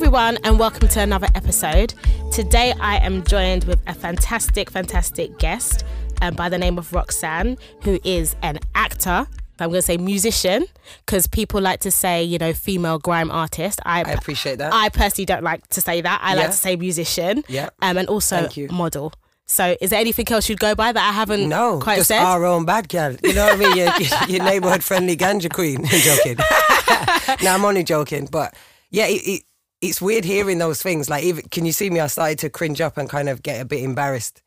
Everyone, 0.00 0.38
and 0.44 0.60
welcome 0.60 0.86
to 0.86 1.00
another 1.00 1.26
episode. 1.34 1.92
Today, 2.30 2.72
I 2.80 2.98
am 2.98 3.24
joined 3.24 3.64
with 3.64 3.80
a 3.88 3.94
fantastic, 3.94 4.70
fantastic 4.70 5.36
guest 5.40 5.84
um, 6.22 6.36
by 6.36 6.48
the 6.48 6.56
name 6.56 6.78
of 6.78 6.92
Roxanne, 6.92 7.56
who 7.82 7.98
is 8.04 8.36
an 8.42 8.60
actor. 8.76 9.26
I'm 9.58 9.70
going 9.70 9.72
to 9.72 9.82
say 9.82 9.96
musician 9.96 10.66
because 11.04 11.26
people 11.26 11.60
like 11.60 11.80
to 11.80 11.90
say, 11.90 12.22
you 12.22 12.38
know, 12.38 12.52
female 12.52 13.00
grime 13.00 13.28
artist. 13.32 13.80
I, 13.84 14.04
I 14.04 14.12
appreciate 14.12 14.58
that. 14.58 14.72
I 14.72 14.88
personally 14.88 15.26
don't 15.26 15.42
like 15.42 15.66
to 15.70 15.80
say 15.80 16.00
that. 16.00 16.20
I 16.22 16.36
like 16.36 16.50
to 16.50 16.56
say 16.56 16.76
musician. 16.76 17.42
Yeah. 17.48 17.70
Um, 17.82 17.98
and 17.98 18.06
also 18.06 18.48
model. 18.70 19.12
So, 19.46 19.76
is 19.80 19.90
there 19.90 19.98
anything 19.98 20.28
else 20.30 20.48
you'd 20.48 20.60
go 20.60 20.76
by 20.76 20.92
that 20.92 21.08
I 21.08 21.12
haven't 21.12 21.48
no, 21.48 21.80
quite 21.80 21.96
just 21.96 22.08
said? 22.08 22.22
our 22.22 22.44
own 22.44 22.64
bad 22.64 22.88
girl. 22.88 23.16
You 23.24 23.34
know 23.34 23.46
what 23.46 23.54
I 23.54 23.56
mean? 23.56 23.76
Your, 23.76 24.28
your 24.28 24.44
neighborhood 24.44 24.84
friendly 24.84 25.16
ganja 25.16 25.52
queen. 25.52 25.84
joking. 25.86 26.36
no, 27.42 27.50
I'm 27.52 27.64
only 27.64 27.82
joking. 27.82 28.28
But 28.30 28.54
yeah, 28.90 29.06
it, 29.06 29.26
it, 29.26 29.42
it's 29.80 30.00
weird 30.00 30.24
hearing 30.24 30.58
those 30.58 30.82
things. 30.82 31.08
Like, 31.08 31.24
even, 31.24 31.44
can 31.50 31.64
you 31.66 31.72
see 31.72 31.90
me? 31.90 32.00
I 32.00 32.06
started 32.08 32.38
to 32.40 32.50
cringe 32.50 32.80
up 32.80 32.96
and 32.98 33.08
kind 33.08 33.28
of 33.28 33.42
get 33.42 33.60
a 33.60 33.64
bit 33.64 33.82
embarrassed. 33.82 34.42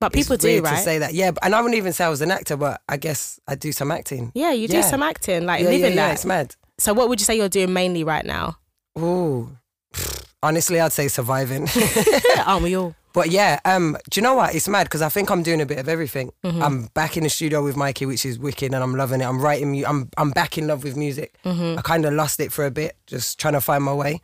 but 0.00 0.12
people 0.12 0.34
it's 0.34 0.44
do, 0.44 0.60
right? 0.62 0.76
to 0.76 0.82
say 0.82 0.98
that. 0.98 1.14
Yeah, 1.14 1.30
and 1.42 1.54
I 1.54 1.60
wouldn't 1.60 1.76
even 1.76 1.92
say 1.92 2.04
I 2.04 2.08
was 2.08 2.20
an 2.22 2.30
actor, 2.30 2.56
but 2.56 2.80
I 2.88 2.96
guess 2.96 3.38
I 3.46 3.54
do 3.54 3.70
some 3.72 3.90
acting. 3.92 4.32
yeah, 4.34 4.52
you 4.52 4.66
do 4.68 4.78
Yeah. 4.78 4.82
some 4.82 5.02
acting, 5.02 5.46
like 5.46 5.62
yeah, 5.62 5.68
living 5.70 5.90
yeah, 5.94 6.06
that. 6.08 6.14
it's 6.14 6.24
mad. 6.24 6.56
So, 6.78 6.92
what 6.94 7.08
would 7.08 7.20
you 7.20 7.24
say 7.24 7.36
you're 7.36 7.48
doing 7.48 7.72
mainly 7.72 8.02
right 8.02 8.24
now? 8.26 8.56
Ooh. 8.98 9.56
Honestly, 10.42 10.80
I'd 10.80 10.92
say 10.92 11.06
surviving. 11.08 11.68
Aren't 12.46 12.64
we 12.64 12.74
all? 12.76 12.94
But 13.14 13.30
yeah, 13.30 13.60
um, 13.66 13.96
do 14.10 14.18
you 14.18 14.22
know 14.22 14.34
what? 14.34 14.54
It's 14.54 14.66
mad 14.68 14.84
because 14.84 15.02
I 15.02 15.10
think 15.10 15.30
I'm 15.30 15.42
doing 15.42 15.60
a 15.60 15.66
bit 15.66 15.78
of 15.78 15.86
everything. 15.88 16.32
Mm-hmm. 16.44 16.62
I'm 16.62 16.86
back 16.94 17.16
in 17.18 17.24
the 17.24 17.28
studio 17.28 17.62
with 17.62 17.76
Mikey, 17.76 18.06
which 18.06 18.24
is 18.24 18.38
wicked, 18.38 18.72
and 18.72 18.82
I'm 18.82 18.94
loving 18.94 19.20
it. 19.20 19.24
I'm 19.24 19.38
writing. 19.40 19.84
I'm 19.84 20.08
I'm 20.16 20.30
back 20.30 20.56
in 20.56 20.66
love 20.66 20.82
with 20.82 20.96
music. 20.96 21.34
Mm-hmm. 21.44 21.78
I 21.78 21.82
kind 21.82 22.06
of 22.06 22.14
lost 22.14 22.40
it 22.40 22.52
for 22.52 22.64
a 22.64 22.70
bit, 22.70 22.96
just 23.06 23.38
trying 23.38 23.52
to 23.52 23.60
find 23.60 23.84
my 23.84 23.92
way, 23.92 24.22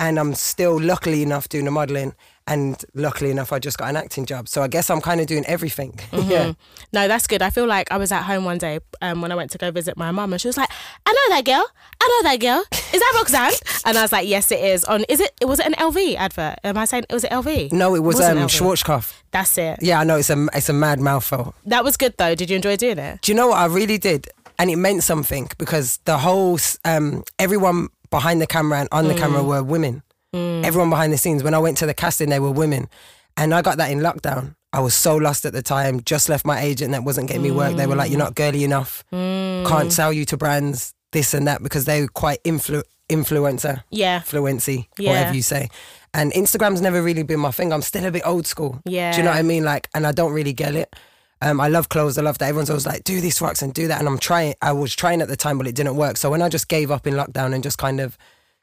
and 0.00 0.18
I'm 0.18 0.34
still 0.34 0.80
luckily 0.80 1.22
enough 1.22 1.48
doing 1.48 1.66
the 1.66 1.70
modelling, 1.70 2.14
and 2.46 2.82
luckily 2.94 3.30
enough, 3.30 3.52
I 3.52 3.58
just 3.60 3.78
got 3.78 3.90
an 3.90 3.96
acting 3.96 4.24
job. 4.24 4.48
So 4.48 4.62
I 4.62 4.66
guess 4.66 4.88
I'm 4.90 5.00
kind 5.00 5.20
of 5.20 5.28
doing 5.28 5.44
everything. 5.46 5.92
Mm-hmm. 6.10 6.30
yeah. 6.30 6.52
No, 6.92 7.06
that's 7.06 7.26
good. 7.26 7.40
I 7.40 7.50
feel 7.50 7.66
like 7.66 7.90
I 7.92 7.96
was 7.96 8.10
at 8.10 8.22
home 8.22 8.44
one 8.44 8.58
day 8.58 8.80
um, 9.00 9.20
when 9.22 9.30
I 9.30 9.36
went 9.36 9.50
to 9.52 9.58
go 9.58 9.70
visit 9.70 9.96
my 9.96 10.10
mum, 10.10 10.32
and 10.32 10.40
she 10.40 10.48
was 10.48 10.56
like, 10.56 10.68
"I 11.06 11.12
know 11.12 11.36
that 11.36 11.44
girl. 11.44 11.64
I 12.00 12.08
know 12.22 12.30
that 12.30 12.40
girl. 12.40 12.64
Is 12.92 13.00
that 13.00 13.12
Roxanne?" 13.14 13.52
and 13.86 13.96
I 13.96 14.02
was 14.02 14.10
like, 14.12 14.26
"Yes, 14.26 14.50
it 14.50 14.58
is." 14.60 14.84
On 14.84 15.04
is 15.08 15.20
it? 15.20 15.32
Was 15.42 15.60
it 15.60 15.66
an 15.66 15.74
LV 15.74 16.16
advert? 16.16 16.56
Am 16.64 16.76
I 16.76 16.84
saying 16.86 17.04
it 17.08 17.14
was 17.14 17.24
it 17.24 17.30
LV? 17.30 17.72
No, 17.72 17.94
it 17.94 18.00
was 18.00 18.16
Wasn't 18.16 18.38
um. 18.38 18.48
Schwarzkopf. 18.48 19.22
That's 19.30 19.56
it. 19.58 19.78
Yeah, 19.82 20.00
I 20.00 20.04
know 20.04 20.16
it's 20.16 20.30
a 20.30 20.48
it's 20.54 20.68
a 20.68 20.72
mad 20.72 20.98
mouthful. 20.98 21.54
That 21.66 21.84
was 21.84 21.96
good 21.96 22.14
though. 22.16 22.34
Did 22.34 22.50
you 22.50 22.56
enjoy 22.56 22.76
doing 22.76 22.98
it? 22.98 23.22
Do 23.22 23.30
you 23.32 23.36
know 23.36 23.48
what 23.48 23.58
I 23.58 23.66
really 23.66 23.98
did? 23.98 24.28
And 24.58 24.70
it 24.70 24.76
meant 24.76 25.02
something 25.04 25.48
because 25.56 25.98
the 26.04 26.18
whole, 26.18 26.58
um, 26.84 27.22
everyone 27.38 27.88
behind 28.10 28.40
the 28.40 28.46
camera 28.46 28.80
and 28.80 28.88
on 28.92 29.08
the 29.08 29.14
Mm. 29.14 29.18
camera 29.18 29.42
were 29.42 29.62
women. 29.62 30.02
Everyone 30.32 30.90
behind 30.90 31.12
the 31.12 31.18
scenes. 31.18 31.42
When 31.42 31.54
I 31.54 31.58
went 31.58 31.76
to 31.78 31.86
the 31.86 31.94
casting, 31.94 32.28
they 32.28 32.38
were 32.38 32.50
women. 32.52 32.88
And 33.36 33.52
I 33.54 33.62
got 33.62 33.78
that 33.78 33.90
in 33.90 33.98
lockdown. 34.00 34.54
I 34.72 34.78
was 34.80 34.94
so 34.94 35.16
lost 35.16 35.44
at 35.44 35.52
the 35.52 35.62
time, 35.62 36.00
just 36.04 36.28
left 36.28 36.44
my 36.44 36.60
agent 36.60 36.92
that 36.92 37.02
wasn't 37.02 37.26
getting 37.28 37.42
me 37.42 37.50
work. 37.50 37.74
They 37.76 37.86
were 37.88 37.96
like, 37.96 38.10
you're 38.10 38.18
not 38.18 38.36
girly 38.36 38.62
enough, 38.62 39.02
Mm. 39.12 39.66
can't 39.66 39.92
sell 39.92 40.12
you 40.12 40.24
to 40.26 40.36
brands, 40.36 40.94
this 41.12 41.34
and 41.34 41.46
that, 41.48 41.60
because 41.62 41.86
they 41.86 42.02
were 42.02 42.08
quite 42.08 42.40
influ- 42.44 42.84
influencer, 43.08 43.82
Yeah. 43.90 44.20
fluency, 44.20 44.88
Yeah. 44.98 45.10
whatever 45.10 45.34
you 45.34 45.42
say. 45.42 45.68
And 46.14 46.32
Instagram's 46.32 46.80
never 46.80 47.02
really 47.02 47.24
been 47.24 47.40
my 47.40 47.50
thing. 47.50 47.72
I'm 47.72 47.82
still 47.82 48.04
a 48.04 48.10
bit 48.12 48.22
old 48.24 48.46
school. 48.46 48.80
Yeah. 48.84 49.10
Do 49.12 49.18
you 49.18 49.24
know 49.24 49.30
what 49.30 49.38
I 49.38 49.42
mean? 49.42 49.64
Like, 49.64 49.88
and 49.94 50.06
I 50.06 50.12
don't 50.12 50.32
really 50.32 50.52
get 50.52 50.74
it. 50.76 50.94
Um, 51.42 51.60
I 51.60 51.68
love 51.68 51.88
clothes. 51.88 52.18
I 52.18 52.22
love 52.22 52.38
that. 52.38 52.48
Everyone's 52.48 52.70
always 52.70 52.86
like, 52.86 53.04
do 53.04 53.20
this, 53.20 53.40
Rox, 53.40 53.62
and 53.62 53.72
do 53.72 53.88
that. 53.88 53.98
And 53.98 54.06
I'm 54.08 54.18
trying. 54.18 54.54
I 54.60 54.72
was 54.72 54.94
trying 54.94 55.22
at 55.22 55.28
the 55.28 55.36
time, 55.36 55.56
but 55.58 55.66
it 55.66 55.74
didn't 55.74 55.96
work. 55.96 56.16
So 56.16 56.30
when 56.30 56.42
I 56.42 56.48
just 56.48 56.68
gave 56.68 56.90
up 56.90 57.06
in 57.06 57.14
lockdown 57.14 57.54
and 57.54 57.62
just 57.62 57.78
kind 57.78 58.00
of 58.00 58.18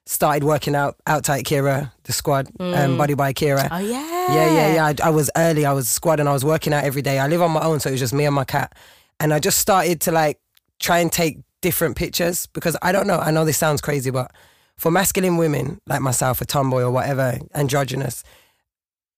started 0.06 0.44
working 0.44 0.76
out 0.76 0.96
outside 1.06 1.44
Kira, 1.44 1.92
the 2.04 2.14
squad, 2.14 2.48
um, 2.60 2.98
Body 2.98 3.14
by 3.14 3.34
Kira. 3.34 3.68
Oh 3.72 3.78
yeah. 3.78 4.34
Yeah, 4.34 4.54
yeah, 4.54 4.74
yeah. 4.76 4.86
I, 4.86 5.08
I 5.08 5.10
was 5.10 5.30
early. 5.36 5.66
I 5.66 5.74
was 5.74 5.90
squad 5.90 6.20
and 6.20 6.30
I 6.30 6.34
was 6.34 6.46
working 6.46 6.74
out 6.74 6.84
every 6.84 7.02
day. 7.02 7.20
I 7.20 7.28
live 7.28 7.42
on 7.42 7.52
my 7.52 7.62
own, 7.62 7.80
so 7.80 7.90
it 7.90 7.94
was 7.94 8.00
just 8.00 8.14
me 8.14 8.26
and 8.26 8.36
my 8.36 8.46
cat. 8.46 8.76
And 9.20 9.34
I 9.34 9.40
just 9.40 9.58
started 9.60 10.00
to 10.02 10.12
like 10.12 10.40
try 10.80 11.00
and 11.00 11.12
take 11.12 11.40
different 11.62 11.96
pictures 11.96 12.46
because 12.48 12.78
I 12.82 12.92
don't 12.92 13.08
know. 13.08 13.18
I 13.20 13.32
know 13.32 13.44
this 13.44 13.58
sounds 13.58 13.82
crazy, 13.82 14.12
but 14.12 14.32
for 14.78 14.92
masculine 14.92 15.38
women 15.38 15.82
like 15.88 16.02
myself, 16.02 16.40
a 16.40 16.46
tomboy 16.46 16.84
or 16.84 16.92
whatever, 16.92 17.40
androgynous, 17.56 18.24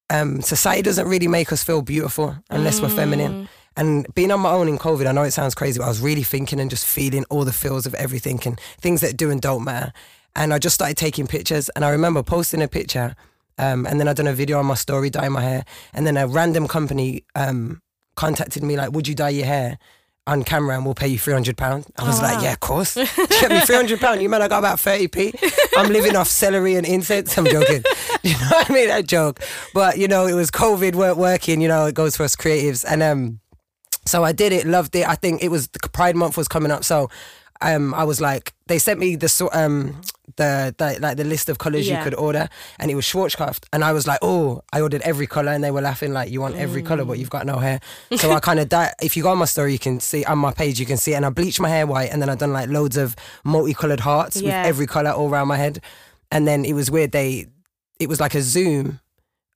um, 0.10 0.42
society 0.42 0.82
doesn't 0.82 1.08
really 1.08 1.28
make 1.28 1.52
us 1.52 1.64
feel 1.64 1.82
beautiful 1.82 2.36
unless 2.50 2.82
we're 2.82 2.90
feminine. 2.90 3.48
And 3.78 4.06
being 4.14 4.32
on 4.32 4.40
my 4.42 4.52
own 4.52 4.68
in 4.68 4.78
COVID, 4.78 5.08
I 5.08 5.12
know 5.12 5.24
it 5.24 5.32
sounds 5.32 5.56
crazy, 5.56 5.80
but 5.80 5.86
I 5.86 5.90
was 5.90 6.02
really 6.02 6.24
thinking 6.24 6.60
and 6.60 6.70
just 6.70 6.86
feeling 6.86 7.24
all 7.30 7.46
the 7.46 7.54
feels 7.54 7.86
of 7.86 7.94
everything 7.94 8.42
and 8.46 8.60
things 8.82 9.02
that 9.02 9.16
do 9.16 9.30
and 9.32 9.40
don't 9.40 9.64
matter. 9.64 9.94
And 10.36 10.54
I 10.54 10.60
just 10.60 10.76
started 10.76 10.98
taking 10.98 11.28
pictures. 11.28 11.70
And 11.70 11.86
I 11.86 11.90
remember 11.90 12.24
posting 12.24 12.62
a 12.62 12.68
picture, 12.68 13.16
um, 13.58 13.86
and 13.86 14.00
then 14.00 14.08
I 14.08 14.14
done 14.14 14.28
a 14.28 14.34
video 14.34 14.60
on 14.60 14.66
my 14.66 14.76
story, 14.76 15.10
dyeing 15.10 15.32
my 15.32 15.42
hair. 15.42 15.64
And 15.94 16.06
then 16.06 16.18
a 16.18 16.28
random 16.28 16.68
company 16.68 17.24
um, 17.36 17.82
contacted 18.16 18.64
me 18.64 18.76
like, 18.76 18.92
"Would 18.92 19.08
you 19.08 19.16
dye 19.16 19.30
your 19.30 19.46
hair?" 19.46 19.78
On 20.30 20.44
camera 20.44 20.76
and 20.76 20.86
we'll 20.86 20.94
pay 20.94 21.08
you 21.08 21.18
three 21.18 21.34
hundred 21.34 21.58
pounds. 21.58 21.88
I 21.98 22.06
was 22.06 22.22
like, 22.22 22.44
yeah, 22.44 22.54
of 22.54 22.60
course. 22.60 22.96
You 23.18 23.28
Get 23.28 23.50
me 23.50 23.62
three 23.62 23.76
hundred 23.76 24.00
pounds. 24.00 24.22
You 24.22 24.30
man, 24.30 24.44
I 24.44 24.48
got 24.48 24.60
about 24.60 24.80
thirty 24.80 25.08
p. 25.08 25.34
I'm 25.76 25.92
living 25.92 26.16
off 26.16 26.28
celery 26.28 26.76
and 26.76 26.86
incense. 26.86 27.38
I'm 27.38 27.46
joking. 27.46 27.84
You 28.22 28.34
know 28.34 28.48
what 28.50 28.70
I 28.70 28.74
mean? 28.74 28.92
I 28.92 29.02
joke, 29.02 29.40
but 29.74 29.98
you 29.98 30.08
know, 30.10 30.28
it 30.28 30.34
was 30.34 30.52
COVID 30.52 30.94
weren't 30.94 31.18
working. 31.18 31.62
You 31.62 31.70
know, 31.70 31.86
it 31.86 31.96
goes 31.96 32.18
for 32.18 32.24
us 32.24 32.36
creatives, 32.36 32.84
and 32.86 33.02
um, 33.02 33.40
so 34.06 34.26
I 34.26 34.34
did 34.34 34.52
it, 34.52 34.66
loved 34.68 34.94
it. 34.96 35.08
I 35.08 35.16
think 35.16 35.42
it 35.42 35.48
was 35.50 35.70
the 35.70 35.88
Pride 35.88 36.18
Month 36.18 36.36
was 36.36 36.50
coming 36.50 36.70
up, 36.70 36.84
so 36.84 37.10
um, 37.62 37.94
I 37.94 38.04
was 38.04 38.20
like, 38.20 38.54
they 38.68 38.78
sent 38.78 39.00
me 39.00 39.16
the 39.16 39.50
um 39.54 40.02
the, 40.36 40.74
the 40.78 40.98
like 41.00 41.18
the 41.18 41.24
list 41.24 41.50
of 41.50 41.58
colors 41.58 41.88
Yeah. 41.88 41.98
you 41.98 42.04
could 42.04 42.16
order, 42.16 42.50
and 42.80 42.90
it 42.92 42.96
was 42.96 43.06
Schwarzkopf, 43.06 43.60
and 43.74 43.84
I 43.84 43.92
was 43.94 44.08
like, 44.08 44.20
oh, 44.22 44.62
I 44.72 44.82
ordered 44.82 45.02
every 45.02 45.28
color, 45.28 45.52
and 45.52 45.64
they 45.64 45.72
were 45.72 45.82
laughing 45.82 46.14
like, 46.14 46.32
you 46.32 46.42
want 46.42 46.56
every 46.56 46.82
color, 46.82 47.06
but 47.06 47.18
mm. 47.18 47.20
you've 47.20 47.30
got 47.30 47.46
no 47.46 47.58
hair. 47.58 47.80
So 48.18 48.32
I 48.32 48.40
kind 48.40 48.60
of 48.60 48.70
di- 48.76 48.94
if 49.02 49.16
you 49.18 49.24
go 49.24 49.30
on 49.30 49.38
my 49.38 49.46
story, 49.46 49.72
you 49.74 49.80
can 49.80 50.00
see 50.00 50.24
on 50.26 50.38
my 50.38 50.52
page, 50.52 50.80
you 50.80 50.86
can 50.86 50.98
see, 50.98 51.14
it, 51.14 51.16
and 51.16 51.26
I 51.26 51.30
bleached 51.30 51.60
my 51.60 51.70
hair 51.70 51.86
white, 51.88 52.12
and 52.12 52.22
then 52.22 52.30
I 52.30 52.36
done 52.36 52.54
like 52.54 52.70
loads 52.70 52.98
of 52.98 53.16
multicolored 53.44 54.00
hearts 54.02 54.42
Yeah. 54.42 54.62
with 54.62 54.68
every 54.70 54.88
color 54.88 55.12
all 55.12 55.30
around 55.30 55.48
my 55.48 55.58
head, 55.58 55.82
and 56.32 56.48
then 56.48 56.66
it 56.66 56.74
was 56.74 56.90
weird. 56.92 57.12
They 57.12 57.48
it 58.00 58.08
was 58.08 58.20
like 58.20 58.34
a 58.36 58.42
Zoom. 58.42 59.00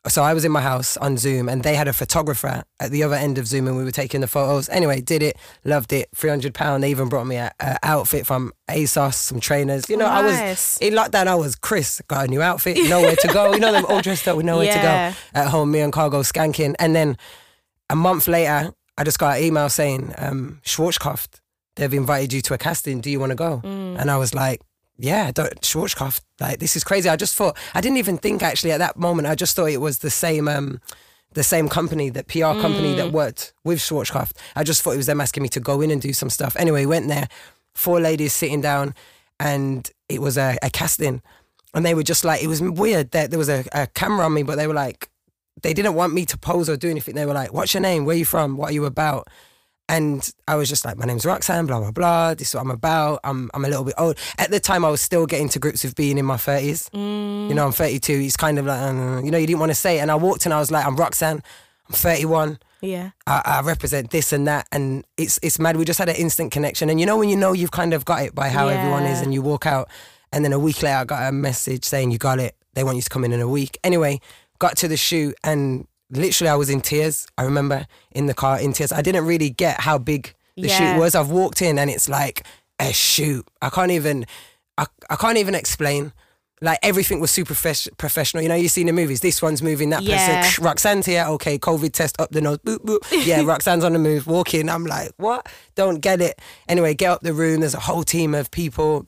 So 0.09 0.21
I 0.21 0.33
was 0.33 0.43
in 0.43 0.51
my 0.51 0.59
house 0.61 0.97
on 0.97 1.15
Zoom 1.17 1.47
and 1.47 1.63
they 1.63 1.75
had 1.75 1.87
a 1.87 1.93
photographer 1.93 2.63
at 2.81 2.91
the 2.91 3.03
other 3.03 3.15
end 3.15 3.37
of 3.37 3.47
Zoom 3.47 3.67
and 3.69 3.77
we 3.77 3.85
were 3.85 3.91
taking 3.91 4.19
the 4.19 4.27
photos. 4.27 4.67
Anyway, 4.67 4.99
did 4.99 5.23
it, 5.23 5.37
loved 5.63 5.93
it. 5.93 6.09
£300. 6.17 6.81
They 6.81 6.91
even 6.91 7.07
brought 7.07 7.25
me 7.25 7.37
a, 7.37 7.53
a 7.61 7.77
outfit 7.83 8.25
from 8.27 8.51
ASOS, 8.69 9.13
some 9.13 9.39
trainers. 9.39 9.89
You 9.89 9.95
know, 9.95 10.05
I 10.05 10.21
was, 10.21 10.77
in 10.81 10.93
lockdown, 10.93 11.27
I 11.27 11.35
was 11.35 11.55
Chris, 11.55 12.01
got 12.09 12.25
a 12.25 12.27
new 12.27 12.41
outfit, 12.41 12.77
nowhere 12.89 13.15
to 13.15 13.27
go. 13.29 13.53
You 13.53 13.59
know, 13.59 13.71
them 13.71 13.85
all 13.87 14.01
dressed 14.01 14.27
up 14.27 14.35
with 14.35 14.45
nowhere 14.45 14.65
Yeah. 14.65 15.11
to 15.11 15.15
go. 15.15 15.39
At 15.39 15.47
home, 15.51 15.71
me 15.71 15.79
and 15.79 15.93
Cargo 15.93 16.21
skanking. 16.21 16.75
And 16.79 16.93
then 16.93 17.17
a 17.89 17.95
month 17.95 18.27
later, 18.27 18.73
I 18.97 19.03
just 19.05 19.19
got 19.19 19.37
an 19.37 19.43
email 19.45 19.69
saying, 19.69 20.13
um, 20.17 20.59
Schwarzkopf, 20.65 21.27
they've 21.77 21.93
invited 21.93 22.33
you 22.33 22.41
to 22.41 22.53
a 22.53 22.57
casting. 22.57 22.99
Do 22.99 23.09
you 23.09 23.21
want 23.21 23.29
to 23.29 23.35
go? 23.35 23.61
And 23.63 24.11
I 24.11 24.17
was 24.17 24.33
like, 24.35 24.59
yeah, 24.97 25.31
don't, 25.31 25.59
Schwarzkopf, 25.61 26.21
like 26.39 26.59
this 26.59 26.75
is 26.75 26.83
crazy. 26.83 27.09
I 27.09 27.15
just 27.15 27.35
thought 27.35 27.57
I 27.73 27.81
didn't 27.81 27.97
even 27.97 28.17
think 28.17 28.43
actually 28.43 28.71
at 28.71 28.77
that 28.79 28.97
moment. 28.97 29.27
I 29.27 29.35
just 29.35 29.55
thought 29.55 29.69
it 29.69 29.81
was 29.81 29.99
the 29.99 30.09
same, 30.09 30.47
um, 30.47 30.81
the 31.33 31.43
same 31.43 31.67
company, 31.67 32.09
that 32.09 32.27
PR 32.27 32.59
company 32.61 32.93
that 32.95 33.11
worked 33.11 33.53
with 33.63 33.79
Schwarzkopf. 33.79 34.31
I 34.55 34.63
just 34.63 34.81
thought 34.81 34.91
it 34.91 34.97
was 34.97 35.07
them 35.07 35.21
asking 35.21 35.43
me 35.43 35.49
to 35.49 35.59
go 35.59 35.81
in 35.81 35.91
and 35.91 36.01
do 36.01 36.13
some 36.13 36.29
stuff. 36.29 36.55
Anyway, 36.57 36.85
went 36.85 37.07
there, 37.07 37.27
four 37.73 37.99
ladies 37.99 38.33
sitting 38.33 38.61
down, 38.61 38.93
and 39.39 39.89
it 40.09 40.21
was 40.21 40.37
a, 40.37 40.57
a 40.61 40.69
casting, 40.69 41.21
and 41.73 41.85
they 41.85 41.95
were 41.95 42.03
just 42.03 42.23
like, 42.23 42.43
it 42.43 42.47
was 42.47 42.61
weird 42.61 43.11
that 43.11 43.31
there 43.31 43.39
was 43.39 43.49
a, 43.49 43.65
a 43.71 43.87
camera 43.87 44.25
on 44.25 44.33
me, 44.33 44.43
but 44.43 44.57
they 44.57 44.67
were 44.67 44.75
like, 44.75 45.09
they 45.61 45.73
didn't 45.73 45.95
want 45.95 46.13
me 46.13 46.25
to 46.25 46.37
pose 46.37 46.69
or 46.69 46.77
do 46.77 46.89
anything. 46.89 47.15
They 47.15 47.25
were 47.25 47.33
like, 47.33 47.53
"What's 47.53 47.73
your 47.73 47.81
name? 47.81 48.05
Where 48.05 48.15
are 48.15 48.19
you 48.19 48.25
from? 48.25 48.57
What 48.57 48.71
are 48.71 48.73
you 48.73 48.85
about?" 48.85 49.27
And 49.89 50.27
I 50.47 50.55
was 50.55 50.69
just 50.69 50.85
like, 50.85 50.97
my 50.97 51.05
name's 51.05 51.25
Roxanne, 51.25 51.65
blah, 51.65 51.79
blah, 51.79 51.91
blah. 51.91 52.33
This 52.33 52.49
is 52.49 52.55
what 52.55 52.61
I'm 52.61 52.71
about. 52.71 53.19
I'm, 53.23 53.51
I'm 53.53 53.65
a 53.65 53.67
little 53.67 53.83
bit 53.83 53.95
old. 53.97 54.17
At 54.37 54.49
the 54.49 54.59
time, 54.59 54.85
I 54.85 54.89
was 54.89 55.01
still 55.01 55.25
getting 55.25 55.49
to 55.49 55.59
grips 55.59 55.83
with 55.83 55.95
being 55.95 56.17
in 56.17 56.25
my 56.25 56.37
30s. 56.37 56.89
Mm. 56.91 57.49
You 57.49 57.53
know, 57.53 57.65
I'm 57.65 57.73
32. 57.73 58.13
It's 58.13 58.37
kind 58.37 58.57
of 58.57 58.65
like, 58.65 58.93
you 59.25 59.31
know, 59.31 59.37
you 59.37 59.47
didn't 59.47 59.59
want 59.59 59.71
to 59.71 59.75
say 59.75 59.97
it. 59.97 60.01
And 60.01 60.09
I 60.09 60.15
walked 60.15 60.45
and 60.45 60.53
I 60.53 60.59
was 60.59 60.71
like, 60.71 60.85
I'm 60.85 60.95
Roxanne. 60.95 61.43
I'm 61.89 61.95
31. 61.95 62.59
Yeah. 62.81 63.11
I, 63.27 63.41
I 63.45 63.61
represent 63.61 64.09
this 64.11 64.31
and 64.31 64.47
that. 64.47 64.67
And 64.71 65.05
it's, 65.17 65.37
it's 65.43 65.59
mad. 65.59 65.75
We 65.75 65.85
just 65.85 65.99
had 65.99 66.09
an 66.09 66.15
instant 66.15 66.51
connection. 66.51 66.89
And 66.89 66.99
you 66.99 67.05
know, 67.05 67.17
when 67.17 67.29
you 67.29 67.35
know 67.35 67.51
you've 67.51 67.71
kind 67.71 67.93
of 67.93 68.05
got 68.05 68.23
it 68.23 68.33
by 68.33 68.49
how 68.49 68.69
everyone 68.69 69.03
is 69.03 69.21
and 69.21 69.33
you 69.33 69.41
walk 69.41 69.65
out. 69.65 69.89
And 70.31 70.43
then 70.43 70.53
a 70.53 70.59
week 70.59 70.81
later, 70.81 70.97
I 70.97 71.03
got 71.03 71.29
a 71.29 71.31
message 71.31 71.83
saying, 71.83 72.11
you 72.11 72.17
got 72.17 72.39
it. 72.39 72.55
They 72.73 72.83
want 72.83 72.95
you 72.95 73.03
to 73.03 73.09
come 73.09 73.23
in 73.23 73.33
in 73.33 73.41
a 73.41 73.47
week. 73.47 73.77
Anyway, 73.83 74.19
got 74.59 74.77
to 74.77 74.87
the 74.87 74.97
shoot 74.97 75.35
and 75.43 75.87
literally 76.15 76.49
I 76.49 76.55
was 76.55 76.69
in 76.69 76.81
tears. 76.81 77.27
I 77.37 77.43
remember 77.43 77.85
in 78.11 78.25
the 78.27 78.33
car 78.33 78.59
in 78.59 78.73
tears. 78.73 78.91
I 78.91 79.01
didn't 79.01 79.25
really 79.25 79.49
get 79.49 79.81
how 79.81 79.97
big 79.97 80.33
the 80.55 80.67
Yeah. 80.67 80.77
shoot 80.93 80.99
was. 80.99 81.15
I've 81.15 81.29
walked 81.29 81.61
in 81.61 81.77
and 81.79 81.89
it's 81.89 82.07
like 82.09 82.45
a 82.79 82.91
shoot. 82.93 83.47
I 83.61 83.69
can't 83.69 83.91
even, 83.91 84.25
I, 84.77 84.85
I 85.09 85.15
can't 85.15 85.37
even 85.37 85.55
explain. 85.55 86.13
Like 86.61 86.79
everything 86.81 87.19
was 87.19 87.29
super 87.29 87.53
professional. 87.97 88.41
You 88.41 88.47
know, 88.49 88.55
you 88.55 88.69
see 88.69 88.81
in 88.81 88.87
the 88.87 88.93
movies, 88.93 89.19
this 89.19 89.41
one's 89.41 89.61
moving, 89.61 89.89
that 89.89 90.01
Yeah. 90.03 90.41
person, 90.43 90.63
Roxanne's 90.63 91.05
here, 91.05 91.25
okay, 91.29 91.57
COVID 91.59 91.91
test 91.91 92.19
up 92.21 92.31
the 92.31 92.39
nose, 92.39 92.59
boop, 92.59 92.77
boop. 92.85 92.99
Yeah, 93.25 93.41
Roxanne's 93.45 93.83
on 93.83 93.91
the 93.93 93.99
move, 93.99 94.27
walking. 94.27 94.69
I'm 94.69 94.85
like, 94.85 95.11
what? 95.17 95.45
Don't 95.75 95.99
get 95.99 96.21
it. 96.21 96.39
Anyway, 96.69 96.93
get 96.93 97.11
up 97.11 97.21
the 97.21 97.33
room. 97.33 97.59
There's 97.59 97.73
a 97.73 97.79
whole 97.81 98.03
team 98.03 98.33
of 98.33 98.49
people. 98.51 99.07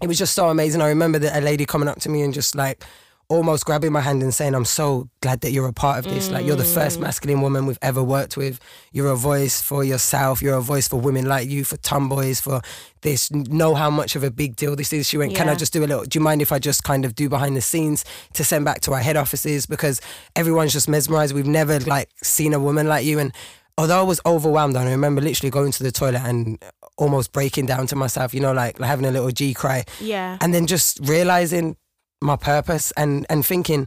it 0.00 0.06
was 0.08 0.16
just 0.18 0.34
so 0.34 0.48
amazing. 0.48 0.80
I 0.80 0.88
remember 0.88 1.18
that 1.18 1.36
a 1.36 1.40
lady 1.42 1.66
coming 1.66 1.88
up 1.88 2.00
to 2.00 2.08
me 2.08 2.22
and 2.22 2.32
just 2.32 2.54
like 2.54 2.82
almost 3.28 3.64
grabbing 3.66 3.92
my 3.92 4.00
hand 4.00 4.22
and 4.22 4.32
saying, 4.32 4.54
I'm 4.54 4.64
so 4.64 5.08
glad 5.20 5.40
that 5.40 5.50
you're 5.50 5.66
a 5.66 5.72
part 5.72 5.98
of 5.98 6.04
this. 6.04 6.30
Like, 6.30 6.46
you're 6.46 6.56
the 6.56 6.62
mm. 6.62 6.74
first 6.74 7.00
masculine 7.00 7.40
woman 7.40 7.66
we've 7.66 7.78
ever 7.82 8.02
worked 8.02 8.36
with. 8.36 8.60
You're 8.92 9.10
a 9.10 9.16
voice 9.16 9.60
for 9.60 9.82
yourself. 9.82 10.40
You're 10.40 10.56
a 10.56 10.62
voice 10.62 10.86
for 10.86 11.00
women 11.00 11.26
like 11.26 11.48
you, 11.48 11.64
for 11.64 11.76
tomboys, 11.78 12.40
for 12.40 12.60
this. 13.02 13.30
Know 13.32 13.74
how 13.74 13.90
much 13.90 14.14
of 14.14 14.22
a 14.22 14.30
big 14.30 14.54
deal 14.54 14.76
this 14.76 14.92
is. 14.92 15.08
She 15.08 15.18
went, 15.18 15.34
Can 15.34 15.48
I 15.48 15.56
just 15.56 15.72
do 15.72 15.84
a 15.84 15.86
little? 15.86 16.04
Do 16.04 16.18
you 16.18 16.22
mind 16.22 16.40
if 16.40 16.52
I 16.52 16.58
just 16.58 16.84
kind 16.84 17.04
of 17.04 17.14
do 17.14 17.28
behind 17.28 17.56
the 17.56 17.60
scenes 17.60 18.04
to 18.34 18.44
send 18.44 18.64
back 18.64 18.80
to 18.82 18.92
our 18.92 19.00
head 19.00 19.16
offices? 19.16 19.66
Because 19.66 20.00
everyone's 20.36 20.72
just 20.72 20.88
mesmerized. 20.88 21.34
We've 21.34 21.46
never 21.46 21.80
like 21.80 22.08
seen 22.22 22.54
a 22.54 22.60
woman 22.60 22.86
like 22.86 23.04
you. 23.04 23.18
And 23.18 23.32
although 23.76 23.98
I 23.98 24.02
was 24.02 24.20
overwhelmed, 24.24 24.76
I 24.76 24.88
remember 24.88 25.20
literally 25.20 25.50
going 25.50 25.72
to 25.72 25.82
the 25.82 25.90
toilet 25.90 26.22
and 26.22 26.62
almost 26.96 27.32
breaking 27.32 27.66
down 27.66 27.86
to 27.88 27.96
myself, 27.96 28.32
you 28.32 28.40
know, 28.40 28.52
like, 28.52 28.78
like 28.80 28.88
having 28.88 29.04
a 29.04 29.10
little 29.10 29.30
G 29.30 29.52
cry 29.52 29.84
Yeah. 30.00 30.38
and 30.40 30.54
then 30.54 30.66
just 30.66 30.98
realizing 31.02 31.76
my 32.20 32.36
purpose 32.36 32.92
and 32.96 33.26
and 33.28 33.44
thinking 33.44 33.86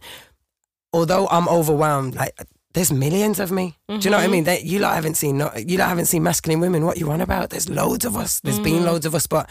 although 0.94 1.28
i'm 1.28 1.48
overwhelmed 1.48 2.16
like 2.16 2.36
there's 2.76 2.92
millions 2.92 3.40
of 3.40 3.52
me. 3.52 3.76
Do 3.88 3.96
you 3.96 4.12
know 4.12 4.18
what 4.18 4.26
i 4.26 4.28
mean? 4.28 4.44
That 4.44 4.64
you 4.64 4.78
lot 4.78 4.94
haven't 4.94 5.16
seen 5.16 5.40
no, 5.40 5.52
you 5.58 5.80
lot 5.80 5.90
haven't 5.90 6.06
seen 6.06 6.22
masculine 6.22 6.60
women. 6.60 6.86
What 6.86 7.00
you 7.00 7.10
on 7.10 7.20
about? 7.20 7.50
There's 7.50 7.68
loads 7.68 8.06
of 8.06 8.16
us. 8.16 8.42
There's 8.42 8.60
been 8.60 8.86
loads 8.86 9.08
of 9.08 9.16
us 9.16 9.26
but 9.26 9.50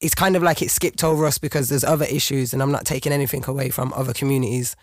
it's 0.00 0.16
kind 0.16 0.34
of 0.34 0.42
like 0.42 0.60
it 0.62 0.70
skipped 0.72 1.04
over 1.04 1.26
us 1.26 1.38
because 1.38 1.68
there's 1.68 1.84
other 1.84 2.06
issues 2.06 2.52
and 2.52 2.60
i'm 2.60 2.72
not 2.72 2.84
taking 2.84 3.12
anything 3.12 3.44
away 3.46 3.70
from 3.70 3.92
other 3.94 4.12
communities. 4.12 4.74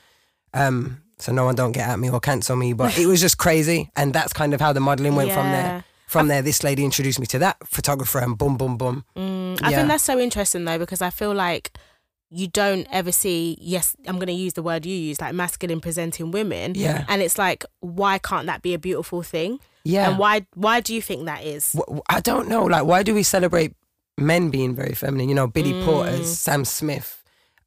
Um 0.54 1.01
so 1.19 1.34
no 1.34 1.44
one 1.44 1.56
don't 1.56 1.74
get 1.74 1.89
at 1.89 2.00
me 2.00 2.10
or 2.10 2.22
cancel 2.22 2.56
me 2.56 2.72
but 2.72 2.98
it 2.98 3.06
was 3.06 3.19
just 3.19 3.38
crazy. 3.38 3.89
And 3.98 4.13
that's 4.13 4.31
kind 4.31 4.54
of 4.54 4.62
how 4.62 4.72
the 4.72 4.80
modeling 4.80 5.16
went 5.16 5.34
from 5.34 5.51
there. 5.51 5.84
From 6.07 6.30
there 6.30 6.42
this 6.42 6.63
lady 6.63 6.86
introduced 6.86 7.19
me 7.19 7.25
to 7.28 7.39
that 7.39 7.57
photographer 7.68 8.19
and 8.19 8.38
boom 8.38 8.56
boom 8.56 8.78
boom. 8.78 9.04
Mm, 9.18 9.62
I 9.62 9.69
Yeah. 9.72 9.75
think 9.78 9.89
that's 9.89 10.06
so 10.06 10.18
interesting 10.19 10.63
though 10.63 10.80
because 10.80 11.01
I 11.01 11.10
feel 11.10 11.34
like 11.34 11.78
you 12.36 12.48
don't 12.48 12.88
ever 12.92 13.12
see 13.12 13.58
yes 13.62 13.96
I'm 14.08 14.16
going 14.16 14.28
to 14.28 14.34
use 14.34 14.54
the 14.54 14.64
word 14.64 14.86
you 14.86 14.96
use 14.96 15.22
like 15.22 15.34
masculine 15.36 15.80
presenting 15.82 16.32
women 16.32 16.74
Yeah. 16.76 17.06
and 17.08 17.22
it's 17.22 17.38
like 17.38 17.64
why 17.80 18.18
can't 18.18 18.48
that 18.48 18.62
be 18.62 18.74
a 18.74 18.80
beautiful 18.80 19.22
thing 19.22 19.60
yeah 19.84 20.10
and 20.10 20.18
why 20.18 20.46
why 20.56 20.80
do 20.82 20.96
you 20.96 21.02
think 21.02 21.26
that 21.26 21.44
is 21.44 21.76
I 22.10 22.20
don't 22.22 22.48
know. 22.48 22.64
Like, 22.66 22.86
why 22.86 23.04
do 23.04 23.14
we 23.14 23.24
celebrate 23.24 23.74
men 24.18 24.50
being 24.50 24.74
very 24.76 24.94
feminine? 24.96 25.30
You 25.30 25.36
know, 25.36 25.48
Billy 25.48 25.74
Mm. 25.74 25.86
Porter's, 25.86 26.38
Sam 26.38 26.64
Smith. 26.66 27.24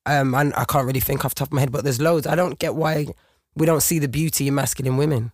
Um, 0.07 0.35
and 0.35 0.55
I 0.55 0.65
can't 0.65 0.87
really 0.87 1.01
think 1.01 1.25
off 1.25 1.35
the 1.35 1.41
top 1.41 1.49
of 1.49 1.53
my 1.53 1.61
head, 1.61 1.73
but 1.73 1.83
there's 1.85 2.01
loads. 2.01 2.27
I 2.27 2.35
don't 2.37 2.59
get 2.59 2.75
why 2.77 3.07
we 3.57 3.67
don't 3.67 3.83
see 3.83 3.99
the 3.99 4.09
beauty 4.09 4.47
in 4.49 4.55
masculine 4.55 4.97
women. 4.97 5.33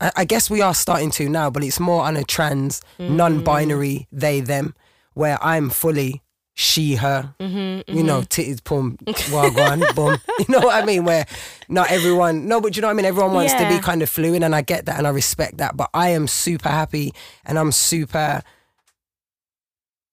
I, 0.00 0.12
I 0.18 0.24
guess 0.24 0.48
we 0.48 0.60
are 0.62 0.72
starting 0.74 1.10
to 1.12 1.28
now, 1.28 1.50
but 1.50 1.64
it's 1.64 1.80
more 1.80 2.04
on 2.04 2.16
a 2.16 2.24
trans, 2.24 2.80
Mm. 2.98 3.10
non-binary 3.16 4.06
they 4.12 4.40
them, 4.40 4.74
where 5.14 5.36
I'm 5.44 5.68
fully 5.70 6.22
she 6.60 6.96
her. 6.96 7.32
mm-hmm, 7.38 7.96
You 7.96 8.02
know, 8.02 8.22
titties, 8.22 8.62
pum, 8.64 8.98
wagwan, 9.06 9.78
boom. 9.94 10.18
You 10.40 10.46
know 10.48 10.58
what 10.58 10.82
I 10.82 10.84
mean? 10.84 11.04
Where 11.04 11.24
not 11.68 11.88
everyone, 11.88 12.48
no, 12.48 12.60
but 12.60 12.74
you 12.74 12.82
know 12.82 12.88
what 12.88 12.94
I 12.94 12.96
mean? 12.96 13.06
Everyone 13.06 13.32
wants 13.32 13.52
to 13.54 13.68
be 13.68 13.78
kind 13.78 14.02
of 14.02 14.10
fluid, 14.10 14.42
and 14.42 14.56
I 14.56 14.62
get 14.62 14.86
that 14.86 14.98
and 14.98 15.06
I 15.06 15.10
respect 15.10 15.58
that. 15.58 15.76
But 15.76 15.88
I 15.94 16.08
am 16.08 16.26
super 16.26 16.68
happy 16.68 17.14
and 17.44 17.60
I'm 17.60 17.70
super, 17.70 18.42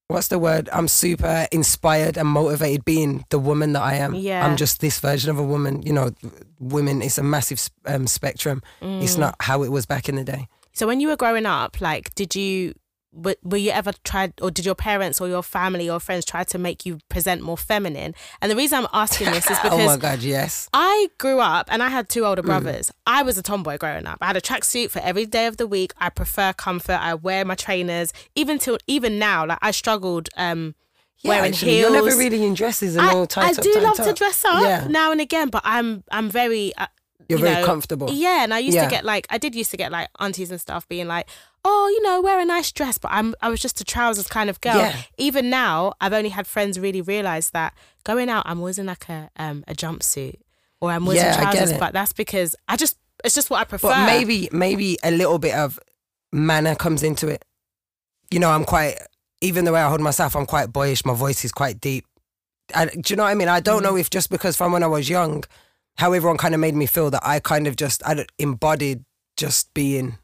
what's 0.07 0.27
the 0.27 0.37
word? 0.37 0.69
I'm 0.71 0.87
super 0.87 1.47
inspired 1.51 2.15
and 2.15 2.27
motivated 2.27 2.85
being 2.85 3.25
the 3.31 3.39
woman 3.39 3.73
that 3.73 3.81
I 3.81 3.95
am. 3.95 4.13
Yeah. 4.13 4.45
I'm 4.45 4.55
just 4.55 4.81
this 4.81 4.99
version 4.99 5.31
of 5.31 5.39
a 5.39 5.43
woman. 5.43 5.81
You 5.81 5.93
know, 5.93 6.11
women, 6.59 7.01
it's 7.01 7.17
a 7.17 7.23
massive 7.23 7.67
um, 7.87 8.05
spectrum. 8.05 8.61
Mm. 8.83 9.01
It's 9.01 9.17
not 9.17 9.35
how 9.39 9.63
it 9.63 9.69
was 9.69 9.87
back 9.87 10.07
in 10.09 10.15
the 10.15 10.23
day. 10.23 10.47
so 10.73 10.85
when 10.85 10.99
you 10.99 11.07
were 11.07 11.15
growing 11.17 11.45
up 11.47 11.79
like 11.81 12.13
did 12.15 12.35
you 12.35 12.73
were, 13.15 13.35
were 13.43 13.57
you 13.57 13.71
ever 13.71 13.93
tried 14.03 14.33
or 14.41 14.51
did 14.51 14.65
your 14.65 14.75
parents 14.75 15.21
or 15.21 15.27
your 15.29 15.41
family 15.41 15.89
or 15.89 15.99
friends 16.01 16.25
try 16.25 16.43
to 16.43 16.57
make 16.57 16.85
you 16.85 16.99
present 17.09 17.41
more 17.41 17.57
feminine 17.57 18.13
and 18.41 18.51
the 18.51 18.55
reason 18.55 18.79
I'm 18.79 18.87
asking 18.91 19.31
this 19.31 19.49
is 19.49 19.57
because 19.59 19.71
oh 19.79 19.85
my 19.85 19.97
God, 19.97 20.19
yes. 20.19 20.69
I 20.73 21.07
grew 21.17 21.39
up 21.39 21.67
and 21.71 21.81
I 21.81 21.87
had 21.89 22.09
two 22.09 22.21
Mm. 22.23 22.27
older 22.29 22.43
brothers. 22.43 22.91
I 23.07 23.23
was 23.23 23.37
a 23.37 23.41
tomboy 23.41 23.77
growing 23.77 24.05
up. 24.05 24.17
I 24.21 24.25
had 24.27 24.35
a 24.37 24.41
tracksuit 24.41 24.89
for 24.91 24.99
every 24.99 25.25
day 25.25 25.45
of 25.47 25.55
the 25.57 25.65
week. 25.67 25.93
I 25.97 26.09
prefer 26.09 26.51
comfort. 26.53 26.99
I 26.99 27.13
wear 27.15 27.45
my 27.45 27.55
trainers. 27.55 28.11
Even 28.35 28.59
till 28.59 28.77
even 28.87 29.17
now, 29.17 29.45
like 29.45 29.59
I 29.61 29.71
struggled 29.71 30.27
um 30.37 30.75
Yeah, 31.21 31.29
wearing 31.29 31.51
actually, 31.53 31.71
heels. 31.75 31.91
You're 31.93 32.03
never 32.03 32.17
really 32.17 32.43
in 32.45 32.53
dresses 32.53 32.95
and 32.97 33.05
I, 33.07 33.13
all 33.13 33.25
tight 33.27 33.45
I 33.45 33.51
up, 33.51 33.61
do 33.61 33.73
love 33.81 33.97
to 34.07 34.13
dress 34.13 34.43
up 34.45 34.61
Yeah. 34.61 34.87
now 34.89 35.11
and 35.13 35.21
again, 35.21 35.49
but 35.49 35.61
I'm 35.63 36.03
I'm 36.11 36.29
very 36.29 36.73
uh, 36.77 36.87
You're 37.29 37.39
you 37.39 37.45
very 37.45 37.61
know, 37.61 37.65
comfortable. 37.65 38.09
Yeah, 38.11 38.43
and 38.43 38.53
I 38.53 38.59
used 38.59 38.75
Yeah. 38.75 38.83
to 38.85 38.89
get 38.89 39.05
like 39.05 39.25
I 39.29 39.37
did 39.37 39.55
used 39.55 39.71
to 39.71 39.77
get 39.77 39.91
like 39.91 40.09
aunties 40.19 40.51
and 40.51 40.59
stuff 40.59 40.87
being 40.87 41.07
like, 41.07 41.27
"Oh, 41.67 41.87
you 41.89 42.01
know, 42.03 42.21
wear 42.21 42.39
a 42.39 42.45
nice 42.45 42.71
dress," 42.71 42.97
but 42.97 43.11
I'm 43.11 43.33
I 43.41 43.49
was 43.49 43.59
just 43.59 43.81
a 43.81 43.83
trousers 43.83 44.27
kind 44.27 44.49
of 44.49 44.61
girl. 44.61 44.77
Yeah. 44.77 44.95
Even 45.17 45.49
now, 45.49 45.93
I've 45.99 46.13
only 46.13 46.29
had 46.29 46.45
friends 46.47 46.79
really 46.79 47.01
realize 47.01 47.49
that 47.51 47.73
going 48.03 48.29
out, 48.29 48.43
I'm 48.45 48.59
always 48.59 48.77
in 48.79 48.85
like 48.85 49.09
a 49.09 49.29
um 49.37 49.63
a 49.67 49.73
jumpsuit 49.73 50.35
or 50.81 50.91
I'm 50.91 51.03
always 51.03 51.17
Yeah, 51.21 51.33
in 51.35 51.41
trousers, 51.41 51.77
but 51.77 51.91
that's 51.93 52.13
because 52.13 52.55
I 52.67 52.75
just 52.77 52.97
it's 53.23 53.35
just 53.35 53.49
what 53.49 53.59
I 53.61 53.63
prefer. 53.63 53.89
But 53.89 54.05
maybe 54.05 54.47
maybe 54.51 54.97
a 55.03 55.11
little 55.11 55.39
bit 55.39 55.55
of 55.55 55.79
manner 56.31 56.75
comes 56.75 57.01
into 57.03 57.27
it. 57.27 57.43
You 58.31 58.39
know, 58.39 58.51
I'm 58.51 58.65
quite 58.65 58.95
even 59.41 59.65
the 59.65 59.71
way 59.73 59.81
I 59.81 59.89
hold 59.89 60.01
myself, 60.01 60.35
I'm 60.35 60.45
quite 60.45 60.71
boyish. 60.71 61.03
My 61.05 61.13
voice 61.13 61.43
is 61.45 61.51
quite 61.51 61.79
deep. 61.81 62.05
I, 62.73 62.85
do 62.87 63.01
you 63.13 63.15
know 63.15 63.23
what 63.23 63.29
I 63.29 63.35
mean? 63.35 63.47
I 63.49 63.59
don't 63.59 63.81
Mm. 63.81 63.83
know 63.83 63.95
if 63.97 64.09
just 64.09 64.29
because 64.29 64.55
from 64.57 64.71
when 64.71 64.81
I 64.83 64.87
was 64.87 65.07
young, 65.07 65.43
how 65.97 66.13
everyone 66.13 66.37
kind 66.37 66.53
of 66.55 66.59
made 66.59 66.73
me 66.75 66.87
feel 66.87 67.09
that 67.11 67.21
I 67.23 67.39
kind 67.39 67.67
of 67.67 67.75
just 67.75 68.01
I 68.05 68.25
embodied 68.39 69.03
just 69.37 69.73
being 69.73 70.17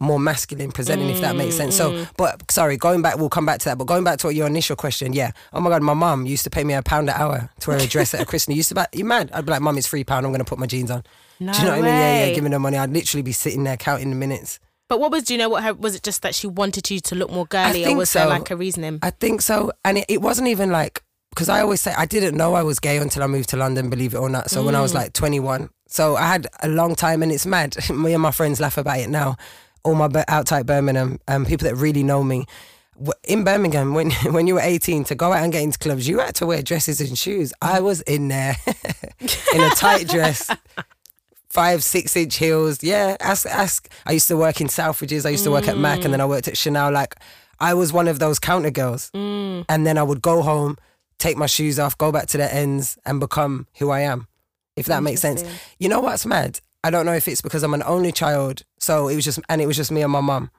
more 0.00 0.18
masculine 0.18 0.72
presenting, 0.72 1.08
if 1.08 1.20
that 1.20 1.36
makes 1.36 1.54
sense. 1.56 1.74
Mm, 1.78 1.78
So, 2.04 2.06
but 2.16 2.50
sorry, 2.50 2.76
going 2.76 3.00
back, 3.00 3.16
we'll 3.16 3.28
come 3.30 3.46
back 3.46 3.60
to 3.60 3.64
that. 3.66 3.78
But 3.78 3.84
going 3.86 4.04
back 4.04 4.18
to 4.20 4.26
what 4.26 4.34
your 4.34 4.46
initial 4.46 4.76
question, 4.76 5.12
yeah. 5.12 5.30
Oh 5.52 5.60
my 5.60 5.70
God, 5.70 5.82
my 5.82 5.94
mum 5.94 6.26
used 6.26 6.44
to 6.44 6.50
pay 6.50 6.64
me 6.64 6.74
a 6.74 6.82
pound 6.82 7.08
an 7.08 7.14
hour 7.18 7.48
to 7.60 7.70
wear 7.70 7.78
a 7.78 7.86
dress 7.86 8.12
at 8.14 8.20
a 8.20 8.24
christening. 8.30 8.56
Used 8.56 8.68
to 8.70 8.74
be, 8.74 8.82
you 8.92 9.04
mad? 9.04 9.30
I'd 9.32 9.46
be 9.46 9.52
like, 9.52 9.62
mum, 9.62 9.78
it's 9.78 9.86
three 9.88 10.04
pound. 10.04 10.26
I'm 10.26 10.32
going 10.32 10.44
to 10.44 10.48
put 10.48 10.58
my 10.58 10.66
jeans 10.66 10.90
on. 10.90 11.04
no 11.40 11.52
Do 11.52 11.58
you 11.60 11.64
know 11.66 11.70
what 11.70 11.78
I 11.78 11.82
mean? 11.82 11.94
Yeah, 12.00 12.14
yeah. 12.18 12.22
way. 12.24 12.34
Give 12.34 12.44
me 12.44 12.50
the 12.50 12.58
money. 12.58 12.76
I'd 12.76 12.90
literally 12.92 13.22
be 13.22 13.32
sitting 13.32 13.64
there 13.64 13.76
counting 13.76 14.10
the 14.10 14.16
minutes. 14.16 14.58
But 14.88 15.00
what 15.00 15.10
was 15.10 15.22
do 15.24 15.32
you 15.34 15.38
know 15.38 15.48
what 15.48 15.62
her 15.64 15.72
was 15.72 15.94
it 15.94 16.02
just 16.02 16.20
that 16.22 16.34
she 16.34 16.46
wanted 16.46 16.90
you 16.90 17.00
to 17.00 17.14
look 17.14 17.30
more 17.30 17.46
girly 17.46 17.86
or 17.86 17.96
was 17.96 18.12
there 18.12 18.26
like 18.26 18.50
a 18.50 18.56
reasoning? 18.56 18.98
I 19.02 19.10
think 19.10 19.40
so. 19.40 19.72
And 19.84 19.98
it, 19.98 20.04
it 20.08 20.20
wasn't 20.20 20.48
even 20.48 20.70
like, 20.70 21.02
because 21.30 21.48
I 21.48 21.60
always 21.60 21.80
say 21.80 21.94
I 21.96 22.04
didn't 22.04 22.36
know 22.36 22.52
I 22.54 22.62
was 22.62 22.78
gay 22.80 22.98
until 22.98 23.22
I 23.22 23.26
moved 23.26 23.48
to 23.50 23.56
London, 23.56 23.88
believe 23.88 24.12
it 24.12 24.18
or 24.18 24.28
not. 24.28 24.50
So 24.50 24.62
when 24.62 24.74
I 24.74 24.82
was 24.82 24.92
Mm. 24.92 24.96
like 24.96 25.12
21. 25.14 25.70
So 25.88 26.16
I 26.16 26.26
had 26.26 26.46
a 26.62 26.68
long 26.68 26.94
time 26.94 27.22
and 27.22 27.32
it's 27.32 27.46
mad. 27.46 27.76
me 27.90 28.12
and 28.12 28.22
my 28.22 28.30
friends 28.30 28.60
laugh 28.60 28.76
about 28.76 28.98
it 28.98 29.08
now. 29.08 29.36
All 29.84 29.94
my 29.94 30.08
outside 30.28 30.66
Birmingham, 30.66 31.18
um, 31.28 31.44
people 31.44 31.68
that 31.68 31.76
really 31.76 32.02
know 32.02 32.22
me. 32.22 32.46
In 33.24 33.44
Birmingham, 33.44 33.92
when 33.92 34.10
when 34.32 34.46
you 34.46 34.54
were 34.54 34.60
18, 34.60 35.04
to 35.04 35.14
go 35.14 35.32
out 35.32 35.42
and 35.42 35.52
get 35.52 35.62
into 35.62 35.78
clubs, 35.78 36.08
you 36.08 36.20
had 36.20 36.34
to 36.36 36.46
wear 36.46 36.62
dresses 36.62 37.00
and 37.00 37.18
shoes. 37.18 37.52
I 37.60 37.80
was 37.80 38.00
in 38.02 38.28
there 38.28 38.56
in 39.54 39.60
a 39.60 39.70
tight 39.70 40.08
dress, 40.08 40.50
five, 41.48 41.84
six 41.84 42.16
inch 42.16 42.36
heels. 42.36 42.82
Yeah, 42.82 43.16
ask, 43.20 43.46
ask. 43.46 43.88
I 44.06 44.12
used 44.12 44.28
to 44.28 44.36
work 44.36 44.60
in 44.60 44.68
Selfridges. 44.68 45.26
I 45.26 45.30
used 45.30 45.44
to 45.44 45.50
work 45.50 45.68
at 45.68 45.78
Mac, 45.78 46.04
and 46.04 46.12
then 46.12 46.20
I 46.20 46.26
worked 46.26 46.48
at 46.48 46.56
Chanel. 46.56 46.92
Like, 46.92 47.16
I 47.60 47.74
was 47.74 47.92
one 47.92 48.08
of 48.08 48.18
those 48.18 48.38
counter 48.38 48.70
girls. 48.70 49.10
Mm. 49.14 49.64
And 49.68 49.86
then 49.86 49.98
I 49.98 50.02
would 50.02 50.22
go 50.22 50.42
home, 50.42 50.76
take 51.18 51.36
my 51.36 51.46
shoes 51.46 51.78
off, 51.78 51.96
go 51.96 52.12
back 52.12 52.26
to 52.28 52.38
the 52.38 52.52
ends, 52.52 52.98
and 53.04 53.20
become 53.20 53.66
who 53.78 53.90
I 53.90 54.00
am. 54.00 54.26
If 54.76 54.86
that 54.86 55.02
makes 55.02 55.20
sense. 55.20 55.44
You 55.78 55.88
know 55.88 56.00
what's 56.00 56.26
mad? 56.26 56.60
I 56.84 56.90
don't 56.90 57.06
know 57.06 57.14
if 57.14 57.26
it's 57.26 57.40
because 57.40 57.62
I'm 57.62 57.72
an 57.72 57.82
only 57.86 58.12
child, 58.12 58.62
so 58.78 59.08
it 59.08 59.16
was 59.16 59.24
just, 59.24 59.40
and 59.48 59.62
it 59.62 59.66
was 59.66 59.76
just 59.76 59.90
me 59.90 60.02
and 60.02 60.12
my 60.12 60.20
mum, 60.20 60.50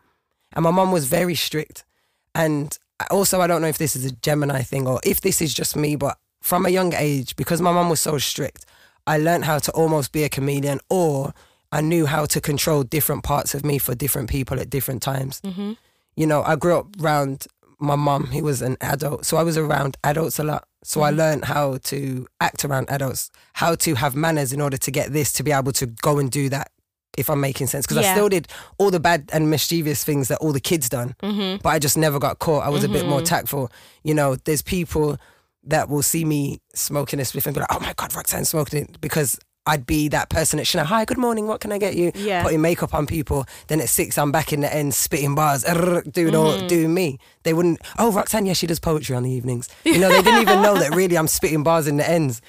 and 0.54 0.64
my 0.64 0.72
mum 0.72 0.92
was 0.92 1.06
very 1.06 1.36
strict, 1.36 1.86
and 2.34 2.78
also 3.12 3.42
I 3.42 3.48
don't 3.48 3.62
know 3.62 3.68
if 3.68 3.78
this 3.78 3.96
is 3.96 4.06
a 4.06 4.12
Gemini 4.12 4.64
thing 4.64 4.88
or 4.88 5.00
if 5.04 5.22
this 5.22 5.40
is 5.40 5.54
just 5.54 5.76
me, 5.76 5.96
but 5.96 6.18
from 6.42 6.66
a 6.66 6.70
young 6.70 6.94
age, 6.96 7.36
because 7.36 7.62
my 7.62 7.72
mum 7.72 7.90
was 7.90 8.02
so 8.02 8.18
strict, 8.18 8.66
I 9.06 9.20
learned 9.20 9.46
how 9.46 9.60
to 9.60 9.72
almost 9.74 10.12
be 10.12 10.24
a 10.24 10.30
chameleon, 10.30 10.80
or 10.90 11.34
I 11.72 11.82
knew 11.82 12.08
how 12.08 12.26
to 12.26 12.42
control 12.42 12.82
different 12.84 13.24
parts 13.24 13.54
of 13.54 13.64
me 13.64 13.78
for 13.78 13.94
different 13.94 14.30
people 14.30 14.60
at 14.60 14.70
different 14.72 15.04
times. 15.04 15.42
Mm-hmm. 15.42 15.74
You 16.16 16.26
know, 16.26 16.42
I 16.42 16.56
grew 16.56 16.80
up 16.80 16.88
around 17.00 17.46
my 17.80 17.96
mum, 17.96 18.26
who 18.28 18.44
was 18.44 18.62
an 18.62 18.78
adult, 18.82 19.26
so 19.26 19.38
I 19.38 19.44
was 19.44 19.58
around 19.58 19.98
adults 20.04 20.40
a 20.40 20.44
lot. 20.44 20.68
So 20.84 21.02
I 21.02 21.10
learned 21.10 21.46
how 21.46 21.78
to 21.86 22.28
act 22.40 22.64
around 22.64 22.90
adults, 22.90 23.32
how 23.54 23.76
to 23.76 23.96
have 23.96 24.16
manners 24.16 24.54
in 24.54 24.62
order 24.62 24.78
to 24.78 24.92
get 24.92 25.12
this, 25.14 25.32
to 25.34 25.44
be 25.44 25.52
able 25.52 25.72
to 25.74 25.88
go 25.88 26.20
and 26.20 26.30
do 26.32 26.50
that. 26.50 26.72
If 27.18 27.30
I'm 27.30 27.40
making 27.40 27.68
sense, 27.68 27.86
because 27.88 27.98
I 28.06 28.12
still 28.12 28.28
did 28.28 28.50
all 28.78 28.92
the 28.92 29.00
bad 29.00 29.30
and 29.32 29.50
mischievous 29.50 30.04
things 30.04 30.28
that 30.28 30.40
all 30.40 30.52
the 30.52 30.60
kids 30.60 30.90
done, 30.90 31.16
Mm-hmm. 31.24 31.62
but 31.64 31.70
I 31.70 31.80
just 31.80 31.98
never 31.98 32.20
got 32.20 32.40
caught. 32.40 32.66
I 32.66 32.70
was 32.70 32.84
a 32.84 32.90
bit 32.90 33.06
more 33.08 33.22
tactful. 33.22 33.72
You 34.04 34.14
know, 34.14 34.36
there's 34.36 34.62
people 34.62 35.18
that 35.64 35.88
will 35.88 36.04
see 36.04 36.26
me 36.26 36.60
smoking 36.74 37.20
a 37.22 37.24
spliff 37.24 37.46
and 37.46 37.56
be 37.56 37.62
like, 37.62 37.74
"Oh 37.74 37.80
my 37.80 37.94
god, 37.96 38.14
Roxanne 38.14 38.44
smoking 38.44 38.82
it," 38.84 39.00
because 39.02 39.40
I'd 39.68 39.86
be 39.88 40.08
that 40.10 40.30
person 40.30 40.60
at 40.60 40.68
Chanel. 40.68 40.86
Hi, 40.86 41.06
good 41.06 41.18
morning. 41.18 41.48
What 41.48 41.60
can 41.60 41.72
I 41.72 41.78
get 41.80 41.96
you? 41.96 42.12
Yeah. 42.14 42.44
Putting 42.44 42.62
makeup 42.62 42.94
on 42.94 43.08
people. 43.08 43.46
Then 43.68 43.82
at 43.82 43.90
six, 43.90 44.18
I'm 44.18 44.32
back 44.32 44.54
in 44.54 44.62
the 44.62 44.74
end 44.74 44.94
spitting 44.94 45.34
bars, 45.36 45.64
doing 45.64 45.74
Mm-hmm. 46.06 46.36
all 46.36 46.68
doing 46.68 46.94
me. 46.94 47.18
They 47.44 47.54
wouldn't. 47.54 47.80
Oh, 47.98 48.12
Roxanne, 48.12 48.46
yeah, 48.46 48.54
she 48.54 48.68
does 48.68 48.80
poetry 48.80 49.16
on 49.16 49.24
the 49.24 49.32
evenings. 49.32 49.68
You 49.84 49.98
know, 50.00 50.10
they 50.10 50.22
didn't 50.22 50.42
even 50.42 50.62
know 50.62 50.78
that 50.78 50.94
really 50.96 51.18
I'm 51.18 51.28
spitting 51.28 51.64
bars 51.64 51.88
in 51.88 51.98
the 51.98 52.08
ends, 52.08 52.42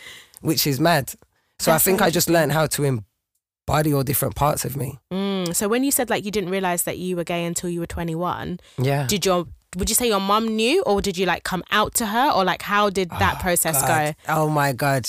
which 0.42 0.66
is 0.66 0.78
mad. 0.78 1.10
So 1.58 1.70
That's 1.70 1.82
I 1.82 1.90
think 1.90 2.02
I 2.02 2.10
just 2.10 2.28
learned 2.28 2.52
how 2.52 2.66
to 2.66 2.84
embody 2.84 3.94
all 3.94 4.02
different 4.02 4.34
parts 4.34 4.64
of 4.66 4.76
me. 4.76 4.98
Mm. 5.10 5.54
So 5.54 5.68
when 5.68 5.84
you 5.84 5.90
said 5.90 6.10
like 6.10 6.24
you 6.24 6.30
didn't 6.30 6.50
realize 6.50 6.82
that 6.82 6.98
you 6.98 7.16
were 7.16 7.24
gay 7.24 7.46
until 7.46 7.70
you 7.70 7.80
were 7.80 7.86
21, 7.86 8.60
Yeah. 8.78 9.06
did 9.06 9.24
your 9.24 9.46
would 9.76 9.88
you 9.90 9.94
say 9.94 10.08
your 10.08 10.20
mum 10.20 10.48
knew, 10.56 10.82
or 10.84 11.02
did 11.02 11.18
you 11.18 11.26
like 11.26 11.44
come 11.44 11.62
out 11.70 11.94
to 11.94 12.06
her, 12.06 12.30
or 12.30 12.44
like 12.44 12.62
how 12.62 12.88
did 12.90 13.10
that 13.10 13.40
process 13.40 13.80
go? 13.82 14.12
Oh 14.28 14.48
my 14.48 14.72
god, 14.72 15.06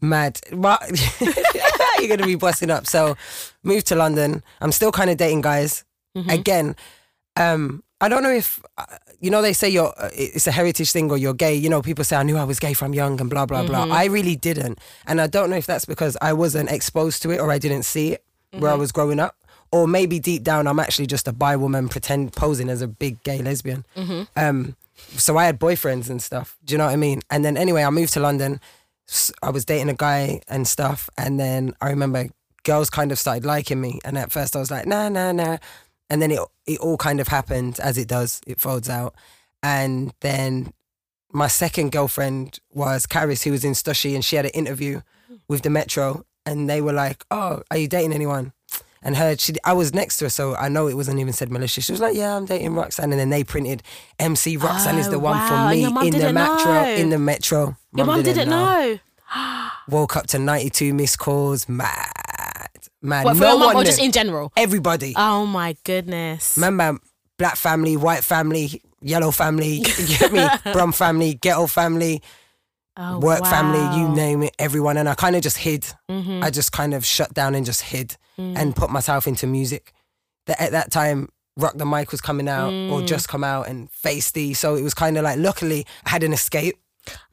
mad! 0.00 0.40
You're 0.50 2.08
gonna 2.08 2.26
be 2.26 2.34
busting 2.34 2.70
up. 2.70 2.86
So, 2.86 3.16
moved 3.62 3.86
to 3.88 3.94
London. 3.96 4.42
I'm 4.60 4.72
still 4.72 4.92
kind 4.92 5.10
of 5.10 5.16
dating 5.16 5.40
guys. 5.42 5.84
Mm-hmm. 6.16 6.30
Again, 6.30 6.76
um, 7.36 7.82
I 8.00 8.08
don't 8.08 8.22
know 8.22 8.30
if 8.32 8.60
uh, 8.78 8.84
you 9.20 9.30
know 9.30 9.42
they 9.42 9.52
say 9.52 9.68
you're 9.68 9.92
uh, 9.98 10.10
it's 10.12 10.46
a 10.46 10.50
heritage 10.52 10.92
thing 10.92 11.10
or 11.10 11.16
you're 11.16 11.34
gay. 11.34 11.54
You 11.54 11.68
know, 11.70 11.82
people 11.82 12.04
say 12.04 12.16
I 12.16 12.22
knew 12.22 12.36
I 12.36 12.44
was 12.44 12.58
gay 12.58 12.74
from 12.74 12.92
young 12.94 13.20
and 13.20 13.30
blah 13.30 13.46
blah 13.46 13.62
Mm-hmm. 13.62 13.68
blah. 13.88 13.96
I 13.96 14.04
really 14.06 14.36
didn't, 14.36 14.78
and 15.06 15.20
I 15.20 15.26
don't 15.26 15.50
know 15.50 15.56
if 15.56 15.66
that's 15.66 15.84
because 15.86 16.16
I 16.20 16.32
wasn't 16.32 16.70
exposed 16.70 17.22
to 17.22 17.30
it 17.30 17.38
or 17.40 17.50
I 17.50 17.58
didn't 17.58 17.84
see 17.84 18.12
it 18.12 18.24
where 18.52 18.60
Mm-hmm. 18.62 18.66
I 18.72 18.74
was 18.74 18.92
growing 18.92 19.20
up. 19.20 19.36
Or 19.72 19.88
maybe 19.88 20.20
deep 20.20 20.44
down, 20.44 20.68
I'm 20.68 20.78
actually 20.78 21.06
just 21.08 21.26
a 21.26 21.32
bi 21.32 21.56
woman 21.56 21.88
pretend 21.88 22.32
posing 22.34 22.68
as 22.70 22.82
a 22.82 22.86
big 22.86 23.20
gay 23.24 23.42
lesbian. 23.42 23.84
Mm-hmm. 23.96 24.22
Um, 24.36 24.76
so 25.16 25.36
I 25.36 25.44
had 25.44 25.58
boyfriends 25.58 26.08
and 26.08 26.22
stuff. 26.22 26.56
Do 26.64 26.72
you 26.72 26.78
know 26.78 26.86
what 26.86 26.92
I 26.92 26.96
mean? 26.96 27.20
And 27.30 27.44
then 27.44 27.56
anyway, 27.56 27.82
I 27.82 27.90
moved 27.90 28.12
to 28.12 28.20
London. 28.20 28.60
I 29.42 29.50
was 29.50 29.64
dating 29.64 29.88
a 29.88 29.94
guy 29.94 30.40
and 30.48 30.66
stuff. 30.66 31.08
And 31.16 31.38
then 31.38 31.74
I 31.80 31.90
remember 31.90 32.28
girls 32.64 32.90
kind 32.90 33.12
of 33.12 33.18
started 33.18 33.44
liking 33.44 33.80
me. 33.80 34.00
And 34.04 34.18
at 34.18 34.32
first 34.32 34.56
I 34.56 34.58
was 34.58 34.70
like, 34.70 34.86
nah, 34.86 35.08
nah, 35.08 35.32
nah. 35.32 35.58
And 36.10 36.22
then 36.22 36.30
it 36.30 36.40
it 36.66 36.78
all 36.80 36.96
kind 36.96 37.20
of 37.20 37.28
happened 37.28 37.78
as 37.80 37.98
it 37.98 38.08
does. 38.08 38.40
It 38.46 38.60
folds 38.60 38.88
out. 38.88 39.14
And 39.62 40.12
then 40.20 40.72
my 41.32 41.48
second 41.48 41.92
girlfriend 41.92 42.58
was 42.72 43.06
Karis, 43.06 43.44
who 43.44 43.50
was 43.52 43.64
in 43.64 43.72
Stooshe, 43.72 44.14
and 44.14 44.24
she 44.24 44.36
had 44.36 44.46
an 44.46 44.52
interview 44.52 45.00
with 45.48 45.62
the 45.62 45.70
Metro. 45.70 46.24
And 46.44 46.70
they 46.70 46.80
were 46.80 46.92
like, 46.92 47.24
oh, 47.30 47.62
are 47.70 47.76
you 47.76 47.88
dating 47.88 48.12
anyone? 48.12 48.52
And 49.06 49.16
her, 49.16 49.36
she, 49.38 49.54
I 49.64 49.72
was 49.72 49.94
next 49.94 50.16
to 50.18 50.24
her, 50.24 50.28
so 50.28 50.56
I 50.56 50.68
know 50.68 50.88
it 50.88 50.94
wasn't 50.94 51.20
even 51.20 51.32
said 51.32 51.48
malicious. 51.48 51.84
She 51.84 51.92
was 51.92 52.00
like, 52.00 52.16
"Yeah, 52.16 52.36
I'm 52.36 52.44
dating 52.44 52.74
Roxanne," 52.74 53.12
and 53.12 53.20
then 53.20 53.30
they 53.30 53.44
printed 53.44 53.84
MC 54.18 54.56
Roxanne 54.56 54.98
is 54.98 55.06
Oh, 55.06 55.12
the 55.12 55.18
one 55.20 55.36
wow. 55.38 55.48
for 55.68 55.70
me 55.72 55.84
in 56.08 56.18
the 56.18 56.32
metro. 56.32 56.82
In 57.02 57.10
the 57.10 57.18
metro, 57.18 57.76
Your 57.94 58.04
mum 58.06 58.22
didn't 58.24 58.48
know. 58.50 58.98
Woke 59.88 60.16
up 60.16 60.26
to 60.28 60.40
92 60.40 60.92
missed 60.92 61.20
calls. 61.20 61.68
Mad, 61.68 62.66
mad. 63.00 63.24
What 63.24 63.36
for 63.36 63.42
no 63.42 63.48
your 63.50 63.58
mum 63.60 63.66
one 63.74 63.76
or 63.76 63.84
just 63.84 64.00
in 64.00 64.10
general? 64.10 64.52
Everybody. 64.56 65.14
Oh 65.16 65.46
my 65.46 65.76
goodness. 65.84 66.56
Remember, 66.56 66.98
black 67.38 67.54
family, 67.54 67.96
white 67.96 68.24
family, 68.24 68.82
yellow 69.00 69.30
family. 69.30 69.84
You 69.98 70.18
get 70.18 70.32
me? 70.32 70.46
Brum 70.72 70.90
family, 70.90 71.34
ghetto 71.34 71.68
family, 71.68 72.22
Oh, 72.96 73.20
work 73.20 73.44
family. 73.44 73.78
You. 73.78 74.06
Mm-hmm. 74.06 74.14
name 74.16 74.42
it. 74.42 74.56
Everyone, 74.58 74.96
and 74.96 75.08
I 75.08 75.14
kind 75.14 75.36
of 75.36 75.42
just 75.42 75.58
hid. 75.58 75.86
I 76.08 76.50
just 76.50 76.72
kind 76.72 76.92
of 76.94 77.04
shut 77.04 77.32
down 77.34 77.54
and 77.54 77.64
just 77.64 77.82
hid 77.82 78.16
Mm. 78.38 78.56
and 78.56 78.76
put 78.76 78.90
myself 78.90 79.26
into 79.26 79.46
music. 79.46 79.92
That 80.46 80.60
at 80.60 80.72
that 80.72 80.90
time, 80.90 81.28
Rock 81.56 81.76
the 81.78 81.86
Mic 81.86 82.12
was 82.12 82.20
coming 82.20 82.48
out 82.48 82.68
or 82.68 83.00
Mm. 83.00 83.06
just 83.06 83.28
come 83.28 83.42
out, 83.44 83.66
and 83.68 83.88
Feisty. 83.90 84.54
So 84.54 84.74
it 84.76 84.82
was 84.82 84.92
kind 84.94 85.16
of 85.16 85.24
like, 85.24 85.38
luckily, 85.38 85.86
I 86.04 86.10
had 86.10 86.22
an 86.22 86.32
escape. 86.32 86.76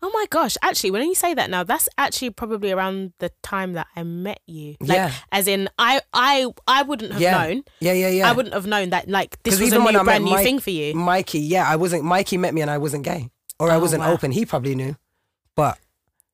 Oh 0.03 0.11
my 0.13 0.25
gosh! 0.29 0.55
Actually, 0.61 0.91
when 0.91 1.01
you 1.07 1.15
say 1.15 1.33
that 1.33 1.49
now, 1.49 1.63
that's 1.63 1.89
actually 1.97 2.29
probably 2.29 2.71
around 2.71 3.11
the 3.19 3.31
time 3.41 3.73
that 3.73 3.87
I 3.95 4.03
met 4.03 4.39
you. 4.45 4.75
Like, 4.79 4.95
Yeah. 4.97 5.11
As 5.31 5.47
in, 5.47 5.67
I, 5.79 5.99
I, 6.13 6.45
I 6.67 6.83
wouldn't 6.83 7.11
have 7.11 7.19
Yeah. 7.21 7.43
known. 7.47 7.63
Yeah, 7.79 7.93
yeah, 7.93 8.09
yeah. 8.09 8.29
I 8.29 8.33
wouldn't 8.33 8.53
have 8.53 8.67
known 8.67 8.91
that. 8.91 9.09
Like 9.09 9.41
this 9.43 9.59
was 9.59 9.73
a 9.73 9.79
new 9.79 9.87
I 9.99 10.03
brand 10.03 10.25
new 10.25 10.31
Mike- 10.31 10.43
thing 10.43 10.59
for 10.59 10.69
you. 10.69 10.93
Mikey, 10.93 11.39
yeah, 11.39 11.67
I 11.67 11.75
wasn't. 11.75 12.03
Mikey 12.03 12.37
met 12.37 12.53
me 12.53 12.61
and 12.61 12.69
I 12.69 12.77
wasn't 12.77 13.03
gay, 13.03 13.29
or 13.59 13.71
I 13.71 13.75
Oh, 13.75 13.79
wasn't 13.79 14.01
wow. 14.03 14.13
open. 14.13 14.31
He 14.31 14.45
probably 14.45 14.75
knew, 14.75 14.95
but 15.55 15.79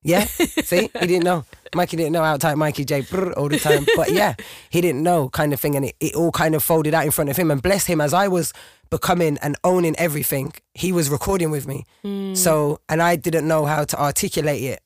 yeah, 0.02 0.24
see, 0.26 0.90
he 1.00 1.06
didn't 1.06 1.24
know. 1.24 1.44
Mikey 1.74 1.96
didn't 1.96 2.12
know 2.12 2.22
how 2.22 2.32
to 2.34 2.38
type 2.38 2.56
Mikey 2.56 2.84
J 2.84 3.02
brr, 3.02 3.32
all 3.32 3.48
the 3.48 3.58
time, 3.58 3.86
but 3.96 4.10
yeah, 4.12 4.34
he 4.70 4.80
didn't 4.80 5.02
know, 5.02 5.28
kind 5.28 5.52
of 5.52 5.60
thing, 5.60 5.74
and 5.76 5.84
it, 5.86 5.96
it 6.00 6.14
all 6.14 6.32
kind 6.32 6.54
of 6.54 6.62
folded 6.62 6.94
out 6.94 7.04
in 7.04 7.10
front 7.10 7.30
of 7.30 7.36
him. 7.36 7.50
And 7.50 7.62
bless 7.62 7.86
him, 7.86 8.00
as 8.00 8.12
I 8.14 8.28
was 8.28 8.52
becoming 8.90 9.38
and 9.42 9.56
owning 9.64 9.94
everything, 9.96 10.52
he 10.74 10.92
was 10.92 11.08
recording 11.08 11.50
with 11.50 11.66
me. 11.66 11.84
Mm. 12.04 12.36
So, 12.36 12.80
and 12.88 13.00
I 13.02 13.16
didn't 13.16 13.46
know 13.46 13.64
how 13.66 13.84
to 13.84 14.00
articulate 14.00 14.62
it. 14.62 14.80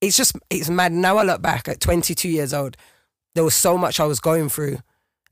It's 0.00 0.16
just, 0.16 0.36
it's 0.50 0.70
mad. 0.70 0.92
Now 0.92 1.18
I 1.18 1.24
look 1.24 1.42
back 1.42 1.68
at 1.68 1.80
22 1.80 2.28
years 2.28 2.54
old, 2.54 2.76
there 3.34 3.44
was 3.44 3.54
so 3.54 3.76
much 3.76 4.00
I 4.00 4.04
was 4.04 4.20
going 4.20 4.48
through, 4.48 4.78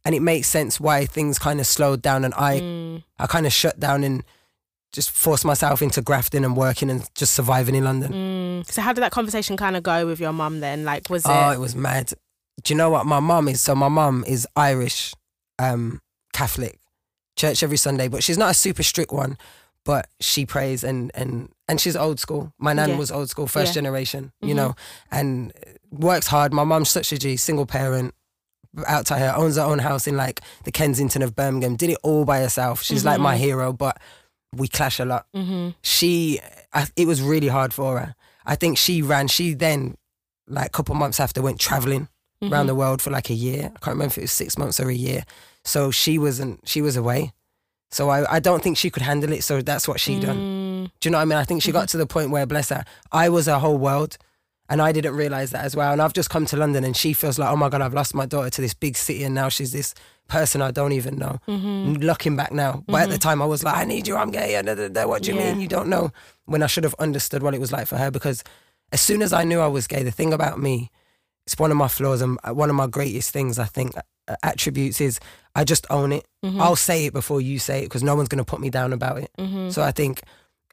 and 0.04 0.14
it 0.14 0.20
makes 0.20 0.48
sense 0.48 0.78
why 0.78 1.06
things 1.06 1.38
kind 1.38 1.58
of 1.60 1.66
slowed 1.66 2.02
down, 2.02 2.24
and 2.24 2.34
I, 2.34 2.60
Mm. 2.60 3.02
I 3.18 3.26
kind 3.26 3.46
of 3.46 3.52
shut 3.52 3.80
down 3.80 4.04
and 4.04 4.22
just 4.92 5.10
force 5.10 5.44
myself 5.44 5.82
into 5.82 6.00
grafting 6.00 6.44
and 6.44 6.56
working 6.56 6.90
and 6.90 7.06
just 7.14 7.34
surviving 7.34 7.74
in 7.74 7.84
London. 7.84 8.12
Mm. 8.64 8.70
So 8.70 8.80
how 8.82 8.92
did 8.92 9.02
that 9.02 9.12
conversation 9.12 9.56
kind 9.56 9.76
of 9.76 9.82
go 9.82 10.06
with 10.06 10.20
your 10.20 10.32
mum 10.32 10.60
then? 10.60 10.84
Like, 10.84 11.10
was 11.10 11.24
it? 11.24 11.30
Oh, 11.30 11.50
it 11.50 11.60
was 11.60 11.74
mad. 11.74 12.12
Do 12.62 12.72
you 12.72 12.78
know 12.78 12.88
what 12.90 13.04
my 13.06 13.20
mum 13.20 13.48
is? 13.48 13.60
So 13.60 13.74
my 13.74 13.88
mum 13.88 14.24
is 14.26 14.46
Irish, 14.56 15.12
um, 15.58 16.00
Catholic, 16.32 16.78
church 17.36 17.62
every 17.62 17.76
Sunday, 17.76 18.08
but 18.08 18.22
she's 18.22 18.38
not 18.38 18.50
a 18.50 18.54
super 18.54 18.82
strict 18.82 19.12
one. 19.12 19.36
But 19.84 20.08
she 20.20 20.44
prays 20.46 20.82
and 20.82 21.12
and 21.14 21.48
and 21.68 21.80
she's 21.80 21.94
old 21.94 22.18
school. 22.18 22.52
My 22.58 22.72
nan 22.72 22.90
Yeah. 22.90 22.96
was 22.96 23.10
old 23.12 23.30
school, 23.30 23.46
first 23.46 23.68
Yeah. 23.68 23.74
generation, 23.74 24.32
you 24.40 24.52
Mhm. 24.54 24.56
know, 24.56 24.74
and 25.12 25.52
works 25.92 26.26
hard. 26.26 26.52
My 26.52 26.64
mum's 26.64 26.88
such 26.88 27.12
a 27.12 27.18
G, 27.18 27.36
single 27.36 27.66
parent, 27.66 28.12
out 28.86 29.06
to 29.06 29.14
her, 29.16 29.32
owns 29.36 29.56
her 29.56 29.62
own 29.62 29.78
house 29.78 30.08
in 30.08 30.16
like 30.16 30.40
the 30.64 30.72
Kensington 30.72 31.22
of 31.22 31.36
Birmingham. 31.36 31.76
Did 31.76 31.90
it 31.90 31.98
all 32.02 32.24
by 32.24 32.40
herself. 32.40 32.82
She's 32.82 33.04
like 33.04 33.20
my 33.20 33.36
hero, 33.36 33.72
but 33.72 33.98
we 34.54 34.68
clash 34.68 34.98
a 35.00 35.04
lot. 35.04 35.26
Hmm 35.34 35.70
she 35.82 36.40
I, 36.72 36.86
it 36.96 37.06
was 37.06 37.22
really 37.22 37.48
hard 37.48 37.72
for 37.72 37.98
her. 37.98 38.14
I 38.44 38.54
think 38.54 38.78
she 38.78 39.02
ran 39.02 39.28
she 39.28 39.54
then 39.54 39.96
like 40.46 40.66
a 40.68 40.70
couple 40.70 40.94
months 40.94 41.20
after 41.20 41.42
went 41.42 41.60
traveling 41.60 42.08
Mm-hmm. 42.42 42.52
around 42.52 42.66
the 42.66 42.74
world 42.74 43.00
for 43.00 43.10
like 43.10 43.30
a 43.30 43.34
year. 43.34 43.64
I 43.74 43.78
can't 43.78 43.94
remember 43.96 44.12
if 44.12 44.18
it 44.18 44.20
was 44.22 44.30
six 44.30 44.58
months 44.58 44.78
or 44.78 44.90
a 44.90 44.94
year. 44.94 45.22
So 45.64 45.90
she 45.90 46.18
wasn't 46.18 46.60
she 46.68 46.82
was 46.82 46.94
away. 46.94 47.32
So 47.90 48.10
i, 48.10 48.36
I 48.36 48.40
don't 48.40 48.62
think 48.62 48.76
she 48.76 48.90
could 48.90 49.02
handle 49.02 49.32
it. 49.32 49.42
So 49.42 49.62
that's 49.62 49.88
what 49.88 49.98
she 50.00 50.20
done. 50.20 50.36
Mm. 50.36 50.90
do 51.00 51.08
you 51.08 51.10
know 51.12 51.16
what 51.18 51.22
i 51.22 51.24
mean? 51.24 51.38
I 51.38 51.44
think 51.44 51.62
she 51.62 51.72
got 51.72 51.88
to 51.88 51.96
the 51.96 52.06
point 52.06 52.30
where 52.30 52.44
bless 52.44 52.68
her 52.68 52.84
i 53.10 53.28
was 53.30 53.46
her 53.46 53.58
whole 53.58 53.78
world 53.78 54.18
and 54.68 54.80
i 54.82 54.92
didn't 54.92 55.14
realize 55.14 55.50
that 55.50 55.64
as 55.64 55.74
well 55.76 55.92
and 55.92 56.00
i've 56.02 56.12
just 56.12 56.30
come 56.30 56.44
to 56.46 56.56
london 56.56 56.84
and 56.84 56.96
she 56.96 57.12
feels 57.12 57.38
like 57.38 57.48
oh 57.50 57.56
my 57.56 57.68
god 57.68 57.80
i've 57.82 57.94
lost 57.94 58.14
my 58.14 58.26
daughter 58.26 58.50
to 58.50 58.60
this 58.60 58.74
big 58.74 58.96
city 58.96 59.22
and 59.24 59.34
now 59.34 59.48
she's 59.48 59.72
this 59.72 59.94
person 60.28 60.60
i 60.62 60.70
don't 60.70 60.92
even 60.92 61.16
know 61.16 61.38
Mm-hmm. 61.46 61.94
looking 62.02 62.34
back 62.36 62.52
now. 62.52 62.82
But 62.86 63.02
at 63.02 63.10
the 63.10 63.18
time, 63.18 63.40
I 63.40 63.44
was 63.46 63.62
like, 63.62 63.76
I 63.76 63.84
need 63.84 64.08
you, 64.08 64.16
I'm 64.16 64.30
gay. 64.32 64.60
What 65.06 65.22
do 65.22 65.32
you 65.32 65.38
Yeah. 65.38 65.52
mean? 65.52 65.60
You 65.60 65.68
don't 65.68 65.88
know. 65.88 66.10
When 66.46 66.62
I 66.62 66.66
should 66.66 66.82
have 66.84 66.94
understood 66.98 67.42
what 67.44 67.54
it 67.54 67.60
was 67.60 67.70
like 67.70 67.86
for 67.86 67.96
her 67.96 68.10
because 68.10 68.42
as 68.92 69.00
soon 69.00 69.22
as 69.22 69.32
I 69.32 69.44
knew 69.44 69.60
I 69.60 69.68
was 69.68 69.86
gay, 69.86 70.02
the 70.02 70.10
thing 70.10 70.32
about 70.32 70.58
me, 70.60 70.90
it's 71.46 71.56
one 71.58 71.70
of 71.70 71.76
my 71.76 71.86
flaws 71.86 72.20
and 72.22 72.38
one 72.44 72.70
of 72.70 72.74
my 72.76 72.88
greatest 72.88 73.30
things, 73.30 73.58
I 73.60 73.66
think, 73.66 73.92
uh, 73.96 74.34
attributes 74.42 75.00
is 75.00 75.20
I 75.54 75.62
just 75.62 75.86
own 75.90 76.10
it. 76.12 76.26
Mm-hmm. 76.44 76.60
I'll 76.60 76.74
say 76.76 77.06
it 77.06 77.12
before 77.12 77.40
you 77.40 77.60
say 77.60 77.80
it 77.80 77.84
because 77.84 78.02
no 78.02 78.16
one's 78.16 78.28
going 78.28 78.44
to 78.44 78.50
put 78.50 78.60
me 78.60 78.70
down 78.70 78.92
about 78.92 79.18
it. 79.18 79.30
Mm-hmm. 79.38 79.70
So 79.70 79.82
I 79.82 79.92
think 79.92 80.22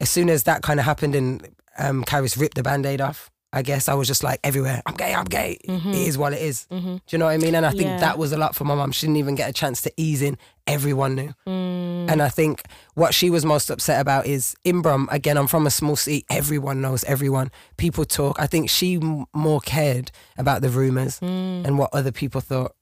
as 0.00 0.10
soon 0.10 0.28
as 0.30 0.42
that 0.44 0.62
kind 0.62 0.80
of 0.80 0.86
happened 0.86 1.14
and 1.14 1.48
um, 1.78 2.02
Karis 2.04 2.36
ripped 2.40 2.56
the 2.56 2.64
band 2.64 2.86
aid 2.86 3.00
off, 3.00 3.30
I 3.54 3.62
guess 3.62 3.88
I 3.88 3.94
was 3.94 4.08
just 4.08 4.22
like 4.24 4.40
everywhere. 4.42 4.82
I'm 4.84 4.94
gay. 4.94 5.14
I'm 5.14 5.24
gay. 5.24 5.58
It 5.62 5.94
is 6.08 6.18
what 6.18 6.32
it 6.32 6.42
is. 6.42 6.66
Mm-hmm. 6.70 6.94
Do 6.96 7.00
you 7.10 7.18
know 7.18 7.26
what 7.26 7.30
I 7.32 7.38
mean? 7.38 7.54
And 7.54 7.64
I 7.64 7.70
think 7.70 7.84
Yeah. 7.84 7.98
that 7.98 8.18
was 8.18 8.32
a 8.32 8.36
lot 8.36 8.54
for 8.54 8.64
my 8.64 8.74
mum. 8.74 8.90
She 8.92 9.06
didn't 9.06 9.18
even 9.18 9.34
get 9.36 9.48
a 9.48 9.52
chance 9.52 9.80
to 9.82 9.92
ease 9.96 10.20
in. 10.22 10.36
Everyone 10.66 11.14
knew. 11.14 11.32
Mm. 11.46 12.10
And 12.10 12.20
I 12.22 12.28
think 12.28 12.62
what 12.94 13.14
she 13.14 13.30
was 13.30 13.44
most 13.44 13.70
upset 13.70 14.00
about 14.00 14.26
is 14.26 14.56
in 14.64 14.82
Brum, 14.82 15.08
again, 15.12 15.36
I'm 15.38 15.46
from 15.46 15.66
a 15.66 15.70
small 15.70 15.94
city. 15.96 16.24
Everyone 16.30 16.80
knows 16.80 17.04
everyone. 17.04 17.50
People 17.76 18.04
talk. 18.04 18.40
I 18.40 18.46
think 18.46 18.70
she 18.70 18.96
m- 18.96 19.26
more 19.34 19.60
cared 19.60 20.10
about 20.36 20.60
the 20.62 20.68
rumours 20.70 21.20
Mm. 21.20 21.64
and 21.66 21.78
what 21.78 21.90
other 21.94 22.12
people 22.12 22.40
thought. 22.40 22.72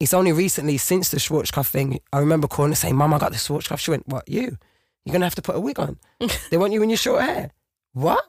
It's 0.00 0.14
only 0.14 0.32
recently, 0.32 0.78
since 0.78 1.10
the 1.10 1.18
Schwarzkopf 1.18 1.68
thing, 1.68 2.00
I 2.12 2.18
remember 2.18 2.48
calling 2.48 2.72
her 2.72 2.76
saying, 2.76 2.96
Mum, 2.96 3.12
I 3.14 3.18
got 3.18 3.32
the 3.32 3.38
Schwarzkopf. 3.38 3.78
She 3.78 3.90
went, 3.92 4.08
What, 4.08 4.28
you? 4.28 4.56
You're 5.04 5.12
going 5.12 5.20
to 5.20 5.26
have 5.26 5.34
to 5.36 5.42
put 5.42 5.56
a 5.56 5.60
wig 5.60 5.78
on. 5.78 5.98
they 6.50 6.56
want 6.56 6.72
you 6.72 6.82
in 6.82 6.90
your 6.90 6.96
short 6.96 7.22
hair. 7.22 7.50
What? 7.92 8.24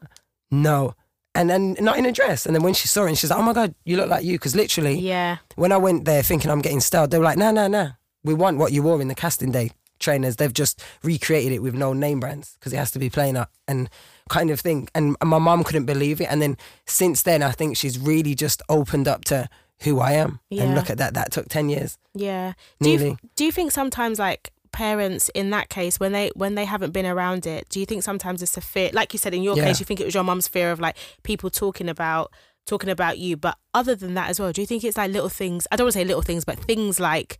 No. 0.52 0.96
And 1.36 1.50
then 1.50 1.76
not 1.80 1.98
in 1.98 2.06
a 2.06 2.12
dress. 2.12 2.46
And 2.46 2.56
then 2.56 2.62
when 2.64 2.74
she 2.76 2.88
saw 2.88 3.06
it, 3.06 3.10
and 3.10 3.18
she's 3.18 3.30
like, 3.32 3.40
Oh 3.40 3.44
my 3.44 3.54
God, 3.54 3.74
you 3.86 3.98
look 3.98 4.10
like 4.10 4.24
you. 4.24 4.34
Because 4.38 4.56
literally, 4.56 5.00
Yeah. 5.00 5.38
when 5.56 5.72
I 5.72 5.78
went 5.78 6.06
there 6.06 6.22
thinking 6.24 6.52
I'm 6.52 6.62
getting 6.62 6.80
styled, 6.80 7.10
they 7.12 7.18
were 7.18 7.26
like, 7.26 7.38
no, 7.40 7.52
no, 7.52 7.68
no. 7.68 7.90
We 8.24 8.34
want 8.36 8.58
what 8.60 8.72
you 8.72 8.84
wore 8.84 9.02
in 9.02 9.08
the 9.08 9.16
casting 9.16 9.52
day 9.52 9.72
trainers. 10.00 10.36
They've 10.36 10.54
just 10.54 10.82
recreated 11.04 11.52
it 11.52 11.60
with 11.64 11.74
no 11.74 11.92
name 11.94 12.20
brands 12.20 12.56
because 12.60 12.72
it 12.72 12.78
has 12.78 12.92
to 12.92 13.00
be 13.00 13.10
plain 13.10 13.36
up 13.36 13.52
and 13.68 13.90
kind 14.30 14.52
of 14.52 14.60
thing. 14.60 14.88
And 14.94 15.16
my 15.24 15.40
mum 15.40 15.64
couldn't 15.64 15.86
believe 15.86 16.22
it. 16.22 16.26
And 16.26 16.42
then 16.42 16.56
since 16.86 17.24
then, 17.24 17.42
I 17.42 17.52
think 17.52 17.78
she's 17.78 17.98
really 18.00 18.36
just 18.36 18.62
opened 18.70 19.08
up 19.08 19.26
to 19.26 19.50
who 19.82 20.00
I 20.00 20.12
am. 20.14 20.40
Yeah. 20.50 20.64
And 20.64 20.76
look 20.76 20.90
at 20.90 21.00
that. 21.00 21.16
That 21.16 21.32
took 21.32 21.50
10 21.50 21.68
years. 21.70 21.98
Yeah. 22.14 22.54
Do 22.80 22.92
you, 22.92 23.18
do 23.36 23.44
you 23.44 23.52
think 23.52 23.72
sometimes 23.72 24.20
like 24.20 24.53
parents 24.74 25.30
in 25.34 25.52
that 25.52 25.70
case 25.70 26.00
when 26.00 26.12
they 26.12 26.30
when 26.36 26.56
they 26.56 26.66
haven't 26.66 26.92
been 26.92 27.06
around 27.06 27.46
it, 27.48 27.70
do 27.70 27.80
you 27.80 27.86
think 27.86 28.04
sometimes 28.04 28.42
it's 28.44 28.58
a 28.58 28.62
fear 28.62 28.90
like 28.94 29.14
you 29.14 29.20
said 29.20 29.34
in 29.34 29.42
your 29.44 29.56
Yeah. 29.56 29.64
case 29.66 29.80
you 29.80 29.86
think 29.86 30.02
it 30.02 30.06
was 30.06 30.14
your 30.14 30.24
mum's 30.26 30.48
fear 30.50 30.72
of 30.72 30.80
like 30.82 30.98
people 31.24 31.50
talking 31.50 31.88
about 31.88 32.32
talking 32.66 32.90
about 32.90 33.18
you, 33.20 33.38
but 33.38 33.58
other 33.74 33.94
than 33.96 34.14
that 34.16 34.30
as 34.30 34.40
well, 34.40 34.52
do 34.52 34.60
you 34.62 34.68
think 34.68 34.84
it's 34.84 34.98
like 34.98 35.12
little 35.12 35.30
things 35.30 35.68
I 35.72 35.76
don't 35.78 35.86
want 35.86 35.94
to 35.94 36.00
say 36.00 36.06
little 36.06 36.22
things, 36.22 36.44
but 36.44 36.60
things 36.60 37.00
like 37.00 37.38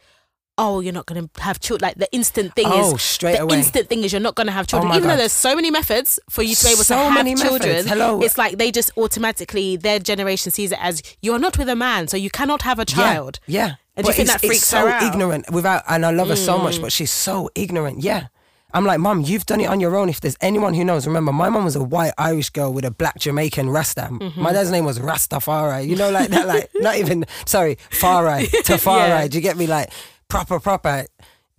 Oh, 0.56 0.82
you're 0.82 0.94
not 0.94 1.08
going 1.08 1.28
to 1.28 1.42
have 1.42 1.60
children. 1.60 1.88
Like 1.90 1.98
the 1.98 2.08
instant 2.14 2.54
thing 2.54 2.66
Oh, 2.68 2.94
is, 2.94 3.02
straight 3.02 3.38
the 3.38 3.42
away. 3.42 3.58
instant 3.58 3.90
thing 3.90 4.04
is 4.04 4.12
you're 4.14 4.22
not 4.22 4.36
going 4.36 4.46
to 4.46 4.54
have 4.54 4.66
oh 4.66 4.70
children. 4.70 4.90
my 4.90 4.98
Even 4.98 5.08
though 5.10 5.18
there's 5.18 5.32
so 5.32 5.56
many 5.56 5.72
methods 5.72 6.20
for 6.30 6.44
you 6.44 6.54
to 6.54 6.64
be 6.64 6.70
able 6.74 6.84
So 6.84 6.94
to 6.96 7.10
have 7.10 7.26
children, 7.26 7.60
methods. 7.72 7.90
Hello. 7.90 8.22
it's 8.22 8.38
like 8.38 8.60
they 8.60 8.70
just 8.72 8.92
automatically 8.96 9.78
their 9.78 9.98
generation 9.98 10.52
sees 10.52 10.72
it 10.72 10.78
as 10.80 11.02
you're 11.24 11.40
not 11.40 11.58
with 11.58 11.70
a 11.70 11.76
man, 11.76 12.08
so 12.08 12.18
you 12.18 12.30
cannot 12.30 12.62
have 12.62 12.78
a 12.78 12.86
child. 12.86 13.40
Yeah. 13.48 13.66
yeah. 13.66 13.76
And 13.96 14.06
do 14.06 14.10
you 14.10 14.12
But 14.12 14.16
think 14.16 14.26
it's, 14.28 14.32
that 14.34 14.40
freaks 14.42 14.56
it's 14.64 14.72
her 14.72 14.82
so 14.82 14.88
out? 14.88 15.02
Mm. 15.02 15.08
ignorant 15.14 15.52
without, 15.52 15.84
and 15.88 16.06
I 16.06 16.12
love 16.12 16.30
her 16.30 16.36
so 16.36 16.58
much, 16.58 16.82
but 16.82 16.92
she's 16.92 17.12
so 17.12 17.50
ignorant. 17.56 18.02
Yeah. 18.04 18.28
I'm 18.76 18.86
like, 18.86 19.00
Mum, 19.00 19.22
you've 19.22 19.46
done 19.46 19.60
it 19.62 19.68
on 19.68 19.80
your 19.80 19.96
own. 19.96 20.10
If 20.10 20.20
there's 20.22 20.36
anyone 20.42 20.74
who 20.74 20.84
knows, 20.84 21.06
remember, 21.06 21.32
my 21.32 21.48
mum 21.48 21.64
was 21.64 21.76
a 21.76 21.84
white 21.84 22.14
Irish 22.18 22.50
girl 22.50 22.74
with 22.74 22.86
a 22.86 22.90
black 22.90 23.20
Jamaican 23.20 23.70
Rasta. 23.70 24.10
Mm-hmm. 24.12 24.42
My 24.42 24.52
dad's 24.52 24.72
name 24.72 24.84
was 24.84 24.98
Rastafari. 24.98 25.88
You 25.88 25.96
know, 25.96 26.10
like 26.10 26.30
that, 26.30 26.48
like 26.48 26.72
not 26.76 26.96
even 26.98 27.26
sorry, 27.46 27.76
Farai 27.92 28.50
to 28.50 28.74
Farai. 28.86 29.08
Yeah. 29.10 29.28
Do 29.28 29.38
you 29.38 29.42
get 29.44 29.58
me? 29.58 29.68
Like 29.68 29.92
proper, 30.28 30.60
proper 30.60 31.06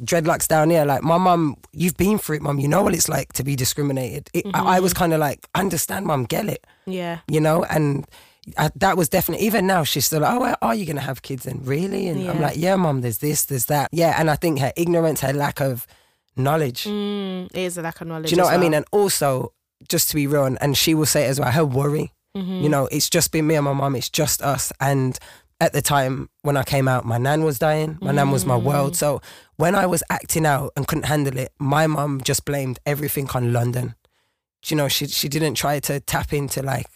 dreadlocks 0.03 0.49
down 0.49 0.71
here. 0.71 0.85
Like 0.85 1.05
my 1.05 1.19
mum, 1.19 1.57
you've 1.73 1.97
been 1.97 2.19
through 2.19 2.37
it, 2.39 2.43
mum. 2.43 2.59
You 2.59 2.67
know 2.67 2.83
what 2.83 2.95
it's 2.95 3.09
like 3.09 3.33
to 3.35 3.45
be 3.45 3.55
discriminated. 3.55 4.29
It, 4.35 4.47
I, 4.53 4.79
I 4.79 4.81
was 4.81 4.93
kind 4.93 5.13
of 5.13 5.21
like, 5.21 5.47
understand, 5.55 6.07
mum, 6.07 6.25
get 6.25 6.47
it 6.49 6.67
Yeah. 6.85 7.21
you 7.29 7.41
know, 7.41 7.63
and 7.63 8.07
I, 8.59 8.71
that 8.77 8.97
was 8.97 9.09
definitely 9.09 9.47
even 9.47 9.67
now 9.67 9.85
she's 9.85 10.05
still 10.07 10.21
like, 10.21 10.35
oh, 10.35 10.41
well, 10.41 10.57
are 10.61 10.75
you 10.75 10.85
gonna 10.87 11.01
have 11.01 11.23
kids 11.23 11.45
then? 11.45 11.61
Really? 11.63 12.09
And 12.09 12.29
I'm 12.29 12.41
like, 12.41 12.57
yeah, 12.57 12.77
mom. 12.77 13.01
There's 13.01 13.19
this, 13.19 13.45
there's 13.47 13.67
that. 13.67 13.89
Yeah, 13.93 14.15
and 14.19 14.31
I 14.31 14.37
think 14.37 14.59
her 14.61 14.73
ignorance, 14.77 15.21
her 15.21 15.33
lack 15.33 15.61
of 15.61 15.87
knowledge. 16.37 16.85
Mm, 16.85 17.47
it 17.47 17.57
is 17.59 17.79
a 17.79 17.83
lack 17.83 18.01
of 18.01 18.07
knowledge. 18.09 18.27
Do 18.29 18.31
you 18.33 18.37
know 18.37 18.45
what 18.45 18.55
I 18.55 18.59
mean? 18.59 18.75
And 18.75 18.85
also, 18.93 19.53
just 19.89 20.09
to 20.11 20.15
be 20.15 20.27
real, 20.27 20.45
and, 20.45 20.59
and 20.61 20.77
she 20.77 20.95
will 20.95 21.07
say 21.07 21.25
it 21.25 21.29
as 21.29 21.41
well, 21.41 21.51
her 21.51 21.65
worry. 21.65 22.13
Mm-hmm. 22.37 22.63
You 22.63 22.69
know, 22.69 22.87
it's 22.87 23.09
just 23.09 23.31
been 23.33 23.47
me 23.47 23.55
and 23.55 23.65
my 23.65 23.73
mom. 23.73 23.95
It's 23.97 24.11
just 24.11 24.43
us. 24.43 24.73
And 24.81 25.19
at 25.61 25.73
the 25.73 25.81
time 25.81 26.29
when 26.43 26.57
I 26.57 26.65
came 26.65 26.89
out, 26.89 27.05
my 27.05 27.17
nan 27.17 27.45
was 27.45 27.59
dying. 27.59 27.97
My 28.01 28.11
nan 28.11 28.31
was 28.33 28.45
my 28.45 28.59
Mm. 28.59 28.65
world. 28.65 28.97
So 28.97 29.23
when 29.57 29.75
I 29.77 29.87
was 29.87 30.03
acting 30.11 30.45
out 30.45 30.73
and 30.77 30.87
couldn't 30.87 31.05
handle 31.05 31.39
it, 31.39 31.53
my 31.61 31.87
mom 31.87 32.21
just 32.23 32.45
blamed 32.45 32.81
everything 32.85 33.29
on 33.35 33.53
London. 33.53 33.95
Do 34.63 34.75
You 34.75 34.77
know, 34.77 34.89
she 34.89 35.07
she 35.07 35.29
didn't 35.29 35.55
try 35.55 35.79
to 35.81 36.01
tap 36.01 36.33
into 36.33 36.61
like 36.61 36.87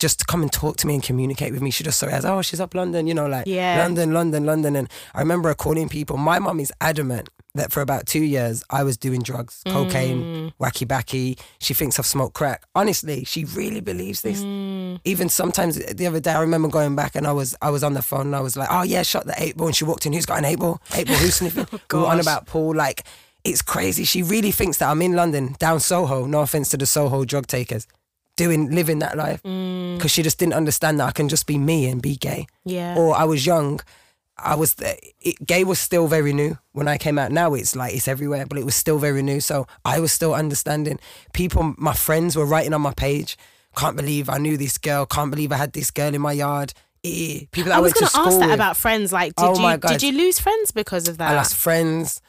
just 0.00 0.18
to 0.18 0.24
come 0.24 0.42
and 0.42 0.50
talk 0.50 0.76
to 0.78 0.86
me 0.88 0.94
and 0.94 1.02
communicate 1.02 1.52
with 1.52 1.62
me. 1.62 1.70
She 1.70 1.84
just 1.84 1.98
saw 2.00 2.06
it 2.06 2.12
as, 2.12 2.24
oh, 2.24 2.42
she's 2.42 2.58
up 2.60 2.74
London, 2.74 3.06
you 3.06 3.14
know, 3.14 3.28
like 3.28 3.46
Yeah. 3.46 3.78
London, 3.78 4.12
London, 4.12 4.44
London. 4.46 4.74
And 4.74 4.88
I 5.14 5.20
remember 5.20 5.48
her 5.50 5.54
calling 5.54 5.88
people. 5.88 6.16
My 6.16 6.38
mom 6.40 6.58
is 6.58 6.72
adamant 6.80 7.28
that 7.54 7.70
for 7.72 7.80
about 7.80 8.06
two 8.06 8.22
years 8.22 8.64
I 8.70 8.82
was 8.82 8.96
doing 8.96 9.22
drugs, 9.22 9.62
Mm. 9.66 9.72
cocaine, 9.72 10.52
wacky 10.60 10.86
backy. 10.88 11.36
She 11.60 11.74
thinks 11.74 11.98
I've 11.98 12.06
smoked 12.06 12.34
crack. 12.34 12.64
Honestly, 12.74 13.24
she 13.24 13.44
really 13.44 13.80
believes 13.80 14.22
this. 14.22 14.40
Mm. 14.42 15.00
Even 15.04 15.28
sometimes 15.28 15.76
the 15.76 16.06
other 16.06 16.20
day, 16.20 16.32
I 16.32 16.40
remember 16.40 16.68
going 16.68 16.96
back 16.96 17.14
and 17.14 17.26
I 17.26 17.32
was 17.32 17.54
I 17.60 17.70
was 17.70 17.84
on 17.84 17.94
the 17.94 18.02
phone 18.02 18.26
and 18.28 18.36
I 18.36 18.40
was 18.40 18.56
like, 18.56 18.68
"Oh 18.70 18.82
yeah, 18.82 19.02
shot 19.02 19.26
the 19.26 19.34
eight 19.36 19.56
ball." 19.56 19.66
And 19.66 19.76
she 19.76 19.84
walked 19.84 20.06
in. 20.06 20.12
Who's 20.12 20.26
got 20.26 20.38
an 20.38 20.44
eight 20.46 20.58
ball? 20.60 20.80
Eight 20.94 21.06
ball? 21.08 21.16
Who's 21.16 21.34
sniffing? 21.36 21.66
we 21.92 21.98
were 21.98 22.06
on 22.06 22.20
about 22.20 22.46
Paul. 22.46 22.74
Like 22.74 23.04
it's 23.44 23.62
crazy. 23.62 24.04
She 24.04 24.22
really 24.22 24.50
thinks 24.52 24.76
that 24.78 24.88
I'm 24.88 25.02
in 25.02 25.14
London, 25.14 25.56
down 25.58 25.80
Soho. 25.80 26.26
No 26.26 26.40
offense 26.40 26.68
to 26.70 26.76
the 26.76 26.86
Soho 26.86 27.24
drug 27.24 27.46
takers, 27.46 27.86
doing 28.36 28.70
living 28.70 29.00
that 29.00 29.16
life 29.16 29.42
Mm. 29.42 29.96
because 29.96 30.10
she 30.10 30.22
just 30.22 30.38
didn't 30.38 30.54
understand 30.54 30.98
that 31.00 31.06
I 31.08 31.12
can 31.12 31.28
just 31.28 31.46
be 31.46 31.58
me 31.58 31.86
and 31.90 32.00
be 32.00 32.16
gay. 32.16 32.46
Yeah. 32.64 32.96
Or 32.96 33.14
I 33.14 33.24
was 33.24 33.44
young. 33.44 33.80
I 34.42 34.54
was 34.56 34.74
it, 35.20 35.36
gay 35.46 35.64
was 35.64 35.78
still 35.78 36.06
very 36.08 36.32
new 36.32 36.56
when 36.72 36.88
I 36.88 36.96
came 36.96 37.18
out. 37.18 37.30
Now 37.30 37.52
it's 37.54 37.76
like 37.76 37.94
it's 37.94 38.08
everywhere, 38.08 38.46
but 38.46 38.56
it 38.58 38.64
was 38.64 38.74
still 38.74 38.98
very 38.98 39.22
new. 39.22 39.40
So 39.40 39.66
I 39.84 40.00
was 40.00 40.12
still 40.12 40.34
understanding. 40.34 40.98
People, 41.34 41.74
my 41.76 41.92
friends 41.92 42.36
were 42.36 42.46
writing 42.46 42.72
on 42.72 42.80
my 42.80 42.94
page. 42.94 43.36
Can't 43.76 43.96
believe 43.96 44.30
I 44.30 44.38
knew 44.38 44.56
this 44.56 44.78
girl. 44.78 45.04
Can't 45.04 45.30
believe 45.30 45.52
I 45.52 45.56
had 45.56 45.74
this 45.74 45.90
girl 45.90 46.14
in 46.14 46.20
my 46.22 46.32
yard. 46.32 46.72
Eh, 47.04 47.40
People 47.52 47.70
that 47.70 47.78
I 47.78 47.80
was 47.80 47.92
going 47.92 48.08
to 48.08 48.18
ask 48.18 48.38
that 48.38 48.46
with. 48.46 48.54
about 48.54 48.76
friends. 48.76 49.12
Like, 49.12 49.34
did 49.36 49.44
Oh 49.46 49.70
you 49.70 49.76
did 49.78 50.02
you 50.02 50.12
lose 50.12 50.38
friends 50.40 50.70
because 50.72 51.06
of 51.08 51.18
that? 51.18 51.30
I 51.32 51.34
lost 51.36 51.54
friends, 51.54 52.20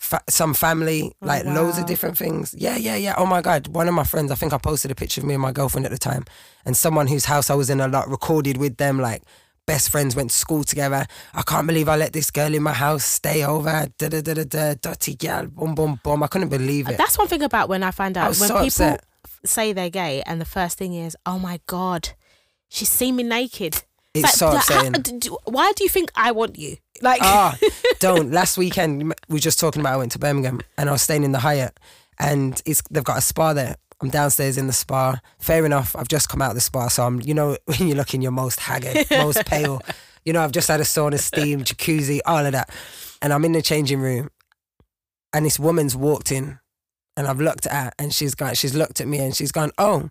fa- 0.00 0.22
some 0.28 0.54
family, 0.54 1.12
Oh, 1.22 1.26
like 1.26 1.44
loads 1.44 1.78
of 1.78 1.86
different 1.86 2.18
things. 2.18 2.52
Yeah, 2.58 2.76
yeah, 2.76 2.96
yeah. 2.96 3.14
Oh 3.16 3.26
my 3.26 3.40
God. 3.42 3.68
One 3.68 3.86
of 3.86 3.94
my 3.94 4.02
friends, 4.04 4.32
I 4.32 4.34
think 4.34 4.52
I 4.52 4.58
posted 4.58 4.90
a 4.90 4.94
picture 4.96 5.20
of 5.20 5.26
me 5.26 5.34
and 5.34 5.42
my 5.42 5.52
girlfriend 5.52 5.86
at 5.86 5.92
the 5.92 5.98
time, 5.98 6.24
and 6.64 6.76
someone 6.76 7.06
whose 7.06 7.26
house 7.26 7.50
I 7.50 7.54
was 7.54 7.70
in 7.70 7.80
a 7.80 7.86
lot 7.86 8.08
recorded 8.10 8.56
with 8.56 8.76
them, 8.78 8.98
like 8.98 9.22
best 9.66 9.90
friends, 9.90 10.16
went 10.16 10.30
to 10.30 10.36
school 10.36 10.64
together. 10.64 11.06
I 11.32 11.42
can't 11.42 11.66
believe 11.66 11.88
I 11.88 11.94
let 11.96 12.12
this 12.12 12.30
girl 12.32 12.52
in 12.52 12.62
my 12.62 12.72
house 12.72 13.04
stay 13.04 13.44
over. 13.44 13.86
Da 13.98 14.08
da 14.08 14.20
da 14.20 14.34
da 14.34 14.44
da. 14.44 14.74
Dirty 14.74 15.14
girl. 15.14 15.46
Boom, 15.46 15.74
boom, 15.76 16.00
boom. 16.02 16.22
I 16.24 16.26
couldn't 16.26 16.48
believe 16.48 16.88
it. 16.88 16.98
That's 16.98 17.16
one 17.16 17.28
thing 17.28 17.42
about 17.42 17.68
when 17.68 17.82
I 17.84 17.92
find 17.92 18.16
I 18.18 18.22
out 18.24 18.28
was 18.30 18.40
when 18.40 18.48
so 18.48 18.54
people 18.54 18.66
upset. 18.66 19.04
say 19.44 19.72
they're 19.72 19.90
gay, 19.90 20.22
and 20.26 20.40
the 20.40 20.44
first 20.46 20.76
thing 20.78 20.94
is, 20.94 21.16
"Oh 21.24 21.38
my 21.38 21.60
god, 21.66 22.10
she's 22.68 22.88
seen 22.90 23.14
me 23.16 23.22
naked." 23.22 23.84
It's 24.14 24.32
so 24.32 24.48
how- 24.50 24.56
upsetting. 24.56 24.92
d- 24.92 25.18
d- 25.18 25.36
why 25.44 25.72
do 25.76 25.84
you 25.84 25.90
think 25.90 26.10
I 26.14 26.32
want 26.32 26.58
you? 26.58 26.76
Like, 27.02 27.20
Ah, 27.22 27.56
don't. 28.00 28.32
Last 28.32 28.58
weekend, 28.58 29.02
we 29.28 29.34
were 29.34 29.38
just 29.38 29.58
talking 29.60 29.80
about 29.80 29.94
I 29.94 29.96
went 29.96 30.12
to 30.12 30.18
Birmingham 30.18 30.60
and 30.76 30.88
I 30.88 30.92
was 30.92 31.02
staying 31.02 31.24
in 31.24 31.32
the 31.32 31.38
Hyatt 31.38 31.78
and 32.18 32.60
it's 32.66 32.82
they've 32.90 33.04
got 33.04 33.18
a 33.18 33.22
spa 33.22 33.52
there. 33.52 33.76
I'm 34.02 34.08
downstairs 34.10 34.56
in 34.58 34.66
the 34.66 34.72
spa. 34.72 35.20
Fair 35.38 35.64
enough. 35.66 35.94
I've 35.94 36.08
just 36.08 36.28
come 36.28 36.40
out 36.42 36.50
of 36.50 36.54
the 36.54 36.60
spa, 36.62 36.88
so 36.88 37.04
I'm, 37.04 37.20
you 37.20 37.34
know, 37.34 37.56
when 37.66 37.86
you're 37.86 37.96
looking 37.96 38.22
your 38.22 38.32
most 38.32 38.58
haggard, 38.60 39.06
most 39.10 39.44
pale. 39.46 39.80
You 40.24 40.32
know, 40.32 40.42
I've 40.42 40.52
just 40.52 40.68
had 40.68 40.80
a 40.80 40.84
sauna, 40.84 41.18
steam, 41.18 41.64
jacuzzi, 41.64 42.20
all 42.26 42.44
of 42.44 42.52
that. 42.52 42.70
And 43.22 43.32
I'm 43.32 43.44
in 43.44 43.52
the 43.52 43.62
changing 43.62 44.00
room 44.00 44.30
and 45.32 45.46
this 45.46 45.58
woman's 45.58 45.94
walked 45.96 46.32
in 46.32 46.58
and 47.16 47.26
I've 47.26 47.40
looked 47.40 47.66
at 47.66 47.72
her 47.84 47.92
and 47.98 48.12
she's 48.12 48.34
gone, 48.34 48.54
she's 48.54 48.74
looked 48.74 49.00
at 49.00 49.06
me 49.08 49.18
and 49.18 49.34
she's 49.36 49.52
gone, 49.52 49.70
oh, 49.78 50.10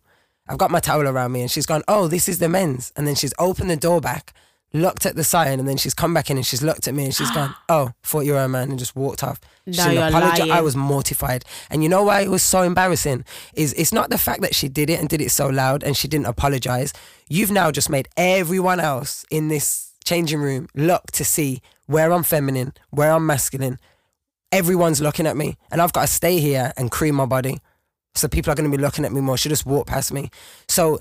I've 0.50 0.58
got 0.58 0.72
my 0.72 0.80
towel 0.80 1.08
around 1.08 1.32
me 1.32 1.42
and 1.42 1.52
she's 1.52 1.68
gone, 1.68 1.84
oh, 1.88 2.08
this 2.08 2.28
is 2.28 2.40
the 2.40 2.50
men's. 2.50 2.92
And 2.96 3.08
then 3.08 3.14
she's 3.14 3.34
opened 3.38 3.70
the 3.70 3.78
door 3.78 4.02
back, 4.02 4.34
looked 4.74 5.06
at 5.06 5.16
the 5.16 5.24
sign 5.24 5.60
and 5.60 5.68
then 5.68 5.78
she's 5.78 5.94
come 5.94 6.12
back 6.12 6.32
in 6.32 6.38
and 6.38 6.46
she's 6.46 6.64
looked 6.64 6.88
at 6.88 6.96
me 6.96 7.06
and 7.06 7.14
she's 7.14 7.30
gone, 7.32 7.54
oh, 7.70 7.92
thought 8.04 8.26
you 8.26 8.34
were 8.34 8.40
a 8.40 8.50
man 8.50 8.72
and 8.72 8.80
just 8.80 8.96
walked 8.96 9.24
off. 9.24 9.40
No, 9.68 9.90
you're 9.92 10.10
lying. 10.10 10.52
I 10.52 10.62
was 10.62 10.76
mortified. 10.76 11.46
And 11.70 11.84
you 11.84 11.90
know 11.90 12.04
why 12.04 12.22
it 12.22 12.30
was 12.30 12.42
so 12.42 12.64
embarrassing? 12.64 13.26
Is 13.54 13.74
it's 13.74 13.94
not 13.94 14.10
the 14.10 14.18
fact 14.18 14.42
that 14.42 14.56
she 14.56 14.68
did 14.68 14.90
it 14.90 15.00
and 15.00 15.08
did 15.08 15.22
it 15.22 15.30
so 15.30 15.48
loud 15.48 15.84
and 15.84 15.96
she 15.96 16.08
didn't 16.08 16.26
apologize. 16.26 16.94
You've 17.30 17.52
now 17.52 17.70
just 17.70 17.90
made 17.90 18.10
everyone 18.18 18.80
else 18.80 19.26
in 19.30 19.50
this 19.50 19.94
changing 20.04 20.42
room 20.42 20.68
look 20.74 21.12
to 21.12 21.24
see 21.24 21.62
where 21.86 22.12
I'm 22.12 22.24
feminine, 22.24 22.74
where 22.90 23.12
I'm 23.12 23.28
masculine. 23.28 23.78
Everyone's 24.52 25.00
looking 25.00 25.28
at 25.28 25.38
me 25.38 25.58
and 25.72 25.80
I've 25.80 25.94
got 25.94 26.02
to 26.02 26.08
stay 26.08 26.40
here 26.40 26.74
and 26.76 26.90
cream 26.90 27.14
my 27.14 27.28
body. 27.28 27.60
So 28.16 28.28
people 28.28 28.52
are 28.52 28.56
going 28.56 28.70
to 28.70 28.76
be 28.78 28.82
looking 28.82 29.06
at 29.06 29.12
me 29.12 29.22
more. 29.22 29.38
She 29.38 29.50
just 29.50 29.66
walk 29.66 29.88
past 29.88 30.12
me. 30.12 30.30
So 30.68 31.00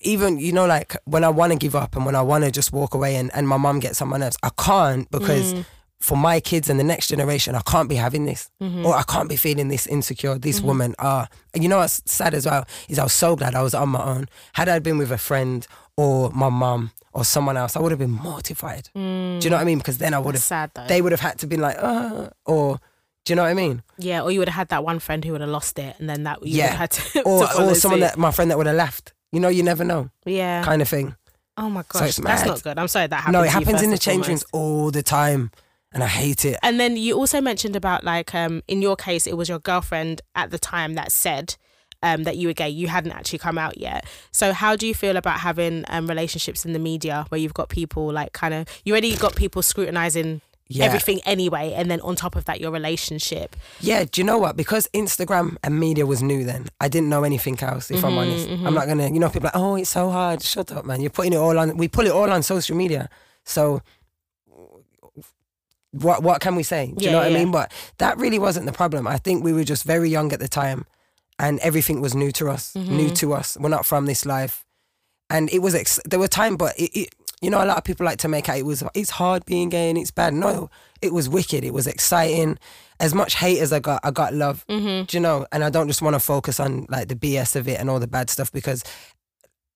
even, 0.00 0.38
you 0.38 0.52
know, 0.52 0.66
like 0.66 0.96
when 1.04 1.24
I 1.24 1.28
want 1.28 1.52
to 1.52 1.58
give 1.58 1.74
up 1.76 1.96
and 1.96 2.06
when 2.06 2.14
I 2.14 2.22
want 2.22 2.44
to 2.44 2.50
just 2.50 2.72
walk 2.72 2.94
away 2.94 3.16
and, 3.16 3.30
and 3.34 3.46
my 3.46 3.56
mom 3.56 3.80
gets 3.80 4.00
on 4.00 4.08
my 4.08 4.16
nerves, 4.16 4.38
I 4.42 4.50
can't 4.56 5.10
because 5.10 5.52
Mm. 5.54 5.64
for 6.00 6.16
my 6.16 6.40
kids 6.40 6.70
and 6.70 6.78
the 6.80 6.84
next 6.84 7.08
generation, 7.08 7.54
I 7.54 7.60
can't 7.62 7.88
be 7.88 7.96
having 7.96 8.24
this 8.26 8.48
Mm-hmm. 8.62 8.86
or 8.86 8.94
I 8.94 9.02
can't 9.02 9.28
be 9.28 9.36
feeling 9.36 9.68
this 9.68 9.86
insecure. 9.86 10.38
This 10.38 10.60
woman, 10.62 10.94
ah, 10.98 11.28
and 11.52 11.62
you 11.62 11.68
know 11.68 11.78
what's 11.78 12.00
sad 12.06 12.32
as 12.32 12.46
well 12.46 12.64
is 12.88 12.98
I 12.98 13.02
was 13.02 13.12
so 13.12 13.36
glad 13.36 13.54
I 13.54 13.62
was 13.62 13.74
on 13.74 13.90
my 13.90 14.02
own. 14.02 14.28
Had 14.54 14.68
I 14.68 14.78
been 14.78 14.98
with 14.98 15.10
a 15.12 15.18
friend 15.18 15.66
or 15.96 16.30
my 16.30 16.48
mom 16.48 16.92
or 17.12 17.24
someone 17.24 17.56
else, 17.56 17.76
I 17.76 17.80
would 17.80 17.92
have 17.92 17.98
been 17.98 18.10
mortified. 18.10 18.88
Do 18.94 19.00
you 19.00 19.50
know 19.50 19.56
what 19.56 19.62
I 19.62 19.64
mean? 19.64 19.78
Because 19.78 19.98
then 19.98 20.14
I 20.14 20.18
would 20.18 20.34
have, 20.36 20.42
sad 20.44 20.70
though. 20.74 20.86
they 20.86 21.02
would 21.02 21.12
have 21.12 21.20
had 21.20 21.38
to 21.40 21.46
be 21.46 21.56
like, 21.56 21.76
uh, 21.78 22.28
or 22.44 22.78
do 23.26 23.32
you 23.32 23.36
know 23.36 23.42
what 23.42 23.50
I 23.50 23.54
mean? 23.54 23.82
yeah, 23.98 24.22
or 24.22 24.30
you 24.32 24.38
would 24.38 24.48
have 24.48 24.54
had 24.56 24.68
that 24.68 24.82
one 24.84 24.98
friend 25.00 25.22
who 25.24 25.32
would 25.32 25.40
have 25.42 25.50
lost 25.50 25.78
it, 25.78 25.96
and 25.98 26.08
then 26.08 26.22
that 26.22 26.46
you 26.46 26.56
Yeah. 26.58 26.64
would 26.64 26.70
have 26.70 26.78
had 26.78 26.90
to, 26.92 27.22
Or 27.26 27.46
to 27.46 27.62
or 27.62 27.74
someone 27.74 28.00
suit. 28.00 28.06
that 28.06 28.16
my 28.18 28.30
friend 28.30 28.50
that 28.50 28.56
would 28.56 28.66
have 28.66 28.76
left. 28.76 29.12
You 29.32 29.40
know, 29.40 29.48
you 29.48 29.62
never 29.62 29.84
know, 29.84 30.08
yeah. 30.24 30.62
kind 30.64 30.80
of 30.80 30.88
thing. 30.88 31.14
oh 31.58 31.68
my 31.68 31.82
So 31.82 31.98
gosh, 32.00 32.08
it's 32.08 32.18
that's 32.18 32.46
not 32.46 32.62
good. 32.62 32.78
I'm 32.78 32.88
sorry 32.88 33.08
that 33.08 33.16
happened. 33.16 33.32
no, 33.34 33.42
it 33.42 33.50
happens 33.50 33.82
in 33.82 33.90
the 33.90 33.98
change 33.98 34.28
rooms 34.28 34.44
all 34.52 34.90
the 34.90 35.02
time, 35.02 35.50
and 35.92 36.02
I 36.02 36.06
hate 36.06 36.44
it. 36.44 36.56
And 36.62 36.78
then 36.80 36.96
you 36.96 37.16
also 37.18 37.40
mentioned 37.40 37.74
about 37.76 38.04
like 38.04 38.34
um 38.34 38.62
in 38.68 38.80
your 38.80 38.96
case 38.96 39.26
it 39.26 39.36
was 39.36 39.48
your 39.48 39.58
girlfriend 39.58 40.22
at 40.34 40.50
the 40.52 40.58
time 40.58 40.94
that 40.94 41.10
said 41.12 41.56
um 42.02 42.22
that 42.24 42.36
you 42.36 42.46
were 42.48 42.54
gay. 42.54 42.68
You 42.68 42.86
hadn't 42.88 43.12
actually 43.12 43.40
come 43.40 43.58
out 43.58 43.78
yet. 43.78 44.04
So 44.30 44.52
how 44.52 44.76
do 44.76 44.86
you 44.86 44.94
feel 44.94 45.16
about 45.16 45.40
having 45.40 45.84
um 45.88 46.06
relationships 46.06 46.64
in 46.64 46.72
the 46.72 46.78
media 46.78 47.26
where 47.30 47.40
you've 47.40 47.54
got 47.54 47.68
people 47.68 48.12
like 48.12 48.32
kind 48.32 48.54
of 48.54 48.68
you 48.84 48.92
already 48.92 49.16
got 49.16 49.34
people 49.34 49.60
scrutinizing 49.62 50.40
Yeah. 50.68 50.84
everything 50.86 51.20
anyway 51.24 51.72
and 51.76 51.88
then 51.88 52.00
on 52.00 52.16
top 52.16 52.34
of 52.34 52.44
that 52.46 52.60
your 52.60 52.72
relationship. 52.72 53.54
Yeah, 53.80 54.04
do 54.10 54.20
you 54.20 54.24
know 54.24 54.36
what? 54.38 54.56
Because 54.56 54.88
Instagram 54.92 55.56
and 55.62 55.78
media 55.78 56.04
was 56.06 56.22
new 56.24 56.42
then, 56.44 56.66
I 56.80 56.88
didn't 56.88 57.08
know 57.08 57.22
anything 57.22 57.56
else, 57.62 57.90
if 57.90 58.04
I'm 58.04 58.18
honest. 58.18 58.48
I'm 58.48 58.74
not 58.74 58.88
gonna, 58.88 59.08
you 59.08 59.20
know, 59.20 59.28
people 59.28 59.48
are 59.48 59.52
like, 59.54 59.62
oh, 59.62 59.76
it's 59.76 59.90
so 59.90 60.10
hard. 60.10 60.42
Shut 60.42 60.72
up, 60.72 60.84
man. 60.84 61.00
You're 61.00 61.10
putting 61.10 61.32
it 61.34 61.36
all 61.36 61.56
on, 61.58 61.76
we 61.76 61.86
put 61.86 62.04
it 62.06 62.12
all 62.12 62.30
on 62.30 62.42
social 62.42 62.76
media. 62.76 63.08
So, 63.44 63.80
what 65.92 66.22
what 66.22 66.40
can 66.40 66.56
we 66.56 66.62
say? 66.62 66.92
Do 66.96 67.04
you 67.04 67.10
know 67.10 67.18
what 67.18 67.30
yeah. 67.30 67.38
I 67.38 67.40
mean? 67.44 67.52
But 67.52 67.72
that 67.98 68.18
really 68.18 68.38
wasn't 68.38 68.66
the 68.66 68.72
problem. 68.72 69.06
I 69.06 69.18
think 69.18 69.44
we 69.44 69.52
were 69.52 69.64
just 69.64 69.84
very 69.84 70.10
young 70.10 70.32
at 70.32 70.40
the 70.40 70.48
time 70.48 70.84
and 71.38 71.58
everything 71.60 72.00
was 72.00 72.14
new 72.14 72.32
to 72.32 72.48
us, 72.48 72.72
Mm-hmm. 72.74 72.96
new 72.96 73.10
to 73.10 73.32
us. 73.34 73.56
We're 73.60 73.68
not 73.68 73.86
from 73.86 74.06
this 74.06 74.26
life. 74.26 74.64
And 75.28 75.50
it 75.52 75.60
was, 75.60 75.74
ex- 75.74 76.00
there 76.04 76.18
were 76.20 76.28
times, 76.28 76.56
but 76.56 76.78
it, 76.78 76.90
it, 76.96 77.08
you 77.42 77.50
know, 77.50 77.62
a 77.62 77.66
lot 77.66 77.76
of 77.76 77.84
people 77.84 78.06
like 78.06 78.18
to 78.20 78.28
make 78.28 78.48
out 78.48 78.56
it 78.58 78.64
was, 78.64 78.82
it's 78.94 79.10
hard 79.10 79.44
being 79.44 79.68
gay 79.68 79.90
and 79.90 79.98
it's 79.98 80.10
bad. 80.10 80.32
No, 80.32 80.70
it 81.02 81.12
was 81.12 81.28
wicked. 81.28 81.64
It 81.64 81.74
was 81.74 81.86
exciting. 81.86 82.58
As 82.98 83.14
much 83.14 83.34
hate 83.34 83.58
as 83.58 83.72
I 83.74 83.78
got, 83.80 84.00
I 84.02 84.10
got 84.10 84.32
love. 84.32 84.64
Mm-hmm. 84.68 85.04
Do 85.04 85.16
you 85.16 85.20
know? 85.20 85.46
And 85.52 85.62
I 85.62 85.68
don't 85.68 85.86
just 85.88 86.00
want 86.00 86.14
to 86.14 86.20
focus 86.20 86.58
on 86.58 86.86
like 86.88 87.08
the 87.08 87.14
BS 87.14 87.54
of 87.54 87.68
it 87.68 87.78
and 87.78 87.90
all 87.90 88.00
the 88.00 88.06
bad 88.06 88.30
stuff 88.30 88.50
because 88.50 88.82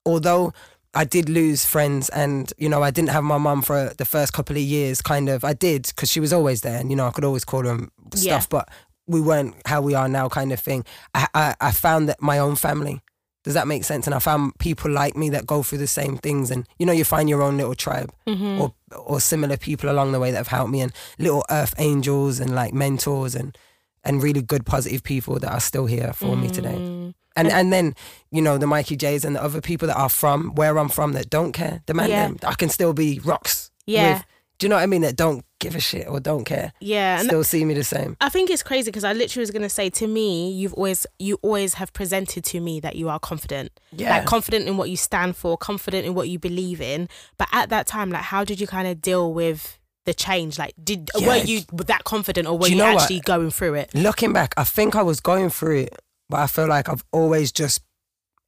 although 0.06 0.52
I 0.94 1.04
did 1.04 1.28
lose 1.28 1.64
friends 1.64 2.08
and, 2.08 2.52
you 2.58 2.68
know, 2.68 2.82
I 2.82 2.90
didn't 2.90 3.10
have 3.10 3.22
my 3.24 3.38
mum 3.38 3.62
for 3.62 3.92
the 3.96 4.04
first 4.04 4.32
couple 4.32 4.56
of 4.56 4.62
years, 4.62 5.00
kind 5.02 5.28
of, 5.28 5.44
I 5.44 5.52
did 5.52 5.86
because 5.86 6.10
she 6.10 6.18
was 6.20 6.32
always 6.32 6.62
there 6.62 6.80
and, 6.80 6.90
you 6.90 6.96
know, 6.96 7.06
I 7.06 7.10
could 7.10 7.24
always 7.24 7.44
call 7.44 7.64
her 7.64 7.70
and 7.72 7.90
Yeah. 8.14 8.38
stuff, 8.38 8.48
but 8.48 8.68
we 9.06 9.20
weren't 9.20 9.54
how 9.66 9.82
we 9.82 9.94
are 9.94 10.08
now, 10.08 10.28
kind 10.28 10.52
of 10.52 10.58
thing. 10.60 10.84
I, 11.14 11.28
I, 11.34 11.54
I 11.60 11.70
found 11.72 12.08
that 12.08 12.20
my 12.22 12.38
own 12.38 12.56
family, 12.56 13.02
does 13.50 13.54
that 13.60 13.66
make 13.68 13.82
sense? 13.84 14.06
And 14.06 14.14
I 14.14 14.20
found 14.20 14.56
people 14.58 14.90
like 14.90 15.16
me 15.16 15.28
that 15.30 15.44
go 15.46 15.62
through 15.64 15.78
the 15.78 15.86
same 15.86 16.16
things 16.18 16.50
and, 16.50 16.66
you 16.78 16.86
know, 16.86 16.92
you 16.92 17.04
find 17.04 17.28
your 17.28 17.42
own 17.42 17.56
little 17.56 17.74
tribe 17.74 18.10
Mm-hmm. 18.28 18.60
or, 18.60 18.72
or 18.96 19.20
similar 19.20 19.56
people 19.56 19.90
along 19.90 20.12
the 20.12 20.20
way 20.20 20.30
that 20.30 20.36
have 20.38 20.48
helped 20.48 20.70
me 20.70 20.80
and 20.82 20.92
little 21.18 21.44
earth 21.50 21.74
angels 21.78 22.38
and 22.40 22.54
like 22.54 22.72
mentors 22.72 23.34
and 23.34 23.56
and 24.04 24.22
really 24.22 24.40
good, 24.42 24.64
positive 24.64 25.02
people 25.02 25.38
that 25.40 25.52
are 25.52 25.60
still 25.60 25.86
here 25.86 26.12
for 26.14 26.36
me 26.36 26.48
today. 26.48 26.76
Mm. 26.78 27.14
And 27.36 27.48
and 27.48 27.72
then 27.72 27.94
you 28.30 28.40
know 28.42 28.56
the 28.58 28.66
Mikey 28.66 28.96
J's 28.96 29.24
and 29.24 29.34
the 29.36 29.42
other 29.42 29.60
people 29.60 29.88
that 29.88 29.96
are 29.96 30.08
from 30.08 30.54
where 30.54 30.78
I'm 30.78 30.88
from 30.88 31.12
that 31.14 31.28
don't 31.28 31.52
care. 31.52 31.82
The 31.86 31.94
man, 31.94 32.08
Yeah. 32.08 32.26
them, 32.28 32.38
I 32.44 32.54
can 32.54 32.68
still 32.68 32.92
be 32.92 33.20
rocks. 33.24 33.70
Yeah. 33.86 34.14
with. 34.14 34.24
Do 34.60 34.66
you 34.66 34.68
know 34.68 34.76
what 34.76 34.82
I 34.82 34.86
mean? 34.86 35.00
That 35.02 35.16
don't 35.16 35.44
give 35.58 35.74
a 35.74 35.80
shit 35.80 36.06
or 36.06 36.20
don't 36.20 36.44
care. 36.44 36.72
Yeah, 36.80 37.22
Still 37.22 37.42
see 37.44 37.64
me 37.64 37.74
the 37.74 37.82
same. 37.84 38.16
I 38.20 38.28
think 38.28 38.48
it's 38.50 38.62
crazy 38.62 38.90
because 38.90 39.04
I 39.04 39.12
literally 39.14 39.42
was 39.42 39.50
gonna 39.50 39.68
say 39.68 39.90
to 39.90 40.06
me, 40.06 40.52
you've 40.52 40.74
always 40.74 41.06
you 41.18 41.38
always 41.42 41.74
have 41.74 41.92
presented 41.92 42.44
to 42.44 42.60
me 42.60 42.78
that 42.80 42.94
you 42.94 43.08
are 43.08 43.18
confident, 43.18 43.72
Yeah. 43.90 44.10
like 44.18 44.26
confident 44.26 44.68
in 44.68 44.76
what 44.76 44.88
you 44.90 44.96
stand 44.96 45.34
for, 45.36 45.58
confident 45.58 46.06
in 46.06 46.14
what 46.14 46.28
you 46.28 46.38
believe 46.38 46.80
in. 46.80 47.08
But 47.38 47.48
at 47.52 47.70
that 47.70 47.86
time, 47.88 48.10
like, 48.10 48.22
how 48.22 48.44
did 48.44 48.60
you 48.60 48.66
kind 48.66 48.86
of 48.86 49.00
deal 49.02 49.32
with 49.34 49.78
the 50.06 50.14
change? 50.14 50.58
Like, 50.58 50.74
did 50.82 51.10
Yeah. 51.16 51.26
were 51.26 51.36
you 51.36 51.62
that 51.86 52.04
confident 52.04 52.46
or 52.46 52.56
were 52.56 52.66
Do 52.68 52.72
you, 52.72 52.76
you 52.78 52.82
know 52.84 52.92
what? 52.94 53.02
actually 53.02 53.20
going 53.20 53.50
through 53.50 53.74
it? 53.74 53.94
Looking 53.94 54.32
back, 54.32 54.54
I 54.56 54.64
think 54.64 54.94
I 54.94 55.02
was 55.02 55.20
going 55.20 55.50
through 55.50 55.80
it, 55.80 55.94
but 56.28 56.40
I 56.40 56.46
feel 56.46 56.68
like 56.68 56.88
I've 56.88 57.04
always 57.12 57.50
just, 57.52 57.82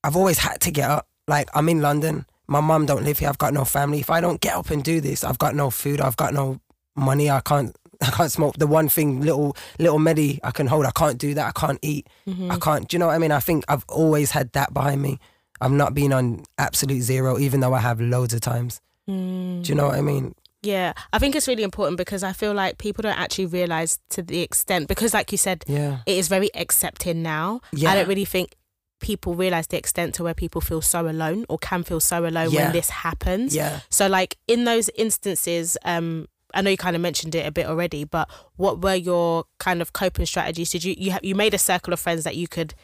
I've 0.05 0.17
always 0.17 0.39
had 0.39 0.61
to 0.63 0.71
get 0.71 0.89
up. 0.91 1.07
Like 1.29 1.49
I'm 1.55 1.69
in 1.69 1.81
London. 1.81 2.27
My 2.49 2.61
mum 2.61 2.87
don't 2.87 3.05
live 3.05 3.19
here. 3.19 3.29
I've 3.29 3.39
got 3.39 3.55
no 3.55 3.65
family. 3.65 4.01
If 4.01 4.11
I 4.11 4.21
don't 4.21 4.41
get 4.41 4.55
up 4.57 4.71
and 4.71 4.83
do 4.83 5.01
this, 5.01 5.25
I've 5.25 5.39
got 5.39 5.55
no 5.55 5.71
food. 5.71 6.01
I've 6.01 6.17
got 6.17 6.35
no 6.35 6.61
money. 6.97 7.31
I 7.31 7.41
can't. 7.41 7.77
I 8.03 8.11
can't 8.11 8.33
smoke. 8.33 8.57
The 8.59 8.67
one 8.67 8.89
thing, 8.89 9.21
little 9.21 9.57
little 9.79 9.99
medi 9.99 10.41
I 10.43 10.51
can 10.51 10.67
hold. 10.67 10.85
I 10.87 10.91
can't 10.91 11.19
do 11.19 11.35
that. 11.35 11.47
I 11.47 11.59
can't 11.59 11.79
eat. 11.83 12.09
Mm-hmm. 12.27 12.51
I 12.51 12.59
can't. 12.59 12.89
Do 12.89 12.95
you 12.95 12.99
know 12.99 13.07
what 13.07 13.15
I 13.15 13.19
mean? 13.19 13.33
I 13.33 13.41
think 13.41 13.65
I've 13.69 13.85
always 13.89 14.33
had 14.33 14.53
that 14.53 14.75
behind 14.75 15.01
me. 15.01 15.19
I've 15.61 15.71
not 15.71 15.95
been 15.95 16.13
on 16.13 16.45
absolute 16.59 17.03
zero, 17.03 17.39
even 17.39 17.61
though 17.61 17.73
I 17.73 17.79
have 17.79 18.01
loads 18.01 18.35
of 18.35 18.41
times. 18.41 18.81
Mm. 19.09 19.63
Do 19.63 19.69
you 19.69 19.77
know 19.77 19.87
what 19.87 19.95
I 19.95 20.01
mean? 20.01 20.35
Yeah, 20.63 20.93
I 21.13 21.19
think 21.19 21.35
it's 21.35 21.49
really 21.49 21.63
important 21.65 21.97
because 21.97 22.23
I 22.23 22.33
feel 22.33 22.53
like 22.55 22.79
people 22.79 23.03
don't 23.03 23.19
actually 23.19 23.47
realize 23.47 23.99
to 24.11 24.23
the 24.23 24.41
extent 24.41 24.87
because, 24.89 25.13
like 25.15 25.31
you 25.33 25.39
said, 25.39 25.65
Yeah. 25.67 25.99
it 26.07 26.17
is 26.19 26.29
very 26.29 26.51
accepting 26.55 27.23
now. 27.23 27.61
Yeah. 27.73 27.91
I 27.91 27.95
don't 27.97 28.09
really 28.09 28.25
think 28.25 28.55
people 29.03 29.35
realize 29.35 29.67
the 29.67 29.77
extent 29.77 30.15
to 30.15 30.23
where 30.23 30.33
people 30.35 30.61
feel 30.63 30.81
so 30.81 31.07
alone 31.07 31.45
or 31.51 31.59
can 31.59 31.83
feel 31.83 32.01
so 32.01 32.25
alone 32.25 32.51
Yeah. 32.51 32.63
when 32.65 32.73
this 32.73 32.89
happens. 32.89 33.55
Yeah. 33.55 33.81
So, 33.91 34.07
like 34.07 34.39
in 34.49 34.65
those 34.65 34.89
instances, 34.97 35.77
um, 35.85 36.27
I 36.55 36.63
know 36.63 36.71
you 36.71 36.77
kind 36.79 36.97
of 36.97 37.03
mentioned 37.03 37.35
it 37.35 37.47
a 37.47 37.51
bit 37.51 37.67
already, 37.67 38.05
but 38.05 38.31
what 38.57 38.81
were 38.83 38.95
your 38.95 39.45
kind 39.59 39.83
of 39.83 39.93
coping 39.93 40.25
strategies? 40.27 40.71
Did 40.71 40.85
you 40.85 40.95
you 40.97 41.13
ha- 41.13 41.21
you 41.23 41.35
made 41.35 41.53
a 41.53 41.59
circle 41.59 41.93
of 41.93 42.01
friends 42.01 42.25
that 42.25 42.37
you 42.37 42.49
could, 42.49 42.75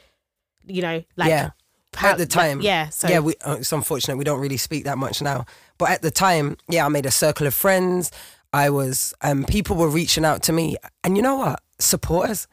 you 0.67 0.83
know, 0.83 1.03
like 1.17 1.31
yeah. 1.31 1.51
how- 1.95 2.11
at 2.13 2.19
the 2.19 2.27
time. 2.27 2.61
yeah. 2.61 2.89
So 2.91 3.09
yeah, 3.09 3.21
we, 3.21 3.35
uh, 3.47 3.57
it's 3.61 3.73
unfortunate 3.73 4.17
we 4.19 4.25
don't 4.25 4.41
really 4.41 4.57
speak 4.57 4.85
that 4.85 4.99
much 4.99 5.23
now. 5.23 5.45
But 5.79 5.91
at 5.91 6.03
the 6.03 6.11
time, 6.11 6.57
yeah, 6.69 6.85
I 6.85 6.89
made 6.89 7.07
a 7.07 7.11
circle 7.11 7.47
of 7.47 7.55
friends. 7.55 8.11
I 8.53 8.71
was, 8.71 9.13
um, 9.21 9.45
people 9.45 9.77
were 9.77 9.89
reaching 9.91 10.25
out 10.25 10.43
to 10.45 10.53
me, 10.53 10.77
and 11.05 11.17
you 11.17 11.23
know 11.23 11.37
what? 11.37 11.61
Supporters. 11.79 12.47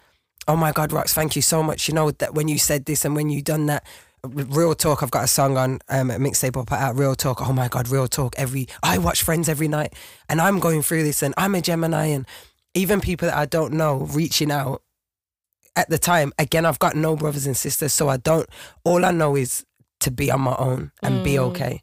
Oh 0.48 0.56
my 0.56 0.72
God, 0.72 0.92
Rox, 0.92 1.12
thank 1.14 1.36
you 1.36 1.42
so 1.42 1.64
much. 1.64 1.88
You 1.88 1.94
know 1.94 2.12
that 2.12 2.36
when 2.36 2.48
you 2.48 2.58
said 2.60 2.86
this 2.86 3.04
and 3.06 3.16
when 3.16 3.30
you 3.30 3.42
done 3.42 3.66
that, 3.68 3.84
real 4.24 4.76
talk. 4.76 5.04
I've 5.04 5.12
got 5.12 5.24
a 5.24 5.28
song 5.28 5.58
on 5.58 5.80
um, 5.90 6.12
a 6.12 6.16
mixtape 6.16 6.60
I 6.60 6.66
put 6.66 6.80
out. 6.80 6.98
Real 6.98 7.16
talk. 7.16 7.42
Oh 7.42 7.54
my 7.54 7.68
God, 7.68 7.90
real 7.90 8.08
talk. 8.08 8.36
Every 8.38 8.68
I 8.84 8.98
watch 8.98 9.24
Friends 9.24 9.50
every 9.50 9.68
night, 9.68 9.94
and 10.30 10.42
I'm 10.42 10.60
going 10.60 10.82
through 10.82 11.04
this, 11.04 11.22
and 11.22 11.34
I'm 11.38 11.56
a 11.56 11.62
Gemini, 11.62 12.08
and 12.08 12.26
even 12.74 13.02
people 13.02 13.28
that 13.28 13.38
I 13.38 13.46
don't 13.46 13.74
know 13.74 13.98
reaching 14.12 14.52
out 14.52 14.82
at 15.76 15.90
the 15.90 15.98
time, 15.98 16.32
again, 16.40 16.66
I've 16.66 16.80
got 16.80 16.96
no 16.96 17.16
brothers 17.16 17.46
and 17.46 17.58
sisters, 17.58 17.94
so 17.94 18.10
I 18.10 18.18
don't. 18.18 18.48
All 18.84 19.04
I 19.06 19.12
know 19.12 19.36
is 19.36 19.66
to 20.02 20.12
be 20.12 20.32
on 20.32 20.42
my 20.42 20.56
own 20.58 20.92
and 21.04 21.24
be 21.24 21.34
Mm. 21.34 21.50
okay. 21.50 21.82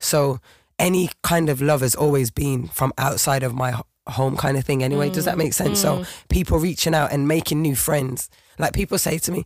So 0.00 0.40
any 0.78 1.10
kind 1.22 1.48
of 1.48 1.60
love 1.62 1.80
has 1.80 1.94
always 1.94 2.30
been 2.30 2.68
from 2.68 2.92
outside 2.98 3.42
of 3.42 3.54
my 3.54 3.80
home, 4.08 4.36
kind 4.36 4.56
of 4.56 4.64
thing. 4.64 4.82
Anyway, 4.82 5.10
does 5.10 5.24
that 5.24 5.34
mm, 5.34 5.38
make 5.38 5.52
sense? 5.52 5.80
So 5.80 5.98
mm. 5.98 6.28
people 6.28 6.58
reaching 6.58 6.94
out 6.94 7.12
and 7.12 7.26
making 7.28 7.62
new 7.62 7.76
friends. 7.76 8.30
Like 8.58 8.72
people 8.72 8.98
say 8.98 9.18
to 9.18 9.32
me, 9.32 9.44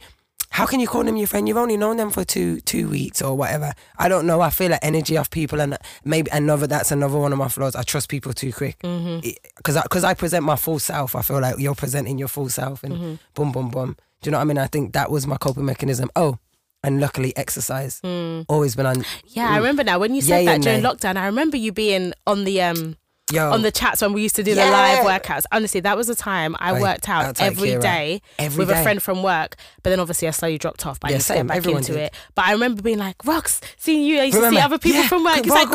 "How 0.50 0.66
can 0.66 0.80
you 0.80 0.86
call 0.86 1.04
them 1.04 1.16
your 1.16 1.26
friend? 1.26 1.48
You've 1.48 1.56
only 1.56 1.76
known 1.76 1.96
them 1.96 2.10
for 2.10 2.24
two 2.24 2.60
two 2.60 2.88
weeks 2.88 3.22
or 3.22 3.36
whatever." 3.36 3.72
I 3.98 4.08
don't 4.08 4.26
know. 4.26 4.40
I 4.40 4.50
feel 4.50 4.70
like 4.70 4.80
energy 4.82 5.16
off 5.16 5.30
people, 5.30 5.60
and 5.60 5.76
maybe 6.04 6.30
another. 6.32 6.66
That's 6.66 6.92
another 6.92 7.18
one 7.18 7.32
of 7.32 7.38
my 7.38 7.48
flaws. 7.48 7.74
I 7.74 7.82
trust 7.82 8.08
people 8.08 8.32
too 8.32 8.52
quick 8.52 8.78
mm-hmm. 8.80 9.28
because 9.56 9.76
I, 9.76 9.82
cause 9.82 10.04
I 10.04 10.14
present 10.14 10.44
my 10.44 10.56
full 10.56 10.78
self. 10.78 11.16
I 11.16 11.22
feel 11.22 11.40
like 11.40 11.58
you're 11.58 11.74
presenting 11.74 12.18
your 12.18 12.28
full 12.28 12.48
self, 12.48 12.84
and 12.84 12.94
mm-hmm. 12.94 13.14
boom, 13.34 13.52
boom, 13.52 13.70
boom. 13.70 13.96
Do 14.22 14.28
you 14.28 14.32
know 14.32 14.38
what 14.38 14.42
I 14.42 14.44
mean? 14.44 14.58
I 14.58 14.66
think 14.66 14.92
that 14.92 15.10
was 15.10 15.26
my 15.26 15.38
coping 15.38 15.64
mechanism. 15.64 16.10
Oh, 16.14 16.38
and 16.82 17.00
luckily 17.00 17.36
exercise. 17.36 18.00
Mm. 18.02 18.46
Always 18.48 18.74
been 18.74 18.86
on. 18.86 19.04
yeah, 19.26 19.50
I 19.50 19.56
remember 19.56 19.84
now 19.84 19.98
when 19.98 20.14
you 20.14 20.20
said 20.20 20.40
Yay 20.40 20.44
that 20.46 20.54
and 20.56 20.64
during 20.64 20.82
nay. 20.82 20.88
lockdown. 20.88 21.16
I 21.16 21.26
remember 21.26 21.56
you 21.56 21.72
being 21.72 22.12
on 22.26 22.44
the 22.44 22.62
um 22.62 22.96
Yo, 23.32 23.50
on 23.50 23.62
the 23.62 23.70
chats 23.70 24.02
when 24.02 24.12
we 24.12 24.22
used 24.22 24.36
to 24.36 24.42
do 24.42 24.54
the 24.54 24.64
live 24.64 25.04
workouts. 25.04 25.44
Honestly, 25.52 25.80
that 25.80 25.96
was 25.96 26.08
a 26.08 26.14
time 26.14 26.56
I 26.58 26.72
Oi, 26.74 26.80
worked 26.80 27.08
out 27.08 27.40
every 27.40 27.78
day 27.78 28.22
Every 28.38 28.64
with 28.64 28.70
a 28.76 28.82
friend 28.82 29.02
from 29.02 29.22
work. 29.22 29.56
But 29.82 29.90
then 29.90 30.00
obviously 30.00 30.28
I 30.28 30.32
slowly 30.32 30.58
dropped 30.58 30.86
off. 30.86 31.00
But 31.00 31.08
I 31.08 31.12
Yeah, 31.12 31.18
to 31.18 31.24
same. 31.24 31.46
back 31.46 31.56
Everyone 31.58 31.78
into 31.80 31.92
did. 31.92 32.02
it. 32.02 32.14
But 32.34 32.46
I 32.46 32.52
remember 32.52 32.82
being 32.82 32.98
like, 32.98 33.18
Rox, 33.18 33.60
seeing 33.76 34.02
you, 34.04 34.18
I 34.20 34.24
used 34.24 34.38
to 34.38 34.50
see 34.50 34.58
other 34.58 34.78
people 34.78 35.00
Yeah, 35.02 35.08
from 35.08 35.24
work. 35.24 35.38
It's 35.38 35.48
like, 35.48 35.68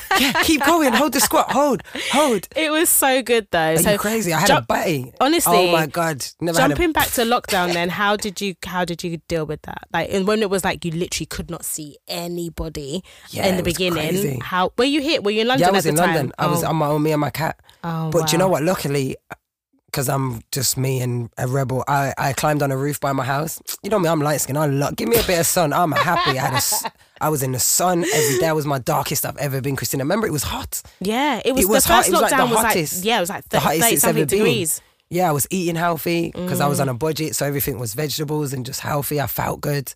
yeah, 0.20 0.32
keep 0.42 0.64
going. 0.64 0.92
Hold 0.92 1.12
the 1.12 1.20
squat. 1.20 1.50
Hold, 1.52 1.82
hold. 2.12 2.48
it 2.56 2.70
was 2.70 2.88
so 2.88 3.22
good 3.22 3.46
though. 3.50 3.74
Are 3.74 3.78
so 3.78 3.92
you 3.92 3.98
crazy? 3.98 4.32
I 4.32 4.40
had 4.40 4.46
jump- 4.48 4.64
a 4.64 4.66
batty. 4.72 5.12
honestly, 5.20 5.56
Oh 5.56 5.72
my 5.72 5.86
god, 5.86 6.24
never 6.40 6.60
had 6.60 6.70
a 6.70 6.74
jumping 6.74 6.92
back 6.92 7.08
to 7.12 7.22
lockdown 7.28 7.72
then 7.72 7.88
how 7.88 8.16
did 8.16 8.40
you 8.40 8.54
how 8.64 8.84
did 8.84 9.02
you 9.04 9.18
deal 9.28 9.44
with 9.46 9.60
that 9.62 9.86
like 9.92 10.08
and 10.12 10.26
when 10.26 10.40
it 10.40 10.48
was 10.50 10.64
like 10.64 10.84
you 10.84 10.90
literally 10.92 11.26
could 11.26 11.50
not 11.50 11.64
see 11.64 11.96
anybody 12.08 13.02
Yeah, 13.30 13.46
in 13.46 13.56
the 13.56 13.62
beginning 13.62 13.92
crazy. 14.10 14.38
how 14.42 14.72
were 14.78 14.84
you 14.84 15.00
here 15.00 15.20
were 15.20 15.30
you 15.30 15.42
in 15.42 15.48
london 15.48 15.64
Yeah, 15.66 15.68
I 15.68 15.72
was 15.72 15.86
at 15.86 15.90
in 15.90 15.96
time 15.96 16.14
London. 16.14 16.32
I 16.38 16.46
was 16.46 16.64
oh. 16.64 16.68
on 16.68 16.76
my 16.76 16.86
own, 16.86 16.97
me 16.98 17.12
and 17.12 17.20
my 17.20 17.30
cat. 17.30 17.58
oh, 17.84 18.10
But 18.10 18.26
do 18.28 18.32
you 18.32 18.38
know 18.38 18.48
what? 18.48 18.62
Luckily, 18.62 19.16
because 19.86 20.08
I'm 20.08 20.42
just 20.52 20.76
me 20.76 21.00
and 21.00 21.30
a 21.38 21.46
rebel, 21.48 21.82
I, 21.88 22.12
I 22.18 22.32
climbed 22.34 22.62
on 22.62 22.70
a 22.70 22.76
roof 22.76 23.00
by 23.00 23.12
my 23.12 23.24
house. 23.24 23.60
You 23.82 23.90
know 23.90 23.98
me, 23.98 24.08
I'm 24.08 24.20
light 24.20 24.40
skinned. 24.42 24.58
I 24.58 24.66
love, 24.66 24.96
give 24.96 25.08
me 25.08 25.16
a 25.16 25.22
bit 25.22 25.40
of 25.40 25.46
sun. 25.46 25.72
I'm 25.72 25.92
happy. 25.92 26.38
I 26.38 26.42
had 26.46 26.54
a 26.54 26.92
I 27.20 27.30
was 27.30 27.42
in 27.42 27.52
the 27.52 27.58
sun 27.58 28.04
every 28.14 28.38
day. 28.38 28.48
It 28.48 28.54
was 28.54 28.66
my 28.66 28.78
darkest 28.78 29.24
I've 29.24 29.36
ever 29.38 29.60
been, 29.60 29.76
Christina. 29.76 30.04
Remember, 30.04 30.26
it 30.26 30.32
was 30.32 30.42
hot. 30.44 30.82
yeah 31.00 31.40
it 31.44 31.52
was, 31.52 31.64
It 31.64 31.68
was 31.68 31.84
the 31.84 31.92
hot. 31.92 31.98
first 32.00 32.08
It 32.10 32.12
was 32.12 32.20
like 32.22 32.30
the 32.36 32.46
was 32.46 32.64
hottest- 32.64 32.96
like 32.98 33.04
yeah 33.06 33.16
it 33.16 33.20
was 33.20 33.28
like 33.30 33.48
the 33.48 33.60
hottest 33.60 33.82
30 33.82 33.94
it's 33.94 34.04
ever 34.04 34.12
been. 34.20 34.26
degrees 34.28 34.80
Yeah, 35.10 35.28
I 35.30 35.32
was 35.32 35.46
eating 35.50 35.74
healthy 35.76 36.30
because 36.34 36.60
I 36.60 36.66
was 36.68 36.78
Mm. 36.78 36.82
on 36.82 36.88
a 36.90 36.94
budget, 36.94 37.34
so 37.34 37.46
everything 37.46 37.78
was 37.78 37.94
vegetables 37.94 38.52
and 38.52 38.64
just 38.66 38.80
healthy. 38.80 39.20
I 39.20 39.26
felt 39.26 39.60
good. 39.62 39.94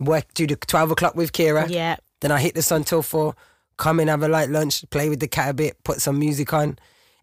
Worked, 0.00 0.34
do 0.34 0.46
the 0.48 0.56
twelve 0.56 0.90
o'clock 0.90 1.14
with 1.14 1.32
Kira. 1.32 1.70
yeah 1.70 1.96
Then 2.20 2.32
I 2.32 2.40
hit 2.40 2.54
the 2.54 2.62
sun 2.62 2.82
till 2.84 3.02
four. 3.02 3.34
Come 3.78 4.00
in, 4.00 4.08
have 4.08 4.22
a 4.22 4.28
light 4.28 4.50
lunch, 4.50 4.84
play 4.90 5.08
with 5.08 5.20
the 5.20 5.28
cat 5.28 5.50
a 5.50 5.54
bit, 5.54 5.82
put 5.84 6.00
some 6.02 6.18
music 6.18 6.52
on. 6.52 6.78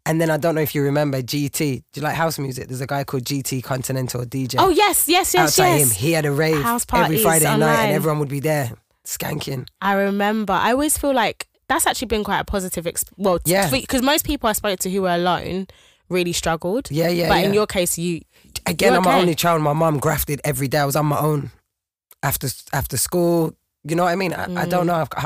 And 0.08 0.20
then 0.22 0.30
I 0.30 0.38
don't 0.38 0.56
know 0.56 0.62
if 0.62 0.74
you 0.76 0.84
remember 0.84 1.22
GT. 1.22 1.84
Do 1.92 2.00
you 2.00 2.02
like 2.02 2.16
house 2.16 2.38
music? 2.40 2.68
There's 2.68 2.82
a 2.82 2.88
guy 2.88 3.04
called 3.04 3.24
GT 3.24 3.64
Continental 3.64 4.24
DJ. 4.26 4.56
oh 4.60 4.70
yes 4.70 5.08
yes 5.08 5.34
yes 5.34 5.36
Outside 5.36 5.76
yes 5.78 5.92
him, 5.92 5.96
he 5.98 6.12
had 6.12 6.26
a 6.26 6.32
rave 6.32 6.62
House 6.64 6.86
every 6.94 7.18
Friday 7.22 7.46
night, 7.58 7.86
and 7.86 7.92
everyone 7.94 8.20
would 8.20 8.30
be 8.30 8.40
there 8.40 8.72
skanking. 9.06 9.68
I 9.82 9.94
remember. 9.94 10.54
I 10.54 10.72
always 10.72 10.98
feel 10.98 11.14
like 11.14 11.48
that's 11.68 11.88
actually 11.88 12.08
been 12.08 12.24
quite 12.24 12.40
a 12.40 12.44
positive. 12.46 12.86
Exp- 12.86 13.10
well, 13.18 13.40
Yeah. 13.46 13.70
because 13.72 14.02
most 14.04 14.26
people 14.26 14.48
I 14.50 14.54
spoke 14.54 14.80
to 14.82 14.90
who 14.92 15.02
were 15.02 15.10
alone 15.16 15.68
really 16.10 16.34
struggled. 16.34 16.92
Yeah, 16.92 17.10
yeah, 17.10 17.28
But 17.28 17.40
yeah. 17.40 17.48
in 17.48 17.54
your 17.56 17.66
case, 17.68 17.98
you 17.98 18.22
Again, 18.68 18.94
I'm 18.94 19.04
my 19.04 19.20
only 19.20 19.34
child. 19.36 19.62
My 19.64 19.74
mum 19.74 19.98
grafted 20.00 20.40
every 20.44 20.68
day. 20.68 20.78
I 20.80 20.86
was 20.86 20.96
on 20.96 21.08
my 21.08 21.20
own 21.20 21.52
after 22.24 22.48
after 22.74 22.96
school. 22.98 23.54
You 23.84 23.96
know 23.96 24.04
what 24.04 24.12
I 24.12 24.16
mean? 24.16 24.34
I, 24.34 24.44
I 24.44 24.48
Mm. 24.66 24.70
don't 24.70 24.88
know. 24.88 24.96
I've, 24.96 25.10
I, 25.18 25.26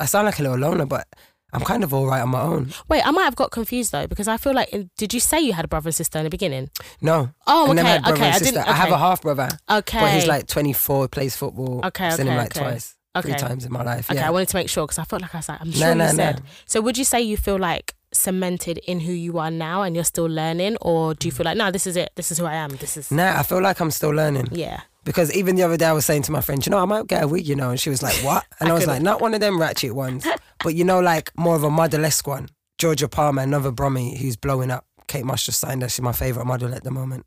I 0.00 0.06
sound 0.06 0.26
like 0.26 0.38
a 0.38 0.42
little 0.42 0.58
loner, 0.58 0.86
but 0.86 1.06
I'm 1.52 1.62
kind 1.62 1.82
of 1.84 1.92
all 1.92 2.06
right 2.06 2.20
on 2.22 2.28
my 2.30 2.40
own. 2.42 2.72
wait. 2.88 3.06
I 3.06 3.10
might 3.10 3.24
have 3.24 3.36
got 3.36 3.50
confused 3.50 3.92
though 3.92 4.06
because 4.06 4.28
I 4.28 4.36
feel 4.36 4.54
like 4.54 4.68
uh, 4.72 4.84
did 4.96 5.12
you 5.12 5.20
say 5.20 5.40
you 5.40 5.52
had 5.52 5.64
a 5.64 5.68
brother 5.68 5.88
and 5.88 5.94
sister 5.94 6.18
in 6.18 6.24
the 6.24 6.30
beginning? 6.30 6.70
No, 7.00 7.30
Oh, 7.46 7.62
I 7.66 7.70
okay, 7.70 7.74
never 7.74 7.88
had 7.88 8.02
brother 8.02 8.16
okay. 8.16 8.24
and 8.26 8.34
I 8.34 8.38
sister. 8.38 8.54
didn't. 8.54 8.68
I 8.68 8.72
have 8.74 8.90
a 8.92 8.98
half 8.98 9.22
brother, 9.22 9.48
Okay. 9.70 10.00
but 10.00 10.10
he's 10.12 10.26
like 10.26 10.46
24, 10.46 11.08
plays 11.08 11.36
football. 11.36 11.80
Okay, 11.84 12.06
I've 12.06 12.12
okay, 12.14 12.16
seen 12.22 12.26
him 12.28 12.32
okay, 12.34 12.38
like 12.42 12.56
okay. 12.56 12.60
twice, 12.70 12.96
okay. 13.16 13.28
three 13.30 13.38
times 13.38 13.64
in 13.64 13.72
my 13.72 13.82
life. 13.82 14.08
Okay, 14.10 14.18
yeah. 14.20 14.28
I 14.28 14.30
wanted 14.30 14.48
to 14.48 14.56
make 14.56 14.68
sure 14.68 14.86
because 14.86 14.98
I 15.00 15.04
felt 15.04 15.22
like 15.22 15.34
I 15.34 15.38
was 15.38 15.48
like, 15.48 15.60
I'm 15.60 15.70
No, 15.70 15.76
sure 15.76 15.94
no, 15.96 16.04
you 16.06 16.10
no. 16.12 16.16
said. 16.16 16.42
So 16.66 16.80
would 16.80 16.96
you 16.96 17.04
say 17.04 17.20
you 17.20 17.36
feel 17.36 17.58
like 17.58 17.94
cemented 18.12 18.78
in 18.86 19.00
who 19.00 19.12
you 19.12 19.38
are 19.38 19.50
now 19.50 19.82
and 19.82 19.94
you're 19.94 20.04
still 20.04 20.26
learning, 20.26 20.76
or 20.80 21.14
do 21.14 21.28
you 21.28 21.32
feel 21.32 21.44
like 21.44 21.56
no, 21.56 21.70
this 21.70 21.86
is 21.86 21.96
it, 21.96 22.10
this 22.16 22.30
is 22.30 22.38
who 22.38 22.44
I 22.46 22.54
am, 22.54 22.70
this 22.76 22.96
is 22.96 23.10
Nah, 23.10 23.38
I 23.38 23.42
feel 23.42 23.60
like 23.62 23.80
I'm 23.80 23.90
still 23.90 24.10
learning. 24.10 24.48
yeah, 24.52 24.80
Because 25.04 25.32
even 25.34 25.56
the 25.56 25.62
other 25.62 25.76
day 25.76 25.86
I 25.86 25.92
was 25.92 26.04
saying 26.06 26.22
to 26.22 26.32
my 26.32 26.40
friend, 26.40 26.64
you 26.64 26.70
know, 26.70 26.78
I 26.78 26.84
might 26.84 27.06
get 27.06 27.22
a 27.22 27.28
wig, 27.28 27.46
you 27.46 27.54
know, 27.56 27.70
and 27.70 27.78
she 27.80 27.90
was 27.90 28.02
like, 28.02 28.14
what? 28.24 28.44
And 28.58 28.68
I, 28.68 28.72
was 28.72 28.82
couldn't. 28.84 28.94
like, 28.96 29.02
not 29.02 29.20
one 29.20 29.34
of 29.34 29.40
them 29.40 29.60
ratchet 29.60 29.94
ones, 29.94 30.26
but 30.62 30.74
you 30.74 30.84
know, 30.84 31.00
like 31.00 31.30
more 31.38 31.54
of 31.56 31.62
a 31.64 31.70
model-esque 31.70 32.26
one. 32.26 32.48
Georgia 32.78 33.08
Palmer, 33.08 33.42
another 33.42 33.70
Brummy 33.70 34.16
who's 34.16 34.36
blowing 34.36 34.70
up. 34.70 34.86
Kate 35.06 35.24
Moss 35.24 35.44
just 35.44 35.60
signed 35.60 35.82
her. 35.82 35.88
She's 35.88 36.00
my 36.02 36.12
favourite 36.12 36.46
model 36.46 36.72
at 36.74 36.82
the 36.84 36.90
moment. 36.90 37.26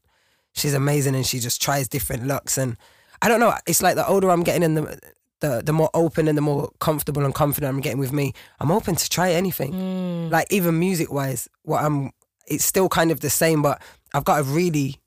She's 0.54 0.74
amazing 0.74 1.16
and 1.16 1.26
she 1.26 1.40
just 1.40 1.62
tries 1.62 1.88
different 1.88 2.26
looks. 2.28 2.58
And 2.58 2.76
I 3.22 3.28
don't 3.28 3.40
know, 3.40 3.54
it's 3.68 3.82
like 3.82 3.96
the 3.96 4.08
older 4.08 4.30
I'm 4.32 4.44
getting 4.44 4.64
and 4.64 4.78
the, 4.78 5.00
the, 5.44 5.62
the 5.62 5.74
more 5.74 5.90
open 5.94 6.30
and 6.30 6.38
the 6.38 6.42
more 6.42 6.72
comfortable 6.80 7.26
and 7.26 7.36
confident 7.36 7.70
I'm 7.70 7.82
getting 7.82 8.00
with 8.00 8.14
me, 8.14 8.34
I'm 8.62 8.72
open 8.72 8.96
to 8.96 9.10
try 9.10 9.32
anything. 9.32 9.74
Mm. 9.74 10.32
Like 10.32 10.48
even 10.52 10.80
music-wise, 10.80 11.50
what 11.64 11.84
I'm, 11.84 12.12
it's 12.48 12.64
still 12.64 12.88
kind 12.88 13.12
of 13.12 13.20
the 13.20 13.30
same, 13.30 13.62
but 13.62 13.82
I've 14.14 14.24
got 14.24 14.40
a 14.40 14.44
really 14.44 15.02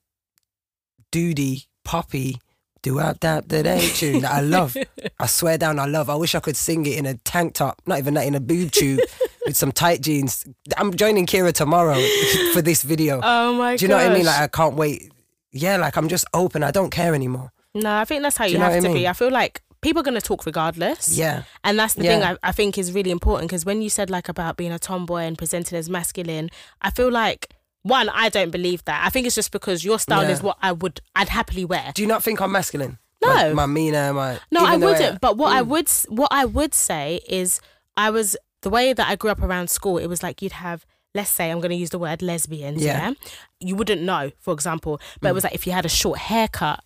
doody 1.10 1.64
poppy, 1.84 2.36
do 2.82 2.98
up 2.98 3.20
that 3.20 3.48
that 3.48 3.80
tune 3.94 4.20
that 4.20 4.32
I 4.32 4.40
love. 4.42 4.76
I 5.18 5.26
swear 5.26 5.56
down, 5.56 5.78
I 5.78 5.86
love. 5.86 6.10
I 6.10 6.14
wish 6.16 6.34
I 6.34 6.40
could 6.40 6.56
sing 6.56 6.84
it 6.84 6.98
in 6.98 7.06
a 7.06 7.14
tank 7.14 7.54
top, 7.54 7.80
not 7.86 7.98
even 7.98 8.12
that, 8.14 8.26
in 8.26 8.34
a 8.34 8.40
boob 8.40 8.72
tube 8.72 9.00
with 9.46 9.56
some 9.56 9.72
tight 9.72 10.02
jeans. 10.02 10.46
I'm 10.76 10.94
joining 10.94 11.24
Kira 11.24 11.54
tomorrow 11.54 11.94
for 12.52 12.60
this 12.60 12.82
video. 12.82 13.20
Oh 13.24 13.54
my 13.54 13.72
God. 13.72 13.78
Do 13.78 13.84
you 13.86 13.88
know 13.88 13.96
what 13.96 14.10
I 14.10 14.14
mean? 14.14 14.26
Like 14.26 14.40
I 14.40 14.48
can't 14.48 14.74
wait. 14.74 15.10
yeah, 15.50 15.78
like 15.78 15.96
I'm 15.96 16.08
just 16.08 16.26
open. 16.34 16.62
I 16.62 16.70
don't 16.70 16.90
care 16.90 17.14
anymore. 17.14 17.52
No, 17.74 17.94
I 17.94 18.04
think 18.04 18.22
that's 18.22 18.36
how 18.36 18.44
you, 18.44 18.52
you 18.52 18.58
know 18.58 18.64
have 18.66 18.84
I 18.84 18.88
to 18.88 18.92
be. 18.92 19.08
I 19.08 19.12
feel 19.14 19.30
like 19.30 19.62
people 19.86 20.00
are 20.00 20.08
going 20.10 20.20
to 20.20 20.26
talk 20.32 20.44
regardless. 20.46 21.16
Yeah. 21.16 21.44
And 21.62 21.78
that's 21.78 21.94
the 21.94 22.02
thing 22.02 22.22
I, 22.22 22.36
I 22.42 22.52
think 22.52 22.76
is 22.76 22.92
really 22.92 23.12
important 23.12 23.48
because 23.48 23.64
when 23.64 23.82
you 23.82 23.88
said 23.88 24.10
like 24.10 24.28
about 24.28 24.56
being 24.56 24.72
a 24.72 24.78
tomboy 24.80 25.22
and 25.28 25.38
presenting 25.38 25.78
as 25.78 25.88
masculine, 25.88 26.50
I 26.82 26.90
feel 26.90 27.10
like 27.10 27.54
one, 27.82 28.08
I 28.08 28.28
don't 28.28 28.50
believe 28.50 28.84
that. 28.86 29.04
I 29.06 29.10
think 29.10 29.26
it's 29.28 29.36
just 29.36 29.52
because 29.52 29.84
your 29.84 30.00
style 30.00 30.24
Yeah. 30.24 30.30
is 30.30 30.42
what 30.42 30.56
I 30.60 30.72
would, 30.72 31.00
I'd 31.14 31.28
happily 31.28 31.64
wear. 31.64 31.92
Do 31.94 32.02
you 32.02 32.08
not 32.08 32.24
think 32.24 32.40
I'm 32.40 32.50
masculine? 32.50 32.98
No. 33.22 33.32
My, 33.32 33.52
my 33.52 33.66
Mina, 33.66 34.12
my 34.12 34.38
No, 34.50 34.64
I 34.64 34.70
even 34.70 34.80
the 34.80 34.86
way 34.86 34.92
wouldn't. 34.94 35.20
But 35.20 35.36
what 35.36 35.52
I 35.54 35.62
Mm. 35.62 35.66
would, 35.68 35.88
what 36.18 36.28
I 36.32 36.44
would 36.46 36.74
say 36.74 37.20
is, 37.28 37.60
I 37.96 38.10
was 38.10 38.36
the 38.62 38.70
way 38.70 38.92
that 38.92 39.06
I 39.08 39.14
grew 39.14 39.30
up 39.30 39.40
around 39.40 39.70
school. 39.70 39.98
It 39.98 40.08
was 40.08 40.20
like 40.22 40.42
you'd 40.42 40.52
have, 40.66 40.84
let's 41.14 41.30
say, 41.30 41.50
I'm 41.50 41.60
going 41.60 41.70
to 41.70 41.76
use 41.76 41.90
the 41.90 41.98
word 42.00 42.22
lesbians. 42.22 42.82
Yeah. 42.82 42.98
Yeah. 43.10 43.14
You 43.60 43.74
wouldn't 43.76 44.02
know, 44.02 44.32
for 44.40 44.52
example, 44.52 45.00
but 45.20 45.28
it 45.28 45.34
was 45.34 45.44
like 45.44 45.54
if 45.54 45.64
you 45.66 45.72
had 45.72 45.86
a 45.86 45.88
short 46.02 46.18
haircut. 46.18 46.80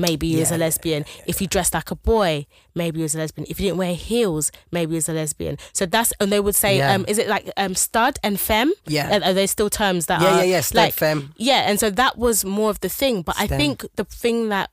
Maybe 0.00 0.26
you 0.28 0.38
was 0.40 0.50
a. 0.50 0.54
Yeah, 0.54 0.58
yeah, 0.58 0.64
lesbian. 0.66 1.04
If 1.26 1.40
you 1.40 1.46
dressed 1.46 1.74
like 1.74 1.90
a 1.90 1.96
boy, 1.96 2.46
maybe 2.74 2.98
you 2.98 3.04
was 3.04 3.14
a 3.14 3.18
lesbian. 3.18 3.46
If 3.50 3.60
you 3.60 3.66
didn't 3.66 3.78
wear 3.78 3.94
heels, 3.94 4.50
maybe 4.72 4.92
you 4.92 4.96
was 4.96 5.08
a 5.08 5.12
lesbian. 5.12 5.56
So 5.72 5.86
that's 5.86 6.12
and 6.20 6.32
they 6.32 6.40
would 6.40 6.54
say, 6.54 6.78
Yeah. 6.78 6.94
um, 6.94 7.04
is 7.08 7.18
it 7.18 7.28
like 7.28 7.50
um, 7.56 7.74
stud 7.74 8.18
and 8.22 8.38
femme? 8.40 8.72
Yeah. 8.86 9.18
Are, 9.18 9.24
are 9.30 9.34
they 9.34 9.46
still 9.46 9.70
terms 9.70 10.06
that 10.06 10.20
Yeah, 10.22 10.28
are 10.28 10.36
yeah, 10.38 10.42
yeah. 10.54 10.60
Stud 10.60 10.76
like 10.76 10.94
femme. 10.94 11.32
yeah, 11.36 11.68
and 11.70 11.78
so 11.78 11.90
that 11.90 12.18
was 12.18 12.44
more 12.44 12.70
of 12.70 12.80
the 12.80 12.88
thing. 12.88 13.22
But 13.22 13.36
I 13.38 13.46
think 13.46 13.84
the 13.96 14.04
thing 14.04 14.48
that 14.48 14.70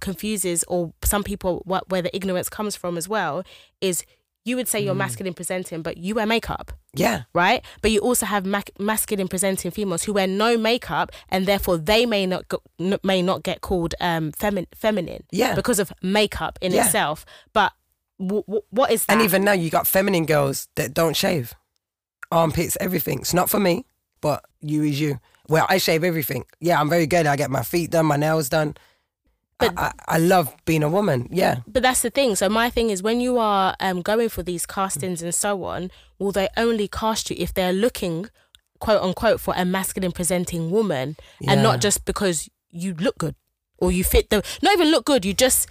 confuses, 0.00 0.64
or 0.68 0.92
some 1.02 1.22
people, 1.24 1.62
what 1.64 1.88
where 1.90 2.02
the 2.02 2.14
ignorance 2.14 2.48
comes 2.48 2.76
from 2.76 2.96
as 2.96 3.08
well, 3.08 3.42
is 3.80 4.04
you 4.48 4.56
would 4.56 4.68
say 4.68 4.78
you're 4.80 4.94
Mm. 4.94 5.04
masculine 5.06 5.34
presenting, 5.34 5.82
but 5.82 5.94
you 6.04 6.14
wear 6.14 6.26
makeup, 6.26 6.72
Yeah. 6.94 7.22
right? 7.34 7.60
But 7.82 7.90
you 7.92 8.00
also 8.00 8.26
have 8.26 8.44
mac- 8.46 8.70
masculine 8.78 9.28
presenting 9.28 9.70
females 9.70 10.02
who 10.04 10.12
wear 10.12 10.26
no 10.26 10.56
makeup, 10.70 11.10
and 11.28 11.46
therefore 11.46 11.76
they 11.90 12.06
may 12.06 12.24
not 12.26 12.42
go, 12.48 12.58
n- 12.80 12.98
may 13.02 13.20
not 13.22 13.42
get 13.42 13.60
called 13.60 13.94
um, 14.00 14.32
femi- 14.32 14.66
feminine 14.74 15.22
Yeah. 15.30 15.54
because 15.54 15.78
of 15.78 15.92
makeup 16.02 16.58
in 16.60 16.72
Yeah. 16.72 16.86
itself. 16.86 17.24
But 17.52 17.72
w- 18.18 18.44
w- 18.46 18.62
what 18.70 18.90
is 18.90 19.04
that? 19.06 19.12
And 19.12 19.22
even 19.22 19.44
now, 19.44 19.52
you 19.52 19.70
got 19.70 19.86
feminine 19.86 20.26
girls 20.26 20.68
that 20.76 20.92
don't 20.94 21.16
shave, 21.16 21.54
armpits, 22.32 22.76
everything. 22.80 23.20
It's 23.20 23.34
not 23.34 23.48
for 23.50 23.60
me, 23.60 23.84
but 24.20 24.44
you 24.60 24.82
is 24.82 25.00
you. 25.00 25.20
Well, 25.48 25.66
I 25.68 25.78
shave 25.78 26.04
everything. 26.04 26.44
Yeah, 26.60 26.80
I'm 26.80 26.90
very 26.90 27.06
good. 27.06 27.26
I 27.26 27.36
get 27.36 27.50
my 27.50 27.62
feet 27.62 27.90
done, 27.90 28.06
my 28.06 28.16
nails 28.16 28.48
done. 28.48 28.76
But- 29.58 29.74
I, 29.76 29.92
I, 30.06 30.18
love 30.18 30.54
being 30.66 30.82
a 30.84 30.88
woman. 30.88 31.28
Yeah, 31.32 31.56
But 31.66 31.82
that's 31.82 32.02
the 32.02 32.10
thing. 32.10 32.36
So 32.36 32.48
my 32.48 32.70
thing 32.70 32.90
is, 32.90 33.02
when 33.02 33.20
you 33.20 33.38
are 33.38 33.74
um, 33.80 34.02
going 34.02 34.28
for 34.28 34.42
these 34.44 34.66
castings 34.66 35.20
and 35.20 35.34
so 35.34 35.64
on, 35.64 35.90
will 36.18 36.30
they 36.30 36.48
only 36.56 36.86
cast 36.86 37.28
you 37.28 37.36
if 37.38 37.52
they're 37.54 37.72
looking, 37.72 38.30
quote 38.78 39.02
unquote, 39.02 39.40
for 39.40 39.54
a 39.56 39.64
masculine 39.64 40.12
presenting 40.12 40.70
woman, 40.70 41.16
and 41.46 41.62
not 41.62 41.80
just 41.80 42.04
because 42.04 42.48
you 42.70 42.94
look 42.94 43.18
good 43.18 43.34
or 43.78 43.90
you 43.90 44.04
fit 44.04 44.30
the 44.30 44.44
not 44.62 44.74
even 44.74 44.90
look 44.90 45.04
good, 45.04 45.24
you 45.24 45.34
just 45.34 45.66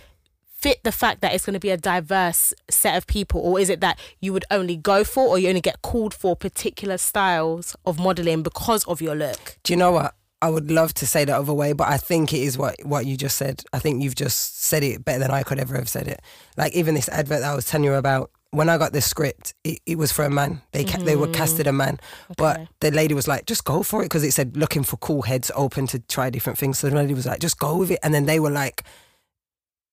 fit 0.57 0.83
the 0.83 0.91
fact 0.91 1.21
that 1.21 1.33
it's 1.33 1.45
going 1.45 1.53
to 1.53 1.59
be 1.59 1.69
a 1.69 1.77
diverse 1.77 2.53
set 2.69 2.97
of 2.97 3.05
people, 3.07 3.39
or 3.39 3.59
is 3.59 3.69
it 3.69 3.79
that 3.79 3.99
you 4.19 4.33
would 4.33 4.43
only 4.49 4.75
go 4.75 5.03
for, 5.03 5.27
or 5.27 5.39
you 5.39 5.47
only 5.47 5.61
get 5.61 5.81
called 5.81 6.13
for 6.13 6.35
particular 6.35 6.97
styles 6.97 7.75
of 7.85 7.99
modeling 7.99 8.43
because 8.43 8.83
of 8.85 9.01
your 9.01 9.15
look? 9.15 9.57
Do 9.63 9.71
you 9.71 9.77
know 9.77 9.91
what? 9.91 10.15
I 10.41 10.49
would 10.49 10.69
love 10.69 10.93
to 10.95 11.07
say 11.07 11.25
the 11.25 11.35
other 11.35 11.53
way, 11.53 11.73
but 11.73 11.87
I 11.87 11.97
think 11.97 12.33
it 12.33 12.41
is 12.41 12.57
what 12.57 12.75
what 12.83 13.05
you 13.05 13.17
just 13.17 13.37
said. 13.37 13.63
I 13.73 13.79
think 13.79 14.03
you've 14.03 14.15
just 14.15 14.61
said 14.61 14.83
it 14.83 15.03
better 15.03 15.19
than 15.19 15.31
I 15.31 15.43
could 15.43 15.59
ever 15.59 15.75
have 15.75 15.89
said 15.89 16.07
it. 16.07 16.21
Like 16.55 16.73
even 16.73 16.95
this 16.95 17.09
advert 17.09 17.41
that 17.41 17.51
I 17.51 17.55
was 17.55 17.65
telling 17.65 17.85
you 17.85 17.93
about. 17.93 18.31
When 18.51 18.69
I 18.69 18.77
got 18.77 18.93
the 18.93 19.01
script, 19.01 19.53
it, 19.65 19.81
it 19.85 19.97
was 19.97 20.13
for 20.13 20.23
a 20.23 20.29
man. 20.29 20.61
They 20.71 20.85
ca- 20.85 21.03
they 21.03 21.17
were 21.17 21.27
casted 21.27 21.67
a 21.67 21.73
man, 21.73 21.97
mm-hmm. 21.97 22.33
but 22.37 22.65
the 22.79 22.91
lady 22.91 23.13
was 23.13 23.27
like, 23.27 23.45
"Just 23.45 23.65
go 23.65 23.83
for 23.83 24.01
it," 24.01 24.05
because 24.05 24.23
it 24.23 24.31
said 24.31 24.55
looking 24.55 24.83
for 24.83 24.95
cool 24.97 25.23
heads 25.23 25.51
open 25.53 25.85
to 25.87 25.99
try 25.99 26.29
different 26.29 26.57
things. 26.57 26.79
So 26.79 26.89
the 26.89 26.95
lady 26.95 27.13
was 27.13 27.25
like, 27.25 27.41
"Just 27.41 27.59
go 27.59 27.75
with 27.75 27.91
it," 27.91 27.99
and 28.03 28.13
then 28.13 28.25
they 28.25 28.39
were 28.39 28.49
like, 28.49 28.85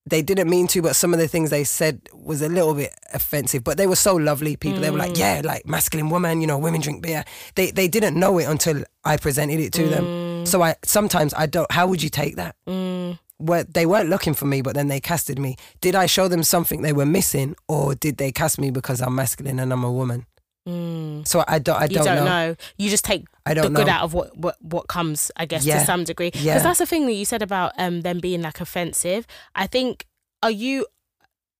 they 0.06 0.20
didn't 0.22 0.50
mean 0.50 0.66
to, 0.68 0.82
but 0.82 0.94
some 0.94 1.14
of 1.14 1.20
the 1.20 1.28
things 1.28 1.48
they 1.50 1.64
said 1.64 2.00
was 2.12 2.42
a 2.42 2.48
little 2.48 2.74
bit 2.74 2.92
offensive. 3.12 3.64
But 3.64 3.78
they 3.78 3.86
were 3.86 3.96
so 3.96 4.14
lovely 4.14 4.54
people. 4.56 4.80
They 4.80 4.90
were 4.90 4.98
like, 4.98 5.14
mm. 5.14 5.18
"Yeah, 5.18 5.40
like 5.42 5.66
masculine 5.66 6.10
woman, 6.10 6.40
you 6.40 6.46
know, 6.46 6.58
women 6.58 6.80
drink 6.80 7.02
beer." 7.02 7.24
They 7.54 7.70
they 7.70 7.88
didn't 7.88 8.18
know 8.18 8.38
it 8.38 8.44
until 8.44 8.84
I 9.04 9.16
presented 9.16 9.60
it 9.60 9.72
to 9.72 9.88
them. 9.88 10.04
So 10.44 10.62
I 10.62 10.74
sometimes 10.84 11.34
I 11.34 11.46
don't. 11.46 11.70
How 11.72 11.86
would 11.86 12.02
you 12.02 12.10
take 12.10 12.36
that? 12.36 12.56
Mm, 12.68 13.18
Where 13.38 13.64
they 13.64 13.86
weren't 13.86 14.08
looking 14.08 14.34
for 14.34 14.46
me, 14.46 14.62
but 14.62 14.74
then 14.74 14.88
they 14.88 15.00
casted 15.00 15.38
me. 15.38 15.56
Did 15.80 15.94
I 15.94 16.06
show 16.06 16.28
them 16.28 16.42
something 16.42 16.82
they 16.82 16.92
were 16.92 17.06
missing, 17.06 17.56
or 17.68 17.94
did 17.94 18.16
they 18.16 18.32
cast 18.32 18.60
me 18.60 18.70
because 18.70 19.00
I'm 19.00 19.14
masculine 19.14 19.58
and 19.58 19.72
I'm 19.72 19.84
a 19.84 19.92
woman? 19.92 20.26
mm. 20.68 21.26
So 21.26 21.44
I 21.46 21.58
don't. 21.58 21.80
I 21.80 21.86
don't, 21.88 22.04
don't 22.04 22.16
know. 22.16 22.24
know. 22.24 22.56
You 22.78 22.88
just 22.90 23.04
take 23.04 23.24
I 23.46 23.54
the 23.54 23.62
don't 23.62 23.74
good 23.74 23.86
know. 23.86 23.92
out 23.92 24.02
of 24.04 24.14
what, 24.14 24.36
what 24.36 24.56
what 24.62 24.86
comes, 24.88 25.30
I 25.36 25.46
guess, 25.46 25.64
to 25.64 25.80
some 25.84 26.04
degree. 26.04 26.30
Because 26.30 26.44
Yeah. 26.44 26.58
that's 26.62 26.78
the 26.78 26.86
thing 26.86 27.06
that 27.06 27.12
you 27.12 27.24
said 27.24 27.42
about 27.42 27.72
um 27.78 28.00
them 28.02 28.18
being 28.20 28.42
like 28.42 28.60
offensive. 28.60 29.26
I 29.54 29.66
think 29.66 30.06
are 30.42 30.50
you 30.50 30.86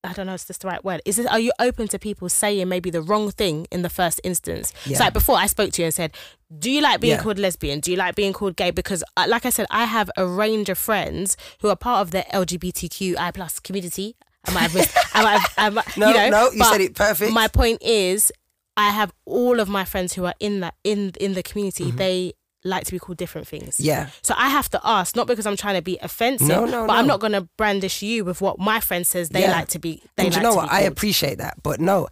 I 0.09 0.13
don't 0.13 0.25
know 0.27 0.33
if 0.33 0.45
this 0.45 0.57
the 0.57 0.67
right 0.67 0.83
word. 0.83 1.01
Is 1.05 1.19
it 1.19 1.27
are 1.27 1.39
you 1.39 1.51
open 1.59 1.87
to 1.89 1.99
people 1.99 2.29
saying 2.29 2.67
maybe 2.69 2.89
the 2.89 3.01
wrong 3.01 3.31
thing 3.31 3.67
in 3.71 3.81
the 3.81 3.89
first 3.89 4.21
instance? 4.23 4.73
Yeah. 4.85 4.97
So 4.97 5.03
like 5.05 5.13
before 5.13 5.37
I 5.37 5.47
spoke 5.47 5.71
to 5.73 5.81
you 5.81 5.85
and 5.87 5.93
said, 5.93 6.11
Do 6.57 6.69
you 6.71 6.81
like 6.81 7.01
being 7.01 7.15
Yeah. 7.15 7.21
called 7.23 7.39
lesbian? 7.39 7.79
Do 7.79 7.91
you 7.91 7.97
like 7.97 8.15
being 8.15 8.33
called 8.33 8.55
gay? 8.55 8.71
Because 8.71 9.03
uh, 9.17 9.25
like 9.27 9.45
I 9.45 9.49
said, 9.49 9.65
I 9.69 9.85
have 9.85 10.09
a 10.17 10.25
range 10.25 10.69
of 10.69 10.77
friends 10.77 11.37
who 11.61 11.69
are 11.69 11.75
part 11.75 12.01
of 12.01 12.11
the 12.11 12.23
LGBTQI 12.33 13.33
plus 13.33 13.59
community. 13.59 14.15
I 14.47 14.51
might 14.53 14.59
have 14.61 14.75
missed, 14.75 14.97
I 15.13 15.23
might 15.23 15.39
have, 15.39 15.53
I 15.57 15.69
might, 15.71 15.97
No, 15.97 16.07
you 16.09 16.13
know, 16.13 16.29
no, 16.29 16.51
you 16.51 16.63
said 16.65 16.81
it 16.81 16.93
perfect. 16.95 17.33
my 17.33 17.47
point 17.47 17.81
is 17.81 18.31
i 18.77 18.89
have 18.91 19.11
all 19.25 19.59
of 19.59 19.67
my 19.69 19.85
friends 19.85 20.13
who 20.13 20.25
are 20.25 20.35
in 20.39 20.59
that 20.59 20.75
in 20.83 21.13
in 21.19 21.33
the 21.33 21.41
community 21.41 21.89
they 21.91 22.33
like 22.65 22.83
to 22.85 22.91
be 22.91 22.99
called 22.99 23.17
different 23.17 23.47
things 23.47 23.75
Mm-hmm. 23.77 23.85
yeah. 23.87 24.09
so 24.21 24.33
i 24.37 24.49
have 24.49 24.67
to 24.71 24.79
ask 24.83 25.15
not 25.15 25.27
because 25.27 25.45
i'm 25.45 25.55
trying 25.55 25.75
to 25.75 25.81
be 25.81 25.97
offensive 26.01 26.47
No, 26.47 26.65
no, 26.65 26.87
but 26.87 26.93
i'm 26.97 27.07
not 27.07 27.19
going 27.19 27.33
to 27.33 27.47
brandish 27.57 28.01
you 28.01 28.25
with 28.25 28.41
what 28.41 28.59
my 28.59 28.79
friend 28.79 29.05
says 29.07 29.29
they 29.29 29.41
Yeah. 29.41 29.51
like 29.51 29.67
to 29.69 29.79
be 29.79 30.01
they 30.17 30.25
and 30.25 30.33
like 30.33 30.41
you 30.43 30.49
know 30.49 30.55
what? 30.55 30.71
I 30.71 30.81
appreciate 30.81 31.37
that, 31.37 31.61
but 31.63 31.79
no, 31.79 32.07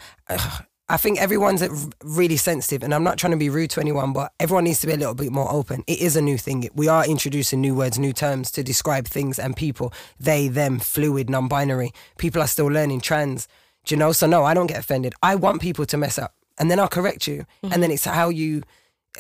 I 0.89 0.97
think 0.97 1.19
everyone's 1.21 1.63
really 2.03 2.35
sensitive, 2.37 2.83
and 2.83 2.93
I'm 2.93 3.03
not 3.03 3.17
trying 3.17 3.31
to 3.31 3.37
be 3.37 3.49
rude 3.49 3.69
to 3.71 3.79
anyone, 3.79 4.11
but 4.13 4.33
everyone 4.39 4.65
needs 4.65 4.81
to 4.81 4.87
be 4.87 4.93
a 4.93 4.97
little 4.97 5.15
bit 5.15 5.31
more 5.31 5.49
open. 5.51 5.83
It 5.87 5.99
is 6.01 6.15
a 6.17 6.21
new 6.21 6.37
thing. 6.37 6.67
We 6.75 6.87
are 6.89 7.05
introducing 7.05 7.61
new 7.61 7.73
words, 7.73 7.97
new 7.97 8.11
terms 8.13 8.51
to 8.51 8.63
describe 8.63 9.07
things 9.07 9.39
and 9.39 9.55
people. 9.55 9.93
They, 10.19 10.49
them, 10.49 10.79
fluid, 10.79 11.29
non-binary. 11.29 11.91
People 12.17 12.41
are 12.41 12.47
still 12.47 12.67
learning 12.67 12.99
trans. 13.01 13.47
Do 13.85 13.95
you 13.95 13.99
know? 13.99 14.11
So 14.11 14.27
no, 14.27 14.43
I 14.43 14.53
don't 14.53 14.67
get 14.67 14.77
offended. 14.77 15.13
I 15.23 15.35
want 15.35 15.61
people 15.61 15.85
to 15.85 15.97
mess 15.97 16.19
up, 16.19 16.35
and 16.59 16.69
then 16.69 16.79
I'll 16.79 16.89
correct 16.89 17.27
you, 17.27 17.45
and 17.63 17.81
then 17.81 17.89
it's 17.89 18.03
how 18.05 18.27
you. 18.29 18.61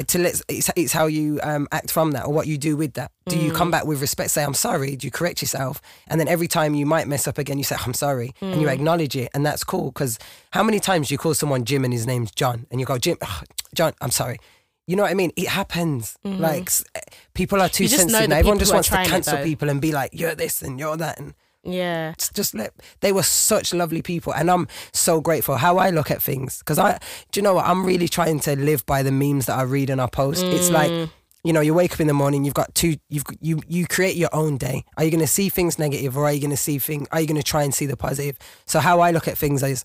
To 0.07 0.17
let, 0.17 0.41
it's, 0.49 0.71
it's 0.75 0.91
how 0.91 1.05
you 1.05 1.39
um, 1.43 1.67
act 1.71 1.91
from 1.91 2.11
that 2.13 2.25
or 2.25 2.33
what 2.33 2.47
you 2.47 2.57
do 2.57 2.75
with 2.75 2.93
that. 2.93 3.11
Do 3.27 3.37
you 3.37 3.51
come 3.51 3.69
back 3.69 3.85
with 3.85 4.01
respect, 4.01 4.31
say, 4.31 4.43
I'm 4.43 4.55
sorry? 4.55 4.95
Do 4.95 5.05
you 5.05 5.11
correct 5.11 5.41
yourself? 5.41 5.81
And 6.07 6.19
then 6.19 6.27
every 6.27 6.47
time 6.47 6.73
you 6.73 6.85
might 6.85 7.07
mess 7.07 7.27
up 7.27 7.37
again, 7.37 7.59
you 7.59 7.63
say, 7.63 7.75
I'm 7.85 7.93
sorry. 7.93 8.33
And 8.41 8.59
you 8.59 8.69
acknowledge 8.69 9.15
it. 9.15 9.29
And 9.35 9.45
that's 9.45 9.63
cool. 9.63 9.91
Because 9.91 10.17
how 10.51 10.63
many 10.63 10.79
times 10.79 11.09
do 11.09 11.13
you 11.13 11.19
call 11.19 11.35
someone 11.35 11.63
Jim 11.63 11.83
and 11.83 11.93
his 11.93 12.07
name's 12.07 12.31
John? 12.31 12.65
And 12.71 12.79
you 12.79 12.87
go, 12.87 12.97
Jim, 12.97 13.17
ugh, 13.21 13.45
John, 13.75 13.93
I'm 14.01 14.11
sorry. 14.11 14.39
You 14.87 14.95
know 14.95 15.03
what 15.03 15.11
I 15.11 15.13
mean? 15.13 15.31
It 15.35 15.47
happens. 15.47 16.17
Like 16.23 16.69
eh, 16.95 16.99
people 17.33 17.61
are 17.61 17.69
too 17.69 17.83
You 17.83 17.89
just 17.89 18.07
know 18.07 18.13
sensitive. 18.13 18.37
Everyone 18.37 18.59
just 18.59 18.73
wants 18.73 18.89
to 18.89 18.95
cancel 19.05 19.37
people 19.43 19.69
and 19.69 19.79
be 19.79 19.91
like, 19.91 20.09
you're 20.13 20.35
this 20.35 20.61
and 20.63 20.79
you're 20.79 20.97
that. 20.97 21.19
And 21.19 21.35
yeah. 21.63 22.11
It's 22.11 22.29
just 22.29 22.53
let 22.53 22.73
they 23.01 23.11
were 23.11 23.23
such 23.23 23.73
lovely 23.73 24.01
people 24.01 24.33
and 24.33 24.51
i'm 24.51 24.67
so 24.91 25.21
grateful 25.21 25.55
how 25.57 25.77
i 25.77 25.89
look 25.89 26.11
at 26.11 26.21
things 26.21 26.59
because 26.59 26.77
i 26.79 26.99
do 27.31 27.39
you 27.39 27.43
know 27.43 27.53
what? 27.55 27.65
I'm 27.65 27.85
really 27.85 28.07
trying 28.07 28.39
to 28.41 28.55
live 28.55 28.85
by 28.85 29.01
the 29.03 29.11
memes 29.11 29.45
that 29.47 29.57
i 29.57 29.61
read 29.63 29.89
and 29.89 30.01
i 30.01 30.07
post. 30.07 30.43
It's 30.43 30.69
Mm. 30.69 30.73
like 30.73 31.09
you 31.45 31.51
know 31.53 31.59
you 31.61 31.73
wake 31.73 31.93
up 31.93 31.99
in 31.99 32.07
the 32.07 32.13
morning 32.13 32.45
you've 32.45 32.53
got 32.53 32.73
two 32.73 32.95
you've 33.09 33.23
you 33.41 33.61
you 33.67 33.85
create 33.87 34.15
your 34.15 34.29
own 34.33 34.57
day. 34.57 34.83
Are 34.97 35.03
you 35.03 35.11
going 35.11 35.19
to 35.19 35.27
see 35.27 35.49
things 35.49 35.77
negative 35.77 36.15
or 36.17 36.23
are 36.25 36.31
you 36.33 36.39
going 36.39 36.51
to 36.51 36.57
see 36.57 36.79
things 36.79 37.07
are 37.11 37.19
you 37.21 37.27
going 37.27 37.41
to 37.41 37.43
try 37.43 37.63
and 37.63 37.73
see 37.73 37.85
the 37.85 37.97
positive? 37.97 38.37
So 38.65 38.79
how 38.79 38.99
i 39.01 39.11
look 39.11 39.27
at 39.27 39.37
things 39.37 39.61
is 39.63 39.83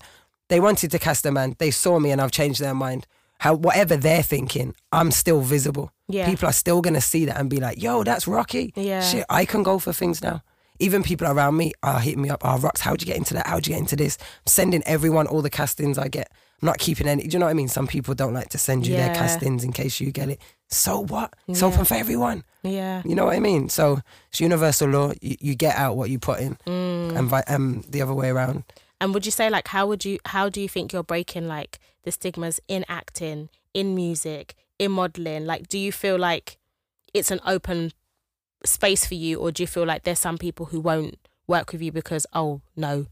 they 0.49 0.59
wanted 0.59 0.89
to 0.91 0.99
cast 0.99 1.25
a 1.25 1.31
man 1.31 1.55
they 1.59 1.71
saw 1.71 1.99
me 1.99 2.11
and 2.11 2.21
i've 2.21 2.31
changed 2.31 2.59
their 2.61 2.73
mind. 2.73 3.07
How 3.39 3.53
whatever 3.55 3.95
they're 3.95 4.23
thinking 4.23 4.73
i'm 4.91 5.11
still 5.11 5.41
visible. 5.41 5.91
Yeah. 6.07 6.25
people 6.29 6.47
are 6.49 6.53
still 6.53 6.81
going 6.81 6.95
to 6.95 7.01
see 7.01 7.25
that 7.25 7.37
and 7.39 7.49
be 7.49 7.59
like 7.59 7.81
yo 7.81 8.03
that's 8.03 8.27
rocky. 8.27 8.73
Yeah. 8.75 9.01
shit 9.01 9.25
i 9.29 9.45
can 9.45 9.63
go 9.63 9.79
for 9.79 9.93
things 9.93 10.21
now 10.21 10.41
even 10.79 11.03
people 11.03 11.27
around 11.27 11.57
me 11.57 11.73
are 11.83 11.99
hitting 11.99 12.21
me 12.21 12.29
up. 12.29 12.41
Oh, 12.43 12.57
Rox, 12.57 12.79
how'd 12.79 13.01
you 13.01 13.05
get 13.05 13.17
into 13.17 13.33
that? 13.33 13.47
How'd 13.47 13.67
you 13.67 13.73
get 13.73 13.79
into 13.79 13.95
this? 13.95 14.17
I'm 14.21 14.47
sending 14.47 14.83
everyone 14.83 15.27
all 15.27 15.41
the 15.41 15.49
castings 15.49 15.97
I 15.97 16.07
get. 16.07 16.31
I'm 16.61 16.65
not 16.65 16.77
keeping 16.77 17.07
any. 17.07 17.23
Do 17.27 17.33
you 17.35 17.39
know 17.39 17.45
what 17.45 17.51
I 17.51 17.53
mean? 17.53 17.67
Some 17.69 17.87
people 17.87 18.13
don't 18.15 18.33
like 18.33 18.49
to 18.49 18.57
send 18.57 18.85
you 18.87 18.95
their 18.95 19.13
castings 19.15 19.63
in 19.63 19.71
case 19.71 19.99
you 20.01 20.11
get 20.11 20.29
it. 20.29 20.39
So 20.69 20.99
what? 21.05 21.33
It's 21.47 21.61
Yeah. 21.61 21.67
open 21.67 21.85
for 21.85 21.95
everyone. 21.95 22.43
yeah 22.63 23.01
You 23.05 23.15
know 23.15 23.25
what 23.25 23.35
I 23.35 23.39
mean? 23.39 23.69
So 23.69 23.99
it's 24.29 24.39
universal 24.41 24.89
law. 24.89 25.13
You, 25.21 25.35
you 25.39 25.55
get 25.55 25.75
out 25.77 25.95
what 25.97 26.09
you 26.09 26.19
put 26.19 26.39
in, 26.39 26.57
Mm. 26.67 27.17
and 27.17 27.29
vi- 27.29 27.43
um, 27.47 27.83
the 27.89 28.01
other 28.01 28.13
way 28.13 28.29
around. 28.29 28.63
and 29.01 29.13
would 29.13 29.25
you 29.25 29.31
say 29.31 29.49
like 29.49 29.67
how 29.69 29.87
would 29.87 30.03
you 30.03 30.19
how 30.25 30.49
do 30.49 30.59
you 30.59 30.67
think 30.67 30.91
you're 30.91 31.03
breaking 31.13 31.47
like 31.47 31.79
the 32.03 32.11
stigmas 32.11 32.59
in 32.67 32.83
acting 32.89 33.47
in 33.73 33.95
music 33.95 34.55
in 34.77 34.91
modeling 34.91 35.45
like 35.45 35.69
do 35.69 35.77
you 35.79 35.89
feel 35.89 36.17
like 36.17 36.57
it's 37.13 37.31
an 37.31 37.39
open 37.45 37.93
space 38.65 39.05
for 39.05 39.15
you 39.15 39.39
or 39.39 39.51
do 39.51 39.63
you 39.63 39.67
feel 39.67 39.85
like 39.85 40.03
there's 40.03 40.19
some 40.19 40.37
people 40.37 40.67
who 40.67 40.79
won't 40.79 41.17
work 41.47 41.71
with 41.71 41.81
you 41.81 41.91
because 41.91 42.27
oh 42.33 42.61
no 42.75 43.05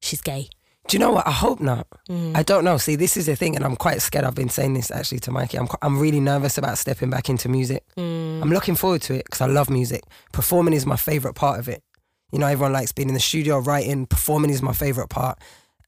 she's 0.00 0.22
gay 0.22 0.48
Do 0.88 0.96
you 0.96 0.98
know 0.98 1.12
what? 1.12 1.26
I 1.26 1.30
hope 1.30 1.60
not. 1.60 1.86
Mm. 2.08 2.36
I 2.36 2.42
don't 2.42 2.64
know. 2.64 2.76
See, 2.76 2.96
this 2.96 3.16
is 3.16 3.26
the 3.26 3.36
thing, 3.36 3.54
and 3.54 3.64
I'm 3.64 3.76
quite 3.76 4.02
scared. 4.02 4.24
I've 4.24 4.34
been 4.34 4.48
saying 4.48 4.74
this 4.74 4.90
actually 4.90 5.20
to 5.20 5.30
Mikey. 5.30 5.56
I'm, 5.56 5.68
I'm 5.80 5.98
really 6.00 6.18
nervous 6.18 6.58
about 6.58 6.76
stepping 6.76 7.08
back 7.08 7.28
into 7.28 7.48
music. 7.48 7.84
Mm. 7.96 8.42
I'm 8.42 8.50
looking 8.50 8.74
forward 8.74 9.00
to 9.02 9.14
it 9.14 9.24
because 9.26 9.40
I 9.40 9.46
love 9.46 9.70
music. 9.70 10.02
Performing 10.32 10.74
is 10.74 10.84
my 10.84 10.96
favorite 10.96 11.34
part 11.34 11.60
of 11.60 11.68
it. 11.68 11.84
You 12.32 12.40
know, 12.40 12.48
everyone 12.48 12.72
likes 12.72 12.90
being 12.90 13.08
in 13.08 13.14
the 13.14 13.20
studio, 13.20 13.58
writing. 13.60 14.06
Performing 14.06 14.50
is 14.50 14.60
my 14.60 14.72
favorite 14.72 15.08
part, 15.08 15.38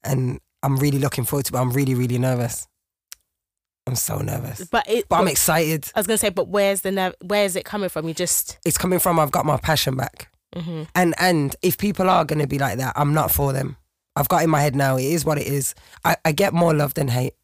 and 0.04 0.38
I'm 0.62 0.76
really 0.76 1.00
looking 1.00 1.24
forward 1.24 1.46
to 1.46 1.50
it. 1.50 1.54
But 1.54 1.62
I'm 1.62 1.72
really, 1.72 1.94
really 1.94 2.18
nervous. 2.18 2.68
I'm 3.86 3.96
so 3.96 4.18
nervous, 4.18 4.64
But 4.70 4.88
it. 4.88 5.08
but 5.08 5.16
I'm 5.16 5.28
excited. 5.28 5.90
I 5.94 6.00
was 6.00 6.06
gonna 6.06 6.16
say, 6.18 6.30
but 6.30 6.48
where's 6.48 6.80
the 6.80 6.90
nerve? 6.90 7.14
Where's 7.22 7.54
it 7.54 7.64
coming 7.64 7.88
from? 7.90 8.08
You 8.08 8.14
just. 8.14 8.58
It's 8.64 8.78
coming 8.78 8.98
from 8.98 9.18
I've 9.20 9.30
got 9.30 9.44
my 9.44 9.56
passion 9.58 9.94
back, 9.96 10.30
hmm 10.56 10.84
and 10.94 11.14
and 11.18 11.54
if 11.62 11.76
people 11.76 12.08
are 12.08 12.24
gonna 12.24 12.46
be 12.46 12.58
like 12.58 12.78
that, 12.78 12.94
I'm 12.96 13.12
not 13.12 13.30
for 13.30 13.52
them. 13.52 13.76
I've 14.16 14.28
got 14.28 14.42
in 14.42 14.48
my 14.50 14.60
head 14.62 14.74
now. 14.74 14.96
It 14.96 15.04
is 15.04 15.24
what 15.24 15.38
it 15.38 15.46
is. 15.46 15.74
I, 16.04 16.16
I 16.24 16.32
get 16.32 16.54
more 16.54 16.72
love 16.72 16.94
than 16.94 17.08
hate, 17.08 17.34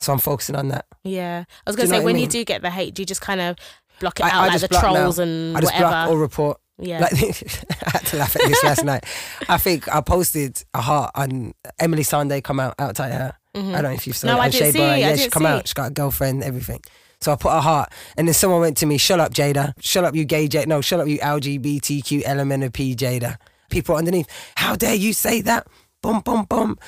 so 0.00 0.12
I'm 0.12 0.18
focusing 0.20 0.54
on 0.54 0.68
that. 0.68 0.86
Yeah, 1.02 1.44
I 1.66 1.70
was 1.70 1.74
gonna 1.74 1.88
know 1.88 1.94
say 1.94 1.98
what 1.98 2.02
I 2.02 2.12
when 2.12 2.18
you 2.20 2.28
do 2.28 2.44
get 2.44 2.62
the 2.62 2.70
hate, 2.70 2.94
do 2.94 3.02
you 3.02 3.06
just 3.06 3.20
kind 3.22 3.40
of 3.40 3.56
block 3.98 4.20
it 4.20 4.26
I- 4.26 4.30
out 4.30 4.34
I 4.44 4.46
like 4.48 4.60
the 4.60 4.68
block 4.68 4.82
now. 4.84 4.92
trolls 4.92 5.18
and 5.18 5.56
I 5.56 5.60
just 5.60 5.72
whatever? 5.72 5.90
block 5.90 6.10
or 6.10 6.18
report. 6.18 6.60
yeah. 6.78 7.00
Like 7.00 7.12
I 7.86 7.90
had 7.90 8.06
to 8.06 8.16
laugh 8.18 8.36
at 8.36 8.42
this 8.46 8.62
last 8.62 8.84
night. 8.84 9.04
I 9.48 9.58
think 9.58 9.92
I 9.92 10.00
posted 10.00 10.62
a 10.74 10.80
heart 10.80 11.10
on 11.16 11.54
Emeli 11.80 12.04
Sandé 12.06 12.40
come 12.44 12.60
out 12.60 12.74
out 12.78 12.94
tight 12.94 13.32
Mhm. 13.58 13.68
I 13.74 13.82
don't 13.82 13.90
know 13.90 13.90
if 13.96 14.06
you've 14.06 14.16
seen 14.16 14.28
No, 14.28 14.36
it. 14.36 14.40
I 14.40 14.48
didn't 14.50 14.64
Shade 14.66 14.72
see 14.72 14.78
Bar. 14.78 14.88
I 14.88 14.96
Yeah, 14.96 15.10
she 15.12 15.16
didn't 15.22 15.32
come 15.32 15.42
see 15.42 15.46
out. 15.48 15.60
it. 15.60 15.68
She 15.68 15.74
got 15.74 15.88
a 15.88 15.90
girlfriend, 15.92 16.42
everything. 16.44 16.80
So 17.20 17.32
I 17.32 17.36
put 17.36 17.48
a 17.52 17.60
heart, 17.60 17.90
and 18.16 18.28
then 18.28 18.34
someone 18.34 18.60
went 18.60 18.76
to 18.78 18.86
me, 18.86 18.96
"Shut 18.98 19.18
up, 19.18 19.34
Jada. 19.34 19.72
Shut 19.80 20.04
up, 20.04 20.14
you 20.14 20.24
gay 20.24 20.48
Jada. 20.48 20.66
No, 20.66 20.80
shut 20.80 21.00
up, 21.00 21.08
you 21.08 21.18
LGBTQ 21.18 22.22
element 22.24 22.62
of 22.64 22.72
P 22.72 22.94
Jada." 22.94 23.36
People 23.70 23.96
underneath, 23.96 24.28
how 24.56 24.76
dare 24.76 24.94
you 24.94 25.12
say 25.12 25.40
that? 25.42 25.66
Boom, 26.02 26.20
boom, 26.20 26.44
boom. 26.48 26.78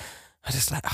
I 0.47 0.51
just 0.53 0.71
like, 0.71 0.83
ugh. 0.85 0.93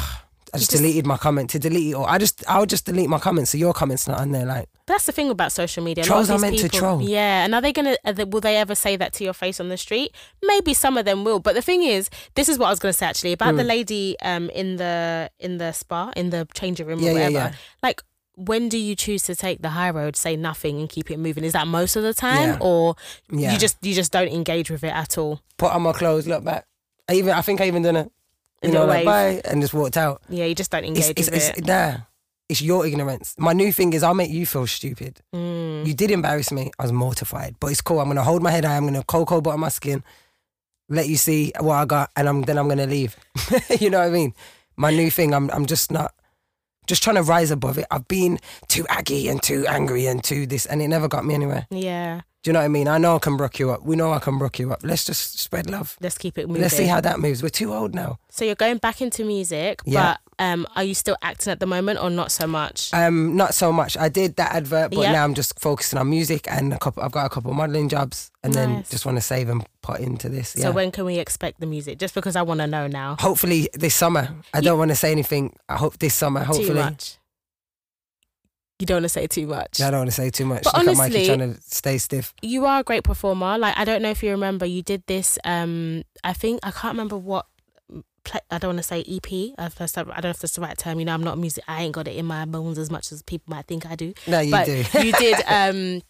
I 0.54 0.58
just, 0.58 0.70
just- 0.70 0.82
deleted 0.82 1.06
my 1.06 1.16
comment 1.18 1.50
to 1.50 1.58
delete 1.58 1.90
it 1.90 1.94
all. 1.94 2.06
I 2.06 2.18
just, 2.18 2.42
I'll 2.48 2.66
just 2.66 2.86
delete 2.86 3.08
my 3.10 3.18
comments, 3.18 3.50
so 3.50 3.58
your 3.58 3.74
comments 3.74 4.08
not 4.08 4.20
on 4.20 4.32
there. 4.32 4.46
Like, 4.46 4.68
That's 4.87 5.05
the 5.07 5.12
thing 5.12 5.31
about 5.31 5.51
social 5.51 5.83
media. 5.83 6.05
Trolls 6.05 6.31
are 6.31 6.35
these 6.35 6.42
meant 6.42 6.57
to 6.59 6.62
people- 6.64 6.79
troll. 6.79 7.03
Yeah, 7.03 7.44
and 7.44 7.55
are 7.55 7.61
they 7.61 7.72
gonna? 7.72 7.96
Are 8.05 8.12
they, 8.12 8.25
will 8.25 8.40
they 8.40 8.57
ever 8.57 8.75
say 8.75 8.94
that 8.96 9.12
to 9.14 9.25
your 9.25 9.33
face 9.33 9.59
on 9.59 9.68
the 9.68 9.77
street? 9.77 10.14
Maybe 10.42 10.75
some 10.75 10.96
of 10.96 11.05
them 11.05 11.25
will. 11.25 11.40
But 11.40 11.55
the 11.55 11.62
thing 11.62 11.83
is, 11.83 12.09
this 12.35 12.49
is 12.49 12.57
what 12.59 12.66
I 12.66 12.70
was 12.70 12.79
gonna 12.79 12.92
say 12.92 13.07
actually 13.07 13.33
about 13.33 13.57
the 13.57 13.62
Mm. 13.64 13.68
lady 13.68 14.16
um 14.22 14.49
in 14.51 14.77
the 14.77 15.31
in 15.40 15.59
the 15.59 15.72
spa 15.72 16.12
in 16.16 16.31
the 16.31 16.46
changing 16.55 16.87
room 16.87 17.01
Yeah, 17.01 17.11
or 17.11 17.14
whatever. 17.14 17.33
yeah. 17.33 17.53
Like. 17.83 18.03
When 18.38 18.68
do 18.68 18.77
you 18.77 18.94
choose 18.94 19.22
to 19.22 19.35
take 19.35 19.62
the 19.62 19.70
high 19.70 19.88
road, 19.88 20.14
say 20.14 20.37
nothing, 20.37 20.79
and 20.79 20.90
keep 20.90 21.11
it 21.11 21.16
moving? 21.18 21.42
Is 21.42 21.55
that 21.55 21.66
most 21.66 21.96
of 21.96 22.03
the 22.03 22.12
time, 22.12 22.51
Yeah. 22.51 22.59
or 22.61 22.94
yeah, 23.31 23.51
you 23.55 23.59
just 23.59 23.79
you 23.81 23.94
just 23.94 24.12
don't 24.12 24.29
engage 24.29 24.70
with 24.70 24.85
it 24.85 24.92
at 24.92 25.16
all? 25.16 25.40
put 25.57 25.72
on 25.72 25.81
my 25.81 25.92
clothes, 25.94 26.27
look 26.27 26.44
back. 26.44 26.66
I 27.09 27.14
even, 27.14 27.33
I 27.33 27.40
think 27.40 27.62
I 27.62 27.66
even 27.66 27.81
done 27.83 27.96
it. 27.96 28.12
You 28.62 28.72
know, 28.72 28.85
like, 28.85 29.07
bye, 29.07 29.40
and 29.46 29.62
just 29.62 29.72
walked 29.72 29.96
out. 29.96 30.20
Yeah, 30.29 30.44
you 30.44 30.55
just 30.55 30.70
don't 30.70 30.85
It's, 30.85 30.88
engage 31.09 31.18
it's, 31.18 31.31
with 31.31 31.35
it's, 31.49 31.59
it. 31.61 31.64
nah, 31.66 31.96
it's 32.48 32.62
your 32.62 32.87
ignorance. 32.87 33.35
My 33.38 33.52
new 33.52 33.72
thing 33.72 33.92
is 33.92 34.02
I'll 34.02 34.14
make 34.14 34.30
you 34.30 34.46
feel 34.46 34.66
stupid. 34.66 35.20
Mm. 35.35 35.87
You 35.87 35.94
did 35.94 36.11
embarrass 36.11 36.52
me. 36.52 36.70
I 36.78 36.82
was 36.85 36.92
mortified, 36.92 37.56
but 37.61 37.68
it's 37.72 37.80
cool. 37.80 38.00
I'm 38.00 38.09
gonna 38.09 38.22
hold 38.22 38.42
my 38.42 38.50
head 38.50 38.64
high. 38.64 38.76
I'm 38.76 38.85
gonna 38.87 39.02
cocoa 39.04 39.40
butter 39.40 39.59
my 39.59 39.68
skin, 39.68 40.04
let 40.88 41.09
you 41.09 41.16
see 41.16 41.52
what 41.59 41.74
I 41.74 41.85
got, 41.85 42.11
and 42.16 42.28
I'm 42.28 42.42
then 42.42 42.59
I'm 42.59 42.68
gonna 42.68 42.87
leave. 42.87 43.16
you 43.80 43.90
know 43.90 43.98
what 43.98 44.06
I 44.09 44.11
mean? 44.11 44.35
My 44.76 44.90
new 44.90 45.11
thing. 45.11 45.35
I'm 45.35 45.50
I'm 45.50 45.66
just 45.66 45.90
not 45.90 46.14
just 46.87 47.02
trying 47.02 47.16
to 47.16 47.22
rise 47.22 47.50
above 47.50 47.78
it. 47.78 47.87
I've 47.90 48.06
been 48.06 48.38
too 48.68 48.87
aggy 48.88 49.26
and 49.28 49.42
too 49.42 49.66
angry 49.66 50.06
and 50.06 50.22
too 50.22 50.46
this, 50.46 50.66
and 50.66 50.80
it 50.80 50.87
never 50.88 51.09
got 51.09 51.24
me 51.24 51.35
anywhere. 51.35 51.66
Yeah, 51.70 52.20
Do 52.44 52.50
you 52.50 52.52
know 52.52 52.61
what 52.61 52.66
I 52.66 52.68
mean? 52.68 52.87
I 52.87 52.98
know 52.98 53.16
I 53.16 53.18
can 53.18 53.37
brook 53.37 53.59
you 53.59 53.72
up. 53.72 53.82
We 53.82 53.96
know 53.96 54.12
I 54.12 54.20
can 54.20 54.38
brook 54.38 54.61
you 54.61 54.72
up. 54.72 54.80
Let's 54.85 55.04
just 55.04 55.40
spread 55.40 55.68
love. 55.68 55.96
let's 56.00 56.16
keep 56.16 56.38
it 56.38 56.46
moving. 56.46 56.62
Let's 56.62 56.76
see 56.76 56.87
how 56.87 57.00
that 57.00 57.18
moves. 57.18 57.42
We're 57.42 57.48
too 57.48 57.74
old 57.74 57.92
now. 57.92 58.18
So 58.30 58.44
you're 58.44 58.54
going 58.54 58.78
back 58.78 59.00
into 59.02 59.24
music, 59.24 59.80
Yeah. 59.85 60.14
but 60.24 60.25
um, 60.38 60.66
are 60.77 60.85
you 60.85 60.94
still 60.94 61.16
acting 61.22 61.51
at 61.51 61.61
the 61.61 61.66
moment 61.66 61.99
or 62.03 62.11
not 62.11 62.31
so 62.31 62.46
much? 62.46 62.90
Um, 62.92 63.37
not 63.37 63.55
so 63.55 63.72
much. 63.72 63.96
I 63.96 64.09
did 64.11 64.37
that 64.37 64.55
advert, 64.55 64.90
but 64.90 65.01
Yeah. 65.01 65.12
now 65.12 65.25
I'm 65.25 65.35
just 65.35 65.59
focusing 65.59 65.99
on 65.99 66.11
music 66.11 66.46
and 66.51 66.72
a 66.75 66.79
couple. 66.79 67.03
I've 67.03 67.12
got 67.12 67.25
a 67.27 67.29
couple 67.31 67.51
of 67.51 67.57
modelling 67.57 67.88
jobs, 67.88 68.31
and 68.42 68.53
then 68.53 68.85
just 68.90 69.07
want 69.07 69.16
to 69.16 69.22
save 69.22 69.49
and 69.49 69.64
put 69.83 70.01
into 70.01 70.29
this. 70.29 70.55
Yeah. 70.57 70.64
So 70.64 70.72
when 70.72 70.90
can 70.90 71.05
we 71.07 71.18
expect 71.18 71.61
the 71.61 71.66
music? 71.66 71.99
Just 71.99 72.14
because 72.14 72.37
I 72.37 72.42
want 72.42 72.61
to 72.61 72.66
know 72.66 72.87
now. 72.87 73.16
hopefully 73.18 73.68
this 73.75 73.94
summer. 73.94 74.35
I 74.53 74.59
You- 74.59 74.64
don't 74.64 74.79
want 74.79 74.90
to 74.90 74.94
say 74.96 75.11
anything. 75.11 75.55
I 75.68 75.77
hope 75.77 75.99
this 75.99 76.14
summer. 76.14 76.40
Too 76.40 76.46
Hopefully, 76.46 76.75
much. 76.81 77.16
You 78.79 78.85
don't 78.87 78.96
want 78.96 79.05
to 79.07 79.09
say 79.09 79.27
too 79.27 79.46
much. 79.46 79.81
I 79.81 79.90
don't 79.90 80.01
want 80.01 80.11
to 80.11 80.14
say 80.14 80.29
too 80.29 80.44
much. 80.44 80.64
But 80.64 80.75
Look 80.77 80.88
at 80.88 80.96
Mikey 80.99 81.14
honestly- 81.16 81.27
trying 81.37 81.55
to 81.55 81.61
stay 81.62 81.96
stiff. 81.96 82.35
You 82.42 82.66
are 82.66 82.81
a 82.81 82.83
great 82.85 83.05
performer. 83.05 83.57
Like 83.57 83.75
I 83.79 83.87
don't 83.87 84.03
know 84.03 84.11
if 84.11 84.22
you 84.22 84.31
remember, 84.33 84.66
you 84.66 84.83
did 84.83 85.03
this. 85.07 85.38
Um, 85.44 86.03
I 86.22 86.35
think 86.35 86.61
I 86.62 86.70
can't 86.72 86.92
remember 86.92 87.16
what. 87.16 87.46
Play, 88.26 88.40
I 88.50 88.58
don't 88.58 88.70
want 88.70 88.78
to 88.78 88.82
say 88.82 89.00
EP. 89.08 89.26
I 89.58 89.66
I 89.66 89.86
don't 89.86 90.24
know 90.24 90.30
if 90.30 90.38
that's 90.40 90.56
the 90.56 90.60
right 90.60 90.76
term. 90.76 90.98
You 90.98 91.04
know, 91.06 91.14
I'm 91.14 91.22
not 91.24 91.38
music. 91.38 91.64
I 91.68 91.82
ain't 91.84 91.92
got 91.94 92.06
it 92.08 92.16
in 92.16 92.26
my 92.26 92.44
bones 92.44 92.76
as 92.78 92.90
much 92.90 93.12
as 93.12 93.22
people 93.22 93.54
might 93.54 93.66
think 93.66 93.86
I 93.86 93.94
do. 93.94 94.12
No, 94.26 94.40
you 94.40 94.50
but 94.50 94.66
do. 94.66 94.84
you 95.02 95.12
did 95.12 95.36
um 95.46 96.02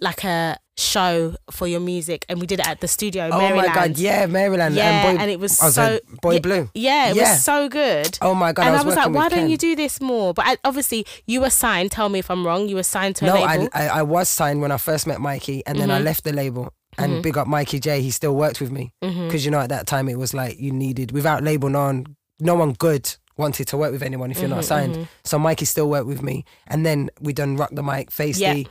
like 0.00 0.24
a 0.24 0.56
show 0.76 1.34
for 1.50 1.66
your 1.68 1.78
music, 1.80 2.24
and 2.28 2.40
we 2.40 2.46
did 2.46 2.58
it 2.60 2.66
at 2.68 2.80
the 2.80 2.88
studio, 2.88 3.28
oh 3.32 3.38
Maryland. 3.38 3.68
my 3.68 3.74
god, 3.74 3.98
yeah, 3.98 4.26
Maryland. 4.26 4.74
Yeah, 4.74 4.90
and 4.90 5.16
boy, 5.16 5.22
and 5.22 5.30
it 5.30 5.38
was 5.38 5.60
I 5.62 5.66
was 5.66 5.74
so 5.76 5.98
a 6.12 6.16
boy 6.20 6.34
yeah, 6.34 6.38
blue. 6.40 6.70
Yeah, 6.74 7.08
it 7.10 7.16
Yeah. 7.16 7.30
was 7.34 7.44
so 7.44 7.68
good. 7.68 8.18
Oh 8.20 8.34
my 8.34 8.52
god, 8.52 8.66
and 8.66 8.74
I 8.76 8.80
I 8.80 8.82
was, 8.82 8.86
was 8.86 8.96
like, 8.96 9.14
why 9.14 9.28
don't 9.28 9.40
Ken. 9.40 9.50
you 9.50 9.56
do 9.58 9.76
this 9.76 10.00
more? 10.00 10.34
But 10.34 10.46
I, 10.46 10.56
obviously, 10.64 11.06
you 11.26 11.40
were 11.40 11.50
signed. 11.50 11.92
Tell 11.92 12.08
me 12.08 12.18
if 12.18 12.30
I'm 12.30 12.44
wrong. 12.46 12.68
You 12.68 12.76
were 12.76 12.82
signed 12.82 13.16
to 13.16 13.24
a 13.26 13.28
No. 13.28 13.36
I, 13.36 13.68
I 13.72 13.88
I 14.00 14.02
was 14.02 14.28
signed 14.28 14.60
when 14.60 14.72
I 14.72 14.76
first 14.76 15.06
met 15.06 15.20
Mikey, 15.20 15.62
and 15.66 15.78
then 15.78 15.90
I 15.90 16.00
Mhm. 16.00 16.04
left 16.04 16.24
the 16.24 16.32
label. 16.32 16.72
And 16.98 17.14
Mhm. 17.14 17.22
big 17.22 17.38
up 17.38 17.46
Mikey 17.46 17.80
J. 17.80 18.02
He 18.02 18.10
still 18.10 18.34
worked 18.36 18.60
with 18.60 18.70
me 18.70 18.92
because 19.00 19.44
you 19.44 19.50
know 19.50 19.60
at 19.60 19.70
that 19.70 19.86
time 19.86 20.08
it 20.08 20.18
was 20.18 20.34
like 20.34 20.60
you 20.60 20.72
needed 20.72 21.10
without 21.12 21.42
label, 21.42 21.68
no 21.70 21.84
one, 21.84 22.16
no 22.38 22.54
one 22.54 22.72
good 22.72 23.14
wanted 23.38 23.66
to 23.68 23.76
work 23.78 23.92
with 23.92 24.02
anyone 24.02 24.30
if 24.30 24.38
you're 24.40 24.48
not 24.48 24.60
Mhm, 24.60 24.64
signed. 24.64 24.94
mhm. 24.98 25.08
So 25.24 25.38
Mikey 25.38 25.64
still 25.64 25.88
worked 25.88 26.06
with 26.06 26.22
me, 26.22 26.44
and 26.68 26.84
then 26.84 27.08
we 27.20 27.32
done 27.32 27.56
Rock 27.56 27.70
the 27.72 27.82
Mic, 27.82 28.10
Face 28.10 28.38
Yeah. 28.38 28.62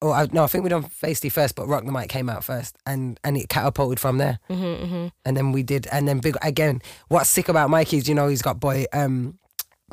Or 0.00 0.12
I, 0.14 0.28
no, 0.32 0.44
I 0.44 0.46
think 0.46 0.62
we 0.62 0.70
done 0.70 0.84
Face 0.84 1.18
first, 1.28 1.56
but 1.56 1.66
Rock 1.66 1.84
the 1.84 1.90
Mic 1.92 2.08
came 2.08 2.30
out 2.30 2.42
first, 2.44 2.76
and 2.86 3.18
and 3.24 3.36
it 3.36 3.48
catapulted 3.48 3.98
from 4.00 4.16
there. 4.18 4.38
Mhm, 4.48 4.80
mhm. 4.88 5.12
And 5.24 5.36
then 5.36 5.50
we 5.52 5.62
did, 5.64 5.88
and 5.92 6.06
then 6.08 6.20
big 6.20 6.36
again. 6.40 6.80
What's 7.08 7.28
sick 7.28 7.48
about 7.48 7.68
Mikey 7.68 7.96
is 7.98 8.08
you 8.08 8.14
know 8.14 8.28
he's 8.28 8.40
got 8.42 8.60
boy 8.60 8.86
um 8.92 9.38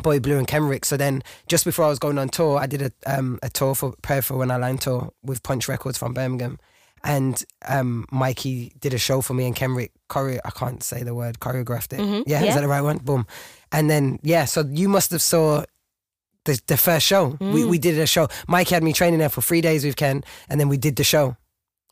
boy 0.04 0.20
blue 0.20 0.38
and 0.38 0.48
Kenrick. 0.48 0.86
So 0.86 0.96
then 0.96 1.24
just 1.48 1.66
before 1.66 1.86
I 1.86 1.90
was 1.90 2.00
going 2.00 2.18
on 2.20 2.30
tour, 2.30 2.58
I 2.60 2.68
did 2.68 2.82
a 2.84 2.92
um 3.08 3.40
a 3.44 3.50
tour 3.50 3.74
for 3.76 3.94
Prayer 4.04 4.22
for 4.22 4.38
When 4.38 4.52
I 4.52 4.58
Line 4.58 4.78
tour 4.78 5.10
with 5.24 5.42
Punch 5.44 5.68
Records 5.68 5.98
from 5.98 6.14
Birmingham. 6.14 6.60
And 7.08 7.42
um, 7.68 8.06
Mikey 8.12 8.74
did 8.82 8.94
a 8.94 8.98
show 8.98 9.22
for 9.22 9.34
me 9.36 9.46
and 9.46 9.56
Kenrick 9.56 9.92
choreo. 10.10 10.40
I 10.44 10.50
can't 10.50 10.82
say 10.84 11.04
the 11.04 11.14
word 11.14 11.40
choreographed 11.40 11.94
it. 11.94 12.00
Mhm, 12.00 12.24
Yeah, 12.26 12.42
yeah. 12.42 12.50
is 12.50 12.56
that 12.56 12.62
the 12.62 12.68
right 12.68 12.82
one? 12.82 12.98
Boom. 12.98 13.28
And 13.72 13.90
then 13.90 14.18
yeah, 14.24 14.46
so 14.46 14.66
you 14.68 14.90
must 14.90 15.12
have 15.12 15.22
saw 15.22 15.64
the 16.46 16.60
the 16.68 16.78
first 16.78 17.06
show. 17.06 17.38
We 17.40 17.62
Mm. 17.62 17.70
we 17.70 17.78
did 17.78 18.00
a 18.00 18.08
show. 18.08 18.28
Mikey 18.48 18.74
had 18.74 18.84
me 18.84 18.92
training 18.92 19.20
there 19.20 19.30
for 19.30 19.42
three 19.42 19.62
days 19.62 19.86
with 19.86 19.96
Ken, 19.96 20.24
and 20.50 20.60
then 20.60 20.68
we 20.68 20.78
did 20.78 20.96
the 20.96 21.04
show. 21.04 21.38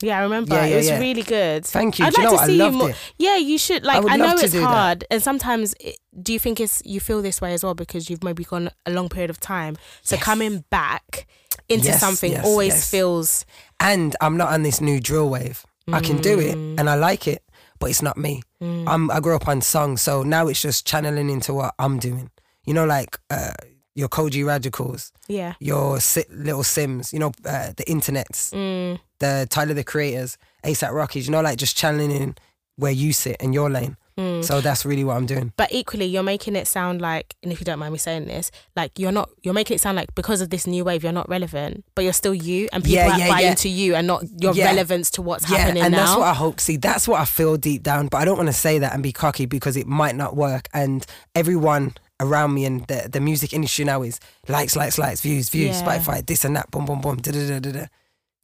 Yeah, 0.02 0.20
I 0.20 0.24
remember. 0.24 0.56
Yeah, 0.56 0.66
yeah, 0.66 0.74
it 0.74 0.78
was 0.78 0.88
yeah. 0.90 1.00
really 1.00 1.24
good. 1.24 1.66
Thank 1.66 1.98
you. 2.00 2.06
I'd 2.06 2.14
Do 2.14 2.22
you 2.22 2.28
like 2.28 2.34
know 2.34 2.40
to? 2.40 2.46
See 2.48 2.58
you 2.58 2.72
more. 2.72 2.90
it. 2.90 2.96
Yeah, 3.20 3.38
you 3.38 3.58
should. 3.58 3.84
Like, 3.86 4.04
would 4.04 4.12
I, 4.12 4.18
know 4.18 4.34
it's 4.34 4.52
do 4.52 4.60
that. 4.60 4.66
hard, 4.66 5.06
and 5.12 5.22
sometimes, 5.24 5.76
it, 5.80 5.98
do 6.22 6.34
you 6.34 6.40
think 6.40 6.60
it's 6.60 6.82
you 6.84 7.00
feel 7.00 7.22
this 7.22 7.40
way 7.40 7.54
as 7.54 7.64
well 7.64 7.74
because 7.76 8.10
you've 8.10 8.24
maybe 8.24 8.44
gone 8.44 8.70
a 8.86 8.92
long 8.92 9.08
period 9.10 9.30
of 9.30 9.40
time? 9.40 9.78
So 10.02 10.16
Yes. 10.16 10.26
coming 10.26 10.66
back 10.70 11.26
into 11.70 11.88
Yes, 11.88 12.00
something 12.02 12.32
yes, 12.34 12.46
always 12.46 12.90
feels. 12.90 13.46
And 13.80 14.16
I'm 14.22 14.38
not 14.38 14.50
on 14.54 14.64
this 14.64 14.80
new 14.82 15.00
drill 15.00 15.30
wave. 15.30 15.66
I 15.92 16.00
can 16.00 16.18
do 16.22 16.40
it, 16.40 16.56
Mm. 16.56 16.80
and 16.80 16.90
I 16.90 16.96
like 16.96 17.28
it, 17.28 17.44
but 17.80 17.90
it's 17.90 18.02
not 18.02 18.18
me. 18.18 18.42
Mm. 18.62 18.86
I'm, 18.88 19.12
I 19.12 19.20
grew 19.20 19.36
up 19.36 19.50
on 19.50 19.60
songs, 19.62 20.02
so 20.02 20.24
now 20.24 20.48
it's 20.48 20.62
just 20.62 20.88
channeling 20.88 21.30
into 21.30 21.54
what 21.54 21.76
I'm 21.78 22.00
doing. 22.00 22.30
You 22.66 22.74
know, 22.74 22.86
like 22.86 23.20
uh, 23.30 23.52
your 23.94 24.08
Kojey 24.08 24.46
Radicals, 24.46 25.12
yeah. 25.28 25.56
your 25.60 26.00
si- 26.00 26.24
Little 26.32 26.64
Simz, 26.64 27.12
you 27.12 27.20
know, 27.20 27.34
uh, 27.46 27.74
the 27.76 27.84
internets, 27.86 28.54
Mm. 28.54 29.00
the 29.20 29.46
Tyler 29.50 29.74
the 29.74 29.84
Creators, 29.84 30.38
ASAP 30.64 30.94
Rockies, 30.94 31.28
you 31.28 31.32
know, 31.34 31.42
like 31.42 31.58
just 31.58 31.76
channeling 31.76 32.12
in 32.12 32.36
where 32.78 32.94
you 32.94 33.12
sit 33.12 33.36
in 33.42 33.52
your 33.52 33.70
lane. 33.70 33.98
Mm. 34.18 34.44
So 34.44 34.62
that's 34.62 34.86
really 34.86 35.04
what 35.04 35.18
I'm 35.18 35.26
doing. 35.26 35.52
But 35.58 35.72
equally, 35.72 36.06
you're 36.06 36.22
making 36.24 36.56
it 36.56 36.68
sound 36.68 37.02
like, 37.02 37.36
and 37.42 37.52
if 37.52 37.60
you 37.60 37.66
don't 37.66 37.80
mind 37.80 37.94
me 37.94 37.98
saying 37.98 38.26
this, 38.26 38.52
like 38.76 39.00
you're 39.00 39.12
not, 39.12 39.30
you're 39.42 39.54
making 39.56 39.76
it 39.76 39.80
sound 39.82 39.96
like 39.98 40.14
because 40.14 40.40
of 40.42 40.50
this 40.52 40.68
new 40.68 40.84
wave, 40.84 41.04
you're 41.04 41.12
not 41.12 41.28
relevant, 41.30 41.84
but 41.96 42.04
you're 42.04 42.14
still 42.14 42.34
you, 42.34 42.68
and 42.72 42.84
people 42.84 42.98
Yeah, 43.06 43.14
are 43.16 43.20
yeah, 43.20 43.28
buy 43.30 43.42
yeah. 43.42 43.50
into 43.52 43.70
you 43.70 43.96
and 43.96 44.06
not 44.06 44.24
your 44.40 44.54
relevance 44.54 45.10
to 45.12 45.22
what's 45.24 45.50
Yeah, 45.50 45.58
happening 45.58 45.84
and 45.84 45.92
now. 45.94 46.06
that's 46.06 46.18
what 46.18 46.28
I 46.28 46.34
hope. 46.34 46.60
See, 46.60 46.78
that's 46.78 47.08
what 47.08 47.20
I 47.22 47.26
feel 47.26 47.58
deep 47.58 47.82
down, 47.82 48.08
but 48.08 48.18
I 48.18 48.26
don't 48.26 48.38
want 48.38 48.48
to 48.50 48.54
say 48.54 48.78
that 48.80 48.94
and 48.94 49.02
be 49.02 49.12
cocky 49.12 49.46
because 49.48 49.76
it 49.78 49.88
might 49.88 50.16
not 50.16 50.36
work. 50.36 50.68
And 50.74 51.06
everyone 51.34 51.96
around 52.20 52.54
me 52.54 52.66
and 52.66 52.86
the, 52.88 53.10
the 53.12 53.20
music 53.20 53.52
industry 53.54 53.84
now 53.84 54.04
is 54.04 54.20
likes, 54.48 54.76
likes, 54.76 54.98
likes, 55.00 55.22
views, 55.22 55.50
views. 55.50 55.82
Spotify, 55.82 56.26
this 56.26 56.46
and 56.46 56.56
that, 56.56 56.70
boom, 56.72 56.86
boom, 56.86 57.02
boom, 57.02 57.18
da 57.18 57.32
da 57.32 57.48
da 57.48 57.60
da 57.60 57.72
da. 57.72 57.86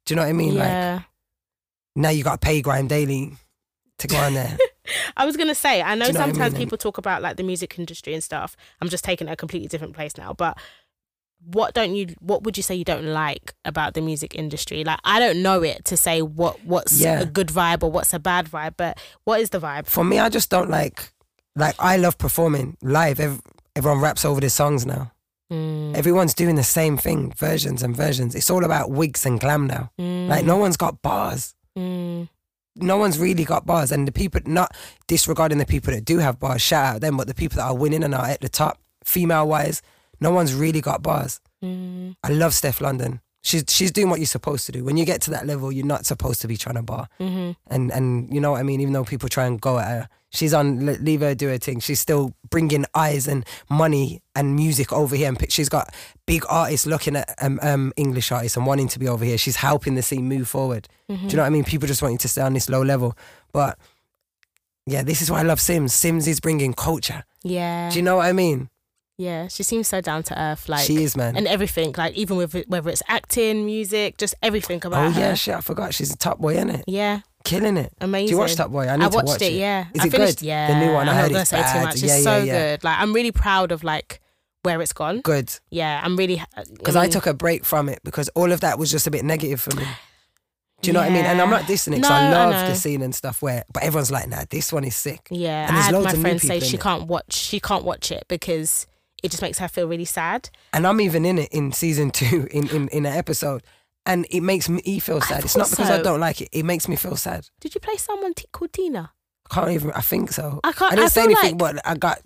Do 0.06 0.14
you 0.14 0.16
know 0.16 0.24
what 0.24 0.30
I 0.30 0.34
mean? 0.34 0.56
Like 0.56 1.04
now 1.96 2.10
you 2.10 2.24
got 2.24 2.42
to 2.42 2.46
pay 2.46 2.62
Grime 2.62 2.88
Daily 2.88 3.34
to 4.00 4.08
go 4.08 4.18
on 4.18 4.34
there. 4.34 4.58
I 5.18 5.26
was 5.26 5.36
gonna 5.38 5.56
say, 5.56 5.82
I 5.82 5.96
know, 5.96 6.06
you 6.08 6.14
know 6.14 6.20
what 6.20 6.26
I 6.28 6.32
sometimes 6.32 6.54
mean? 6.54 6.62
people 6.64 6.78
talk 6.78 6.98
about 6.98 7.22
like 7.22 7.38
the 7.38 7.44
music 7.44 7.78
industry 7.80 8.14
and 8.14 8.24
stuff. 8.24 8.56
I'm 8.82 8.90
just 8.90 9.04
taking 9.04 9.28
it 9.28 9.32
a 9.32 9.36
completely 9.36 9.68
different 9.68 9.94
place 9.96 10.18
now, 10.18 10.34
but 10.34 10.58
what 11.46 11.74
don't 11.74 11.96
you? 11.96 12.08
What 12.20 12.44
would 12.44 12.58
you 12.58 12.64
say 12.64 12.76
you 12.76 12.84
don't 12.84 13.06
like 13.06 13.54
about 13.64 13.94
the 13.94 14.02
music 14.02 14.36
industry? 14.36 14.84
Like, 14.84 15.00
I 15.06 15.20
don't 15.20 15.42
know 15.42 15.64
it 15.64 15.86
to 15.86 15.96
say 15.96 16.22
what 16.22 16.64
what's 16.66 17.00
Yeah. 17.00 17.22
a 17.22 17.26
good 17.26 17.48
vibe 17.48 17.82
or 17.82 17.90
what's 17.90 18.14
a 18.14 18.20
bad 18.20 18.48
vibe, 18.48 18.74
but 18.78 18.98
what 19.24 19.40
is 19.40 19.50
the 19.52 19.60
vibe? 19.60 19.88
For 19.88 20.04
me, 20.04 20.20
I 20.20 20.28
just 20.30 20.50
don't 20.50 20.70
like 20.70 21.14
Like 21.56 21.76
I 21.80 21.98
love 21.98 22.18
performing 22.18 22.78
live. 22.82 23.20
Ev- 23.20 23.42
everyone 23.76 24.02
raps 24.02 24.26
over 24.26 24.40
their 24.42 24.50
songs 24.50 24.86
now. 24.86 25.12
Mm. 25.52 25.96
Everyone's 25.96 26.34
doing 26.36 26.56
the 26.56 26.64
same 26.64 26.96
thing, 26.98 27.32
versions 27.38 27.82
and 27.84 27.96
versions. 27.96 28.36
It's 28.36 28.50
all 28.50 28.64
about 28.64 28.92
wigs 28.92 29.26
and 29.26 29.40
glam 29.40 29.66
now. 29.66 29.92
Like 29.98 30.46
no 30.46 30.58
one's 30.58 30.78
got 30.78 31.02
bars. 31.02 31.56
Mm. 31.78 32.28
No 32.82 32.98
one's 32.98 33.18
really 33.20 33.44
got 33.44 33.66
bars, 33.66 33.92
and 33.92 34.08
the 34.08 34.12
people 34.12 34.42
not 34.46 34.76
disregarding 35.08 35.58
the 35.58 35.66
people 35.66 35.94
that 35.94 36.06
do 36.06 36.18
have 36.20 36.40
bars. 36.40 36.62
Shout 36.62 36.96
out 36.96 37.02
them, 37.02 37.18
but 37.18 37.28
the 37.28 37.34
people 37.36 37.58
that 37.58 37.66
are 37.66 37.76
winning 37.76 38.04
and 38.04 38.14
are 38.16 38.26
at 38.26 38.42
the 38.42 38.50
top, 38.50 38.80
female 39.04 39.48
wise, 39.48 39.82
no 40.20 40.32
one's 40.32 40.54
really 40.54 40.82
got 40.82 41.02
bars. 41.02 41.40
Mm. 41.64 42.16
I 42.24 42.30
love 42.30 42.52
Stefflon 42.54 43.00
Don. 43.00 43.22
She's 43.42 43.64
she's 43.70 43.92
doing 43.92 44.10
what 44.10 44.20
you're 44.20 44.26
supposed 44.26 44.66
to 44.66 44.72
do. 44.72 44.84
When 44.84 44.98
you 44.98 45.06
get 45.06 45.22
to 45.24 45.32
that 45.32 45.46
level, 45.48 45.72
you're 45.72 45.86
not 45.86 46.06
supposed 46.06 46.42
to 46.42 46.48
be 46.48 46.58
trying 46.58 46.76
to 46.76 46.82
bar. 46.84 47.08
Mhm. 47.20 47.56
And 47.68 47.92
and 47.92 48.34
you 48.34 48.42
know 48.42 48.52
what 48.52 48.60
I 48.60 48.64
mean. 48.64 48.82
Even 48.82 48.94
though 48.94 49.06
people 49.06 49.30
try 49.30 49.46
and 49.46 49.60
go 49.62 49.80
at 49.80 49.88
her, 49.88 50.10
she's 50.32 50.54
on 50.54 50.86
le- 50.86 50.92
leave 51.00 51.22
her 51.22 51.36
do 51.36 51.48
her 51.48 51.58
thing. 51.58 51.80
She's 51.80 52.00
still 52.00 52.34
bringing 52.50 52.86
eyes 52.94 53.28
and 53.28 53.46
money 53.70 54.22
and 54.36 54.56
music 54.56 54.92
over 54.94 55.16
here. 55.16 55.28
And 55.30 55.52
she's 55.52 55.70
got 55.70 55.94
big 56.26 56.44
artists 56.50 56.86
looking 56.86 57.16
at 57.16 57.34
um, 57.42 57.60
um 57.62 57.94
English 57.98 58.32
artists 58.32 58.58
and 58.58 58.66
wanting 58.66 58.88
to 58.90 59.00
be 59.00 59.08
over 59.08 59.26
here. 59.26 59.38
She's 59.38 59.58
helping 59.58 59.96
the 59.96 60.02
scene 60.02 60.28
move 60.28 60.48
forward. 60.48 60.88
Do 61.08 61.16
you 61.16 61.36
know 61.36 61.42
what 61.42 61.48
I 61.48 61.50
mean? 61.50 61.64
People 61.64 61.88
just 61.88 62.02
want 62.02 62.12
you 62.14 62.18
to 62.20 62.28
stay 62.28 62.42
on 62.42 62.54
this 62.54 62.70
low 62.70 62.82
level, 62.84 63.18
but. 63.52 63.78
Yeah, 64.86 65.04
this 65.04 65.22
is 65.22 65.30
why 65.30 65.40
I 65.42 65.44
love 65.44 65.60
Simz. 65.60 65.92
Simz 65.92 66.28
is 66.28 66.40
bringing 66.40 66.74
culture. 66.74 67.24
Yeah. 67.44 67.92
Do 67.92 67.98
you 67.98 68.02
know 68.02 68.16
what 68.16 68.26
I 68.26 68.34
mean? 68.34 68.70
yeah. 69.20 69.48
She 69.48 69.62
seems 69.62 69.88
so 69.88 70.02
down 70.02 70.24
to 70.24 70.42
earth. 70.42 70.68
Like 70.68 70.84
she 70.84 71.04
is, 71.04 71.16
man. 71.16 71.36
and 71.36 71.48
everything. 71.48 71.94
Like 71.96 72.16
even 72.16 72.38
with 72.38 72.56
whether 72.68 72.90
it's 72.90 73.04
acting, 73.08 73.66
music, 73.68 74.18
just 74.18 74.34
everything 74.42 74.84
about 74.84 75.08
oh 75.08 75.12
her. 75.12 75.20
yeah, 75.20 75.34
shit, 75.36 75.54
I 75.54 75.62
forgot. 75.62 75.94
She's 75.94 76.12
a 76.12 76.18
top 76.18 76.40
boy, 76.40 76.56
isn't 76.56 76.70
it? 76.72 76.86
Yeah. 76.88 77.20
Killing 77.46 77.78
it. 77.78 77.92
Amazing. 78.02 78.28
Do 78.28 78.32
you 78.32 78.38
watch 78.38 78.56
that 78.56 78.70
Boy? 78.72 78.88
I 78.88 78.96
need 78.98 79.06
I 79.06 79.10
to 79.10 79.16
watched 79.16 79.28
watch 79.28 79.42
it, 79.42 79.54
Yeah. 79.54 79.86
Is 79.94 80.02
I 80.02 80.08
it 80.08 80.12
finished, 80.12 80.40
good? 80.40 80.46
Yeah. 80.46 80.68
The 80.80 80.86
new 80.86 80.94
one 80.94 81.08
I 81.08 81.12
I'm 81.12 81.18
heard 81.18 81.22
not 81.24 81.30
gonna 81.32 81.40
it's 81.42 81.50
say 81.50 81.74
too 81.74 81.80
much. 81.86 81.94
It's 81.96 82.04
Yeah, 82.04 82.18
yeah, 82.18 82.22
so 82.24 82.38
yeah. 82.44 82.60
good. 82.76 82.84
Like 82.84 83.00
I'm 83.00 83.14
really 83.14 83.32
proud 83.32 83.72
of 83.72 83.84
like 83.84 84.22
where 84.64 84.82
it's 84.82 84.94
gone. 84.94 85.22
Good. 85.22 85.52
Yeah. 85.70 86.02
I'm 86.04 86.16
really 86.18 86.44
Because 86.74 86.96
I 86.98 87.08
took 87.08 87.26
a 87.28 87.34
break 87.34 87.64
from 87.66 87.88
it 87.90 88.00
because 88.04 88.28
all 88.30 88.52
of 88.52 88.60
that 88.62 88.78
was 88.78 88.92
just 88.92 89.08
a 89.08 89.12
bit 89.12 89.24
negative 89.24 89.62
for 89.62 89.74
me. 89.76 89.84
Do 90.82 90.88
you 90.88 90.94
know 90.94 91.00
what 91.02 91.10
I 91.10 91.14
mean? 91.14 91.26
And 91.26 91.42
I'm 91.42 91.50
not 91.50 91.64
dissing 91.64 91.94
it 91.98 92.02
'cause 92.02 92.10
No, 92.10 92.16
I 92.16 92.26
I 92.28 92.32
love 92.32 92.52
know. 92.52 92.70
the 92.70 92.76
scene 92.76 93.02
and 93.02 93.14
stuff 93.14 93.42
where, 93.42 93.66
but 93.74 93.84
everyone's 93.84 94.12
like, 94.12 94.30
nah, 94.30 94.44
this 94.50 94.72
one 94.72 94.86
is 94.86 94.96
sick. 94.96 95.28
Yeah, 95.30 95.64
And 95.68 95.72
I 95.72 95.74
there's 95.74 95.86
had 95.88 95.94
loads 95.94 96.06
my 96.16 96.22
friend 96.22 96.42
say 96.42 96.60
she 96.62 96.76
it. 96.78 96.82
can't 96.82 97.08
watch. 97.08 97.34
She 97.34 97.60
can't 97.60 97.84
watch 97.84 98.12
it 98.14 98.24
because 98.30 98.88
it 99.22 99.30
just 99.32 99.42
makes 99.42 99.60
her 99.60 99.68
feel 99.68 99.88
really 99.90 100.06
sad. 100.06 100.50
And 100.72 100.88
I'm 100.88 101.02
even 101.02 101.26
in 101.26 101.38
it 101.40 101.50
in 101.52 101.74
season 101.74 102.12
two 102.20 102.48
in, 102.52 102.68
in, 102.70 102.88
in 102.90 103.06
an 103.06 103.14
episode. 103.14 103.64
And 104.12 104.26
it 104.30 104.42
makes 104.42 104.68
me 104.70 105.00
feel 105.00 105.22
sad. 105.22 105.46
It's 105.46 105.56
not 105.56 105.70
because 105.70 105.90
I 105.90 106.02
don't 106.02 106.20
like 106.20 106.42
it. 106.42 106.50
It 106.52 106.64
makes 106.64 106.88
me 106.88 106.96
feel 106.96 107.16
sad. 107.16 107.48
Did 107.60 107.76
you 107.76 107.82
play 107.82 107.96
someone 107.98 108.34
t- 108.34 108.46
called 108.52 108.74
Tina? 108.74 109.12
I 109.50 109.54
can't 109.54 109.72
even, 109.72 109.92
I 109.92 110.02
think 110.02 110.32
so. 110.32 110.60
I 110.64 110.72
can't- 110.72 110.92
I 110.94 110.96
didn't 110.96 111.06
I 111.06 111.10
say 111.10 111.24
anything, 111.24 111.58
like- 111.58 111.76
but 111.76 111.88
I 111.88 111.96
got, 111.96 112.20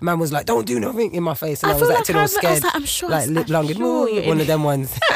man 0.00 0.18
was 0.18 0.32
like, 0.32 0.46
don't 0.46 0.66
do 0.66 0.80
nothing 0.80 1.14
in 1.14 1.22
my 1.22 1.34
face. 1.34 1.62
And 1.62 1.70
I, 1.72 1.74
I 1.76 1.78
was 1.78 1.88
feel 1.88 1.96
acting 1.98 2.16
like 2.16 2.22
all 2.22 2.28
I'm, 2.28 2.36
I 2.36 2.40
scared. 2.40 2.54
was 2.54 2.64
like, 2.64 2.74
I'm 2.74 2.84
sure. 2.84 3.08
like 3.08 3.28
lip 3.28 3.48
long 3.48 3.66
and 3.68 3.76
sure 3.76 4.22
one 4.26 4.40
of 4.40 4.46
them 4.48 4.62
ones. 4.72 4.98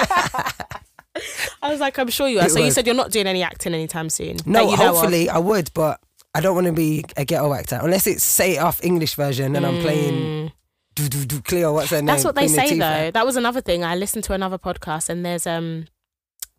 I 1.62 1.70
was 1.70 1.80
like, 1.80 1.98
I'm 1.98 2.08
sure 2.08 2.28
you 2.28 2.38
are. 2.40 2.46
It 2.46 2.50
So 2.50 2.60
you 2.60 2.70
said 2.70 2.86
you're 2.86 2.94
not 2.94 3.10
doing 3.10 3.26
any 3.26 3.42
acting 3.42 3.74
anytime 3.74 4.10
soon. 4.10 4.36
No, 4.46 4.70
hopefully 4.70 5.28
I 5.28 5.38
would, 5.38 5.70
but 5.74 6.00
I 6.34 6.40
don't 6.40 6.54
want 6.54 6.66
to 6.66 6.72
be 6.72 7.04
a 7.16 7.24
ghetto 7.24 7.52
actor 7.54 7.80
unless 7.82 8.06
it's 8.06 8.22
say 8.22 8.56
it 8.56 8.58
off 8.58 8.84
English 8.84 9.14
version 9.14 9.56
and 9.56 9.64
I'm 9.64 9.80
playing 9.80 10.52
do, 10.94 11.08
do, 11.08 11.24
do, 11.26 11.40
Cleo. 11.42 11.72
What's 11.74 11.90
her 11.90 11.96
name? 11.96 12.04
Mm. 12.04 12.06
That's 12.08 12.24
what 12.24 12.34
they 12.34 12.46
Queen 12.46 12.54
say 12.56 12.78
though. 12.78 13.10
That 13.10 13.24
was 13.26 13.36
another 13.36 13.60
thing. 13.60 13.84
I 13.84 13.96
listened 13.96 14.24
to 14.24 14.32
another 14.34 14.58
podcast 14.58 15.08
and 15.08 15.24
there's 15.24 15.46
um 15.46 15.86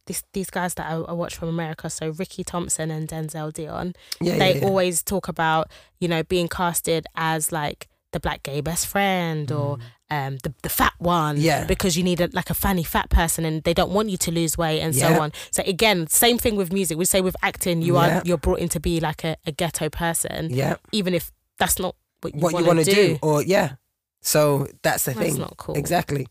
this, 0.07 0.23
these 0.33 0.49
guys 0.49 0.73
that 0.75 0.87
I, 0.91 0.95
I 0.95 1.13
watch 1.13 1.35
from 1.35 1.49
America, 1.49 1.89
so 1.89 2.09
Ricky 2.09 2.43
Thompson 2.43 2.89
and 2.91 3.07
Denzel 3.07 3.53
Dion, 3.53 3.93
Yeah, 4.19 4.37
they 4.37 4.53
yeah, 4.55 4.61
yeah. 4.61 4.65
always 4.67 5.03
talk 5.03 5.27
about, 5.27 5.69
you 5.99 6.07
know, 6.07 6.23
being 6.23 6.47
casted 6.47 7.05
as 7.15 7.51
like 7.51 7.87
the 8.13 8.19
black 8.19 8.41
gay 8.43 8.61
best 8.61 8.87
friend 8.87 9.51
or 9.51 9.77
um 10.09 10.37
the, 10.43 10.53
the 10.63 10.69
fat 10.69 10.93
one. 10.97 11.35
Mm. 11.37 11.41
Yeah. 11.41 11.65
Because 11.65 11.97
you 11.97 12.03
need 12.03 12.21
a, 12.21 12.29
like 12.31 12.49
a 12.49 12.53
funny 12.53 12.83
fat 12.83 13.09
person 13.09 13.43
and 13.45 13.61
they 13.63 13.73
don't 13.73 13.91
want 13.91 14.09
you 14.09 14.17
to 14.17 14.31
lose 14.31 14.57
weight 14.57 14.79
and 14.79 14.95
so 14.95 15.21
on. 15.21 15.31
So 15.51 15.61
again, 15.67 16.07
same 16.07 16.37
thing 16.37 16.55
with 16.55 16.71
music. 16.71 16.97
We 16.97 17.03
say 17.05 17.19
with 17.21 17.35
acting, 17.43 17.81
you 17.81 17.95
Yeah. 17.95 18.19
are 18.19 18.21
you're 18.25 18.37
brought 18.37 18.59
in 18.59 18.69
to 18.69 18.79
be 18.79 18.99
like 19.01 19.23
a, 19.25 19.35
a 19.45 19.51
ghetto 19.51 19.89
person, 19.89 20.49
yeah, 20.51 20.77
even 20.93 21.13
if 21.13 21.31
that's 21.59 21.77
not 21.79 21.95
what 22.21 22.33
you 22.33 22.39
what 22.39 22.53
you 22.57 22.65
want 22.65 22.79
to 22.79 22.85
to 22.85 22.91
do. 22.93 23.19
or 23.21 23.43
yeah. 23.43 23.75
So 24.21 24.67
that's 24.83 25.03
the 25.05 25.11
That's 25.11 25.31
thing. 25.33 25.39
not 25.39 25.57
cool. 25.57 25.75
Exactly. 25.77 26.27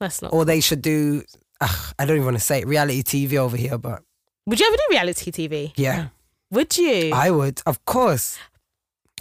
That's 0.00 0.22
not 0.22 0.32
Or 0.32 0.44
they 0.44 0.60
should 0.60 0.82
do. 0.82 1.22
Ugh, 1.60 1.94
I 1.98 2.04
don't 2.04 2.16
even 2.16 2.24
want 2.26 2.36
to 2.38 2.42
say 2.44 2.60
it. 2.60 2.66
Reality 2.66 3.02
TV 3.02 3.36
over 3.36 3.56
here, 3.56 3.78
but 3.78 4.02
Would 4.46 4.60
you 4.60 4.66
ever 4.66 4.76
do 4.76 4.82
reality 4.90 5.30
TV? 5.30 5.72
yeah, 5.76 6.08
Would 6.50 6.76
you? 6.78 7.10
I 7.14 7.30
would. 7.30 7.60
Of 7.66 7.84
course. 7.84 8.38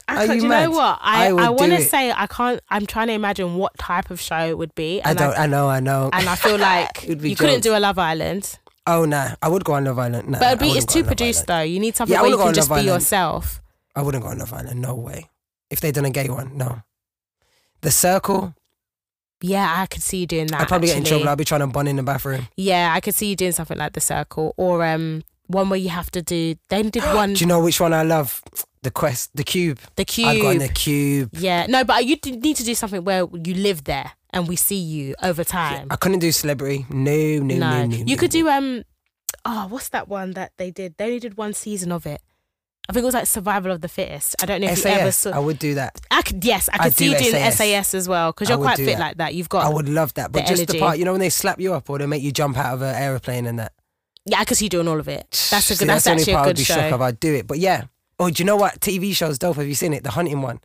I 0.08 0.26
can't- 0.26 0.28
you 0.30 0.36
do 0.36 0.44
you 0.44 0.50
mad? 0.50 0.64
know 0.66 0.72
what? 0.72 1.00
I, 1.02 1.28
I 1.28 1.34
would 1.34 1.44
I, 1.44 1.50
want 1.50 1.72
to 1.74 1.78
it. 1.80 1.90
say 1.90 2.12
I 2.12 2.28
can't. 2.28 2.62
I'm 2.70 2.86
trying 2.86 3.08
to 3.08 3.14
imagine 3.14 3.56
what 3.56 3.78
type 3.78 4.10
of 4.10 4.22
show 4.22 4.40
it 4.48 4.58
would 4.58 4.74
be. 4.76 5.02
I 5.04 5.10
And 5.10 5.20
don't. 5.20 5.38
I, 5.38 5.48
know. 5.48 5.68
I 5.70 5.80
know. 5.82 6.10
and 6.14 6.30
I 6.30 6.36
feel 6.36 6.58
like 6.72 7.04
It 7.04 7.10
would 7.10 7.22
be 7.22 7.32
you 7.32 7.36
couldn't 7.36 7.56
jokes. 7.56 7.64
do 7.66 7.76
a 7.76 7.80
Love 7.82 8.00
Island, 8.00 8.58
oh 8.86 9.04
nah, 9.04 9.32
I 9.42 9.50
would 9.50 9.66
go 9.66 9.74
on 9.74 9.84
Love 9.84 10.00
Island. 10.00 10.30
Nah, 10.30 10.40
but 10.40 10.48
it'd 10.48 10.60
I 10.60 10.62
be, 10.62 10.68
wouldn't 10.70 10.84
it's 10.84 10.86
go 10.86 10.94
too 10.94 11.00
Love 11.02 11.08
produced 11.08 11.50
Island. 11.50 11.68
though. 11.68 11.72
You 11.74 11.80
need 11.82 11.96
something 11.98 12.14
Yeah, 12.14 12.20
I 12.20 12.22
where 12.22 12.30
you 12.32 12.38
wouldn't 12.38 12.44
can 12.46 12.48
on 12.50 12.54
just 12.56 12.70
be 12.70 12.74
Island. 12.76 12.88
yourself. 12.88 13.62
I 13.98 14.02
wouldn't 14.02 14.24
go 14.24 14.30
on 14.30 14.38
Love 14.38 14.54
Island. 14.54 14.82
No 14.82 14.96
way. 14.96 15.30
If 15.70 15.82
they'd 15.82 15.94
done 15.94 16.06
a 16.06 16.10
gay 16.12 16.30
one, 16.30 16.56
no. 16.56 16.84
The 17.82 17.92
Circle. 17.92 18.56
Yeah, 19.42 19.76
I 19.78 19.86
could 19.86 20.02
see 20.02 20.18
you 20.18 20.28
doing 20.28 20.48
that. 20.48 20.62
I'd 20.62 20.68
probably 20.68 20.88
get 20.88 20.98
in 20.98 21.04
trouble. 21.04 21.30
I'd 21.30 21.38
be 21.38 21.46
trying 21.46 21.62
to 21.62 21.68
bun 21.68 21.88
in 21.88 21.96
the 21.96 22.04
bathroom. 22.04 22.48
Yeah, 22.56 22.94
I 22.96 23.00
could 23.02 23.16
see 23.16 23.28
you 23.30 23.36
doing 23.36 23.52
something 23.52 23.78
like 23.78 23.94
The 23.94 24.02
Circle 24.02 24.54
or 24.58 24.84
um 24.84 25.24
one 25.48 25.70
where 25.70 25.80
you 25.80 25.90
have 25.90 26.12
to 26.12 26.22
do. 26.22 26.56
They 26.70 26.84
did 26.84 27.04
one 27.14 27.34
Do 27.34 27.42
you 27.42 27.48
know 27.48 27.62
which 27.62 27.80
one 27.80 27.94
I 27.94 28.04
love? 28.04 28.42
The 28.84 28.92
Quest, 28.92 29.32
the 29.36 29.44
Cube. 29.44 29.80
the 29.96 30.06
cube. 30.06 30.28
I'd 30.28 30.42
go 30.42 30.50
on 30.50 30.58
the 30.60 30.70
Cube. 30.70 31.32
yeah, 31.34 31.66
no, 31.68 31.84
but 31.84 32.06
you 32.06 32.16
need 32.26 32.56
to 32.58 32.64
do 32.64 32.74
something 32.74 33.04
where 33.04 33.26
you 33.34 33.56
live 33.56 33.84
there 33.84 34.12
and 34.32 34.48
we 34.48 34.56
see 34.56 34.78
you 34.78 35.16
over 35.22 35.44
time. 35.44 35.88
I 35.90 35.96
couldn't 35.98 36.20
do 36.20 36.32
Celebrity. 36.32 36.86
No, 36.90 37.12
no, 37.12 37.40
no, 37.40 37.56
no, 37.56 37.86
no. 37.86 37.96
you 37.98 38.06
no, 38.06 38.16
could 38.16 38.32
do 38.32 38.48
um. 38.48 38.84
Oh, 39.46 39.68
what's 39.70 39.90
that 39.90 40.08
one 40.08 40.32
that 40.32 40.52
they 40.58 40.72
did? 40.72 40.96
They 40.98 41.06
only 41.06 41.20
did 41.20 41.38
one 41.38 41.54
season 41.54 41.92
of 41.92 42.06
it. 42.06 42.22
I 42.90 42.94
think 42.94 43.04
it 43.04 43.06
was 43.06 43.14
like 43.14 43.28
Survival 43.28 43.72
of 43.72 43.82
the 43.82 43.90
Fittest. 43.90 44.36
I 44.42 44.46
don't 44.46 44.62
know 44.62 44.68
if 44.68 44.84
you 44.84 44.90
ever 44.90 45.12
SAS. 45.12 45.18
saw. 45.18 45.32
I 45.32 45.40
would 45.40 45.60
do 45.60 45.76
that. 45.76 46.00
I 46.10 46.22
could 46.22 46.44
yes, 46.44 46.70
I 46.70 46.78
could 46.78 46.86
I'd 46.88 46.94
see 46.94 47.06
you 47.06 47.18
do 47.18 47.32
doing 47.32 47.52
SAS. 47.52 47.58
SAS 47.58 47.94
as 47.94 48.08
well 48.08 48.32
because 48.32 48.48
you're 48.48 48.58
quite 48.58 48.78
fit 48.78 48.86
that. 48.86 49.00
like 49.00 49.18
that. 49.18 49.36
You've 49.36 49.50
got 49.50 49.66
I 49.66 49.70
would 49.70 49.90
love 49.90 50.14
that. 50.14 50.32
But 50.32 50.44
the 50.44 50.50
just 50.50 50.62
energy. 50.62 50.78
the 50.78 50.80
part, 50.80 50.98
you 50.98 51.04
know, 51.04 51.12
when 51.12 51.20
they 51.20 51.30
slap 51.30 51.60
you 51.60 51.74
up 51.74 51.90
or 51.90 52.00
they 52.00 52.06
make 52.06 52.24
you 52.24 52.32
jump 52.32 52.58
out 52.58 52.74
of 52.76 52.82
an 52.82 52.96
aeroplane 52.96 53.46
and 53.46 53.60
that. 53.60 53.74
yeah, 54.26 54.40
I 54.40 54.46
could 54.46 54.56
see 54.56 54.66
you 54.66 54.70
doing 54.70 54.88
all 54.88 55.00
of 55.00 55.08
it. 55.10 55.26
That's 55.52 55.70
a 55.70 55.76
See, 55.76 55.84
good. 55.84 55.90
That's, 55.90 56.06
the 56.06 56.12
only 56.12 56.22
actually 56.22 56.34
part 56.34 56.46
a 56.46 56.50
I'd 56.50 56.56
good 56.56 56.58
be 56.58 56.64
shocked 56.64 56.80
show. 56.90 56.96
if 56.96 57.02
I'd 57.02 57.20
do 57.20 57.34
it. 57.36 57.48
But 57.48 57.60
yeah. 57.60 57.86
Oh, 58.20 58.30
do 58.30 58.42
you 58.42 58.46
know 58.46 58.56
what 58.56 58.80
TV 58.80 59.14
show's 59.14 59.38
dope? 59.38 59.58
Have 59.58 59.68
you 59.68 59.76
seen 59.76 59.94
it? 59.94 60.04
The 60.04 60.12
Hunting 60.12 60.42
one, 60.42 60.60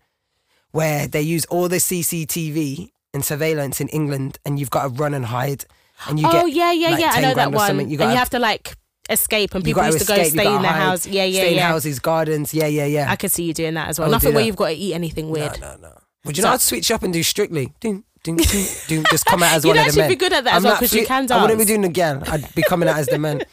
where 0.70 1.06
they 1.06 1.20
use 1.22 1.44
all 1.46 1.68
the 1.68 1.76
CCTV 1.76 2.90
and 3.12 3.24
surveillance 3.24 3.80
in 3.80 3.88
England, 3.88 4.38
and 4.46 4.58
you've 4.58 4.70
got 4.70 4.82
to 4.84 4.88
run 4.88 5.12
and 5.12 5.26
hide, 5.26 5.66
and 6.08 6.18
you 6.18 6.26
oh 6.28 6.32
get 6.32 6.52
yeah, 6.52 6.72
yeah, 6.72 6.90
like, 6.90 7.00
yeah. 7.00 7.10
I 7.12 7.20
know 7.20 7.34
that 7.34 7.52
one. 7.52 7.90
You 7.90 8.00
and 8.00 8.12
you 8.12 8.16
have 8.16 8.30
to 8.30 8.38
like 8.38 8.76
escape, 9.12 9.54
and 9.54 9.64
people 9.64 9.84
used 9.84 9.98
to 10.00 10.04
go 10.06 10.14
escape, 10.14 10.34
you 10.34 10.40
stay 10.40 10.54
in 10.56 10.62
their 10.62 10.70
hide, 10.72 10.80
house. 10.80 11.06
Yeah, 11.06 11.24
yeah, 11.24 11.40
stay 11.40 11.50
in 11.52 11.56
yeah. 11.56 11.68
houses, 11.68 11.98
gardens. 11.98 12.52
Yeah, 12.52 12.66
yeah, 12.66 12.86
yeah. 12.86 13.10
I 13.10 13.16
could 13.16 13.30
see 13.30 13.44
you 13.44 13.54
doing 13.54 13.74
that 13.74 13.88
as 13.88 13.98
well. 14.00 14.10
Nothing 14.10 14.34
where 14.34 14.42
that. 14.42 14.46
you've 14.46 14.56
got 14.56 14.68
to 14.68 14.74
eat 14.74 14.94
anything 14.94 15.30
weird. 15.30 15.60
No, 15.60 15.76
no, 15.76 15.88
no. 15.88 15.98
Would 16.24 16.36
you 16.36 16.42
So- 16.42 16.50
not 16.50 16.60
switch 16.60 16.90
up 16.90 17.02
and 17.02 17.12
do 17.12 17.22
strictly? 17.22 17.72
Ding, 17.80 18.04
ding, 18.22 18.36
ding, 18.36 18.66
ding, 18.88 19.04
just 19.10 19.26
come 19.26 19.42
out 19.42 19.52
as 19.52 19.64
You'd 19.64 19.76
one 19.76 19.78
of 19.78 19.80
the 19.80 19.82
men. 19.84 19.86
actually 19.88 20.00
men. 20.02 20.08
be 20.10 20.16
good 20.16 20.32
at 20.32 20.44
that 20.44 20.54
as 20.54 20.64
I'm 20.64 20.68
well 20.70 20.76
because 20.76 20.94
you 20.94 21.06
can 21.06 21.30
I 21.30 21.40
wouldn't 21.42 21.58
be 21.58 21.64
doing 21.64 21.92
girl. 21.92 22.22
I'd 22.26 22.54
be 22.54 22.62
coming 22.62 22.88
out 22.88 22.96
as 22.98 23.06
the 23.06 23.18
man. 23.18 23.42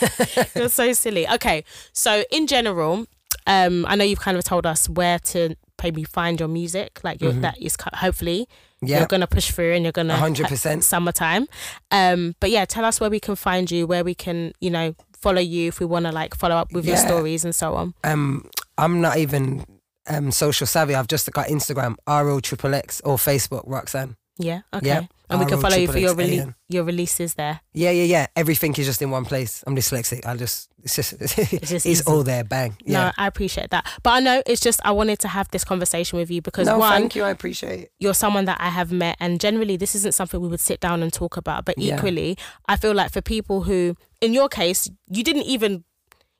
You're 0.56 0.68
so 0.68 0.92
silly. 0.92 1.28
Okay, 1.28 1.64
so 1.92 2.24
in 2.30 2.46
general, 2.46 3.06
um, 3.46 3.86
I 3.86 3.96
know 3.96 4.04
you've 4.04 4.20
kind 4.20 4.36
of 4.36 4.44
told 4.44 4.66
us 4.66 4.88
where 4.88 5.18
to 5.20 5.56
maybe 5.82 6.04
find 6.04 6.40
your 6.40 6.48
music. 6.48 7.00
Like 7.02 7.20
your, 7.20 7.32
that 7.32 7.60
is 7.60 7.76
hopefully 7.94 8.46
Mm-hmm. 8.48 8.65
Yeah, 8.82 8.98
you're 8.98 9.06
gonna 9.06 9.26
push 9.26 9.50
through 9.50 9.72
and 9.74 9.84
you're 9.84 9.92
gonna 9.92 10.14
100%. 10.14 10.82
summertime. 10.82 11.46
Um, 11.90 12.34
but 12.40 12.50
yeah, 12.50 12.64
tell 12.66 12.84
us 12.84 13.00
where 13.00 13.10
we 13.10 13.20
can 13.20 13.36
find 13.36 13.70
you, 13.70 13.86
where 13.86 14.04
we 14.04 14.14
can 14.14 14.52
you 14.60 14.70
know 14.70 14.94
follow 15.18 15.40
you 15.40 15.68
if 15.68 15.80
we 15.80 15.86
want 15.86 16.04
to 16.06 16.12
like 16.12 16.34
follow 16.36 16.56
up 16.56 16.72
with 16.72 16.84
your 16.86 16.96
stories 16.96 17.44
and 17.44 17.54
so 17.54 17.74
on. 17.74 17.94
um, 18.04 18.48
I'm 18.78 19.00
not 19.00 19.16
even 19.16 19.64
um 20.08 20.30
social 20.30 20.66
savvy. 20.66 20.94
I've 20.94 21.08
just 21.08 21.30
got 21.32 21.46
Instagram, 21.48 21.96
RO 22.06 22.40
Triple 22.40 22.74
X, 22.74 23.00
or 23.04 23.16
Facebook, 23.16 23.62
Roxanne. 23.66 24.16
Yeah. 24.38 24.60
Okay. 24.74 24.86
Yeah, 24.86 25.06
And 25.28 25.40
we 25.40 25.46
can 25.46 25.60
follow 25.60 25.76
you 25.76 25.88
for 25.88 25.98
your 25.98 26.14
rele- 26.14 26.54
your 26.68 26.84
releases 26.84 27.34
there. 27.34 27.60
Yeah, 27.74 27.90
yeah, 27.90 28.04
yeah. 28.04 28.26
Everything 28.36 28.74
is 28.76 28.86
just 28.86 29.02
in 29.02 29.10
one 29.10 29.24
place. 29.24 29.64
I'm 29.66 29.74
dyslexic. 29.74 30.24
I 30.24 30.36
just 30.36 30.70
it's 30.84 30.94
just 30.96 31.12
it's, 31.20 31.68
just 31.70 31.84
easy. 31.86 32.04
all 32.06 32.22
there. 32.22 32.44
Bang. 32.44 32.76
No, 32.86 32.92
Yeah. 33.00 33.12
I 33.16 33.26
appreciate 33.26 33.70
that. 33.70 33.86
But 34.04 34.10
I 34.10 34.20
know 34.20 34.42
it's 34.46 34.60
just 34.60 34.80
I 34.84 34.92
wanted 34.92 35.18
to 35.20 35.28
have 35.28 35.48
this 35.50 35.64
conversation 35.64 36.18
with 36.18 36.30
you 36.30 36.42
because 36.42 36.66
No, 36.68 36.78
one, 36.78 36.92
thank 36.92 37.16
you. 37.16 37.24
I 37.24 37.30
appreciate 37.30 37.80
it. 37.80 37.92
you're 37.98 38.14
someone 38.14 38.44
that 38.44 38.60
I 38.60 38.68
have 38.68 38.92
met, 38.92 39.16
and 39.18 39.40
generally, 39.40 39.76
this 39.76 39.94
isn't 39.96 40.12
something 40.14 40.40
we 40.40 40.48
would 40.48 40.60
sit 40.60 40.78
down 40.80 41.02
and 41.02 41.12
talk 41.12 41.36
about. 41.36 41.64
But 41.64 41.76
Yeah. 41.78 41.96
equally, 41.96 42.38
I 42.68 42.76
feel 42.76 42.94
like 42.94 43.10
for 43.12 43.20
people 43.20 43.62
who, 43.62 43.96
in 44.20 44.32
your 44.32 44.48
case, 44.48 44.88
you 45.08 45.24
didn't 45.24 45.42
even, 45.46 45.84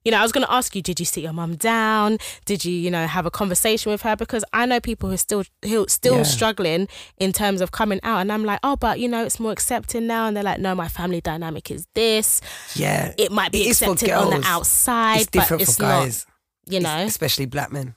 you 0.07 0.13
know, 0.13 0.19
I 0.19 0.23
was 0.23 0.31
going 0.31 0.47
to 0.47 0.53
ask 0.53 0.77
you, 0.77 0.83
did 0.83 1.01
you 1.01 1.05
sit 1.05 1.25
your 1.25 1.33
mum 1.33 1.57
down? 1.57 2.19
Did 2.45 2.65
you, 2.65 2.73
you 2.73 2.93
know, 2.93 3.09
have 3.09 3.27
a 3.27 3.31
conversation 3.31 3.91
with 3.91 4.03
her? 4.03 4.15
Because 4.15 4.45
I 4.53 4.65
know 4.65 4.79
people 4.79 5.09
who 5.09 5.15
are 5.17 5.19
still 5.19 5.43
who 5.65 5.85
still 5.89 6.19
Yeah. 6.19 6.23
struggling 6.23 6.87
in 7.19 7.33
terms 7.33 7.61
of 7.61 7.73
coming 7.73 7.99
out, 8.05 8.19
and 8.21 8.31
I'm 8.33 8.45
like, 8.45 8.61
oh, 8.63 8.77
but 8.77 9.01
you 9.01 9.09
know, 9.09 9.25
it's 9.25 9.41
more 9.41 9.51
accepting 9.51 10.07
now, 10.07 10.29
and 10.29 10.37
they're 10.37 10.45
like, 10.45 10.61
no, 10.61 10.77
my 10.77 10.87
family 10.87 11.21
dynamic 11.21 11.73
is 11.73 11.89
this. 11.97 12.41
Yeah. 12.77 13.15
It 13.19 13.33
might 13.33 13.51
be 13.51 13.67
It 13.67 13.71
accepted 13.73 14.11
on 14.11 14.31
the 14.31 14.47
outside, 14.47 15.23
it's 15.23 15.31
different 15.31 15.61
but 15.63 15.69
it's 15.69 15.77
for 15.77 15.83
not. 15.83 16.25
You 16.69 16.81
know, 16.81 16.99
especially 16.99 17.47
black 17.47 17.73
men. 17.73 17.97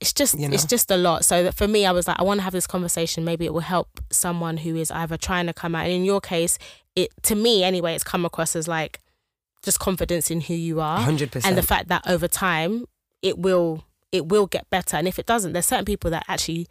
it's 0.00 0.12
just 0.12 0.34
You 0.36 0.48
know? 0.48 0.54
it's 0.54 0.64
just 0.64 0.90
a 0.90 0.96
lot. 0.96 1.24
So 1.24 1.44
that 1.44 1.54
for 1.54 1.68
me, 1.68 1.86
I 1.86 1.92
was 1.92 2.08
like, 2.08 2.18
I 2.18 2.24
want 2.24 2.38
to 2.38 2.42
have 2.42 2.52
this 2.52 2.66
conversation. 2.66 3.24
Maybe 3.24 3.44
it 3.44 3.52
will 3.54 3.60
help 3.60 3.88
someone 4.10 4.56
who 4.58 4.74
is 4.74 4.90
either 4.90 5.16
trying 5.16 5.46
to 5.46 5.52
come 5.52 5.76
out. 5.76 5.84
And 5.84 5.92
in 5.92 6.04
your 6.04 6.20
case, 6.20 6.58
it 6.96 7.10
to 7.22 7.36
me 7.36 7.62
anyway, 7.62 7.94
it's 7.94 8.02
come 8.04 8.24
across 8.24 8.56
as 8.56 8.66
like 8.66 8.98
just 9.62 9.78
confidence 9.78 10.30
in 10.30 10.40
who 10.42 10.54
you 10.54 10.80
are, 10.80 10.98
hundred 11.00 11.30
percent. 11.32 11.48
and 11.50 11.58
the 11.58 11.66
fact 11.66 11.88
that 11.88 12.02
over 12.06 12.28
time 12.28 12.84
it 13.22 13.38
will 13.38 13.84
it 14.10 14.26
will 14.28 14.46
get 14.46 14.68
better. 14.70 14.96
And 14.96 15.08
if 15.08 15.18
it 15.18 15.26
doesn't, 15.26 15.52
there's 15.52 15.66
certain 15.66 15.84
people 15.86 16.10
that 16.10 16.24
actually 16.28 16.66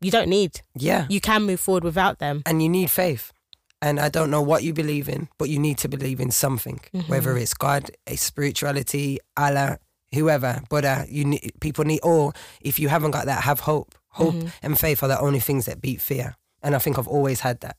you 0.00 0.10
don't 0.10 0.28
need. 0.28 0.62
yeah, 0.74 1.06
You 1.08 1.20
can 1.20 1.44
move 1.44 1.60
forward 1.60 1.84
without 1.84 2.18
them. 2.18 2.42
and 2.44 2.60
you 2.62 2.68
need 2.68 2.90
faith. 2.90 3.32
And 3.80 3.98
I 4.00 4.08
don't 4.08 4.30
know 4.30 4.42
what 4.42 4.62
you 4.64 4.72
believe 4.72 5.08
in, 5.08 5.28
but 5.38 5.48
you 5.48 5.58
need 5.58 5.78
to 5.78 5.88
believe 5.88 6.18
in 6.20 6.30
something, 6.30 6.80
Mm-hmm. 6.94 7.10
whether 7.10 7.36
it's 7.36 7.54
God, 7.54 7.90
a 8.06 8.16
spirituality, 8.16 9.18
Allah, 9.36 9.78
whoever. 10.12 10.62
Buddha. 10.68 11.06
You 11.08 11.24
need 11.24 11.52
people 11.60 11.84
need, 11.84 12.00
or 12.02 12.32
if 12.60 12.78
you 12.78 12.88
haven't 12.88 13.12
got 13.12 13.26
that, 13.26 13.42
have 13.44 13.60
hope. 13.60 13.94
Hope 14.10 14.34
Mm-hmm. 14.34 14.48
and 14.62 14.78
faith 14.78 15.02
are 15.02 15.08
the 15.08 15.20
only 15.20 15.40
things 15.40 15.64
that 15.66 15.80
beat 15.80 16.00
fear. 16.00 16.36
And 16.62 16.74
I 16.74 16.78
think 16.78 16.98
I've 16.98 17.08
always 17.08 17.40
had 17.40 17.60
that. 17.60 17.76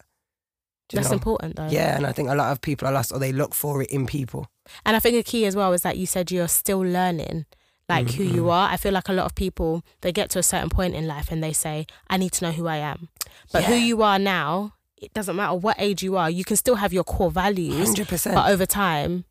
Do 0.94 0.98
That's 1.00 1.10
know? 1.10 1.16
important 1.16 1.56
though. 1.56 1.68
Yeah, 1.68 1.96
and 1.98 2.06
I 2.06 2.12
think 2.12 2.30
a 2.30 2.36
lot 2.36 2.52
of 2.52 2.62
people 2.62 2.88
are 2.88 2.92
lost, 2.94 3.12
or 3.12 3.20
they 3.20 3.32
look 3.32 3.54
for 3.56 3.82
it 3.82 3.90
in 3.90 4.06
people. 4.06 4.48
And 4.86 4.96
I 4.96 5.00
think 5.00 5.18
a 5.18 5.24
key 5.24 5.46
as 5.46 5.56
well 5.56 5.74
is 5.74 5.82
that 5.82 5.98
you 5.98 6.06
said 6.06 6.32
you're 6.32 6.48
still 6.48 6.80
learning 6.80 7.46
like 7.90 8.12
who 8.12 8.24
Mm-hmm. 8.24 8.36
you 8.36 8.50
are. 8.50 8.70
I 8.70 8.78
feel 8.78 8.94
like 8.94 9.10
a 9.10 9.14
lot 9.14 9.26
of 9.26 9.36
people 9.36 9.84
they 10.02 10.12
get 10.14 10.30
to 10.32 10.40
a 10.40 10.44
certain 10.44 10.70
point 10.70 10.96
in 10.96 11.06
life 11.08 11.32
and 11.32 11.44
they 11.44 11.52
say, 11.54 11.86
I 12.10 12.16
need 12.18 12.32
to 12.34 12.46
know 12.46 12.52
who 12.52 12.68
I 12.68 12.78
am. 12.78 13.10
But 13.52 13.66
who 13.66 13.74
you 13.76 14.02
are 14.04 14.18
now, 14.20 14.76
it 14.96 15.14
doesn't 15.14 15.36
matter 15.36 15.56
what 15.56 15.76
age 15.80 16.02
you 16.04 16.16
are, 16.16 16.30
you 16.30 16.46
can 16.46 16.56
still 16.58 16.76
have 16.76 16.94
your 16.94 17.04
core 17.04 17.32
values. 17.32 17.76
Hundred 17.88 18.08
percent. 18.08 18.36
But 18.36 18.50
over 18.50 18.66
time, 18.66 19.26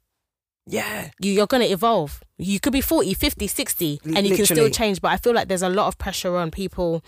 Yeah, 0.67 1.11
you, 1.19 1.33
you're 1.33 1.47
going 1.47 1.63
to 1.63 1.73
evolve. 1.73 2.23
You 2.39 2.61
could 2.61 2.73
be 2.73 2.81
40, 2.83 3.15
50, 3.15 3.47
60, 3.47 4.01
and 4.17 4.27
you 4.27 4.37
can 4.37 4.45
still 4.47 4.69
change. 4.69 5.01
But 5.01 5.13
I 5.13 5.17
feel 5.17 5.33
like 5.35 5.49
there's 5.49 5.63
a 5.63 5.69
lot 5.69 5.87
of 5.89 5.97
pressure 5.99 6.37
on 6.37 6.51
people, 6.51 7.03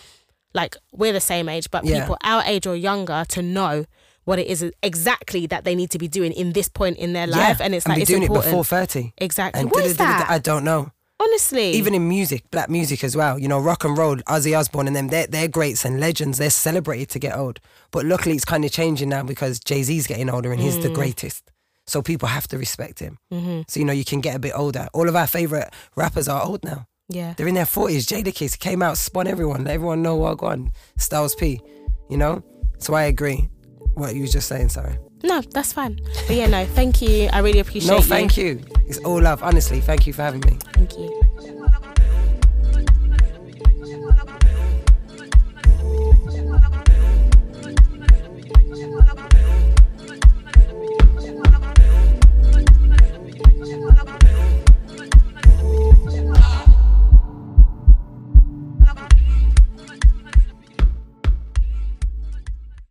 like 0.55 0.77
we're 0.93 1.13
the 1.13 1.21
same 1.21 1.49
age, 1.49 1.71
but 1.71 1.85
Yeah. 1.85 2.01
people 2.01 2.17
our 2.25 2.43
age 2.47 2.67
or 2.67 2.75
younger 2.77 3.25
to 3.29 3.43
know 3.43 3.85
what 4.25 4.39
it 4.39 4.47
is 4.47 4.65
exactly 4.83 5.47
that 5.47 5.65
they 5.65 5.75
need 5.75 5.91
to 5.91 5.99
be 5.99 6.09
doing 6.09 6.33
in 6.33 6.53
this 6.53 6.69
point 6.69 6.97
in 6.99 7.13
their 7.13 7.27
life. 7.27 7.59
yeah. 7.61 7.65
And 7.67 7.75
it's 7.75 7.87
and 7.87 7.93
like, 7.95 8.03
it's 8.03 8.11
doing 8.11 8.23
important. 8.23 8.47
it 8.47 8.51
before 8.51 8.65
thirty. 8.65 9.13
exactly. 9.19 9.61
And 9.61 9.71
what 9.71 9.85
is 9.85 9.97
da-da-da-da-da, 9.97 10.33
I 10.33 10.39
don't 10.39 10.65
know. 10.65 10.91
Honestly. 11.21 11.71
Even 11.73 11.95
in 11.95 12.09
music, 12.09 12.51
black 12.51 12.69
music 12.69 13.05
as 13.05 13.17
well. 13.17 13.39
You 13.39 13.47
know, 13.49 13.59
rock 13.61 13.85
and 13.85 13.97
roll, 13.97 14.17
Ozzy 14.17 14.59
Osbourne 14.59 14.89
and 14.89 14.97
them, 14.97 15.09
they're, 15.09 15.27
they're 15.29 15.49
greats 15.49 15.85
and 15.85 16.01
legends. 16.01 16.39
They're 16.39 16.51
celebrated 16.51 17.09
to 17.11 17.19
get 17.21 17.37
old. 17.37 17.61
But 17.93 18.05
luckily, 18.05 18.35
it's 18.35 18.45
kind 18.45 18.65
of 18.65 18.73
changing 18.73 19.09
now 19.11 19.23
because 19.23 19.61
Jay 19.61 19.83
Z's 19.85 20.07
getting 20.09 20.29
older 20.29 20.51
and 20.53 20.61
he's 20.61 20.79
the 20.81 20.89
Mm. 20.89 20.95
greatest. 20.95 21.51
So 21.87 22.03
people 22.03 22.29
have 22.29 22.49
to 22.49 22.59
respect 22.59 22.99
him. 22.99 23.19
hmm 23.31 23.61
So, 23.69 23.79
you 23.79 23.87
know, 23.87 23.93
you 23.93 24.05
can 24.05 24.21
get 24.21 24.35
a 24.35 24.39
bit 24.39 24.53
older. 24.57 24.89
All 24.93 25.09
of 25.09 25.15
our 25.15 25.27
favorite 25.29 25.73
rappers 25.97 26.29
are 26.29 26.43
old 26.43 26.65
now. 26.65 26.87
Yeah. 27.09 27.35
They're 27.37 27.49
in 27.49 27.55
their 27.55 27.65
40s. 27.67 28.07
Jadakiss 28.07 28.59
came 28.59 28.83
out, 28.83 28.99
spun 28.99 29.27
everyone. 29.27 29.65
Let 29.65 29.75
everyone 29.75 30.03
know 30.03 30.17
what 30.17 30.39
gone. 30.39 30.73
Styles 30.97 31.35
P, 31.37 31.61
you 32.11 32.17
know? 32.17 32.43
So 32.79 32.95
I 32.95 33.05
agree. 33.05 33.49
What 33.95 34.15
you 34.15 34.23
was 34.23 34.33
just 34.33 34.49
saying, 34.49 34.69
sorry. 34.71 34.99
No, 35.23 35.41
that's 35.41 35.73
fine. 35.73 35.99
But 36.27 36.37
yeah, 36.37 36.47
no, 36.47 36.67
thank 36.67 37.01
you. 37.01 37.29
I 37.33 37.39
really 37.39 37.61
appreciate 37.61 37.89
No, 37.91 37.97
you. 37.97 38.03
thank 38.03 38.37
you. 38.37 38.61
It's 38.87 38.99
all 38.99 39.21
love. 39.23 39.43
Honestly, 39.43 39.81
thank 39.81 40.07
you 40.07 40.13
for 40.13 40.23
having 40.23 40.41
me. 40.41 40.59
Thank 40.73 40.99
you. 40.99 41.23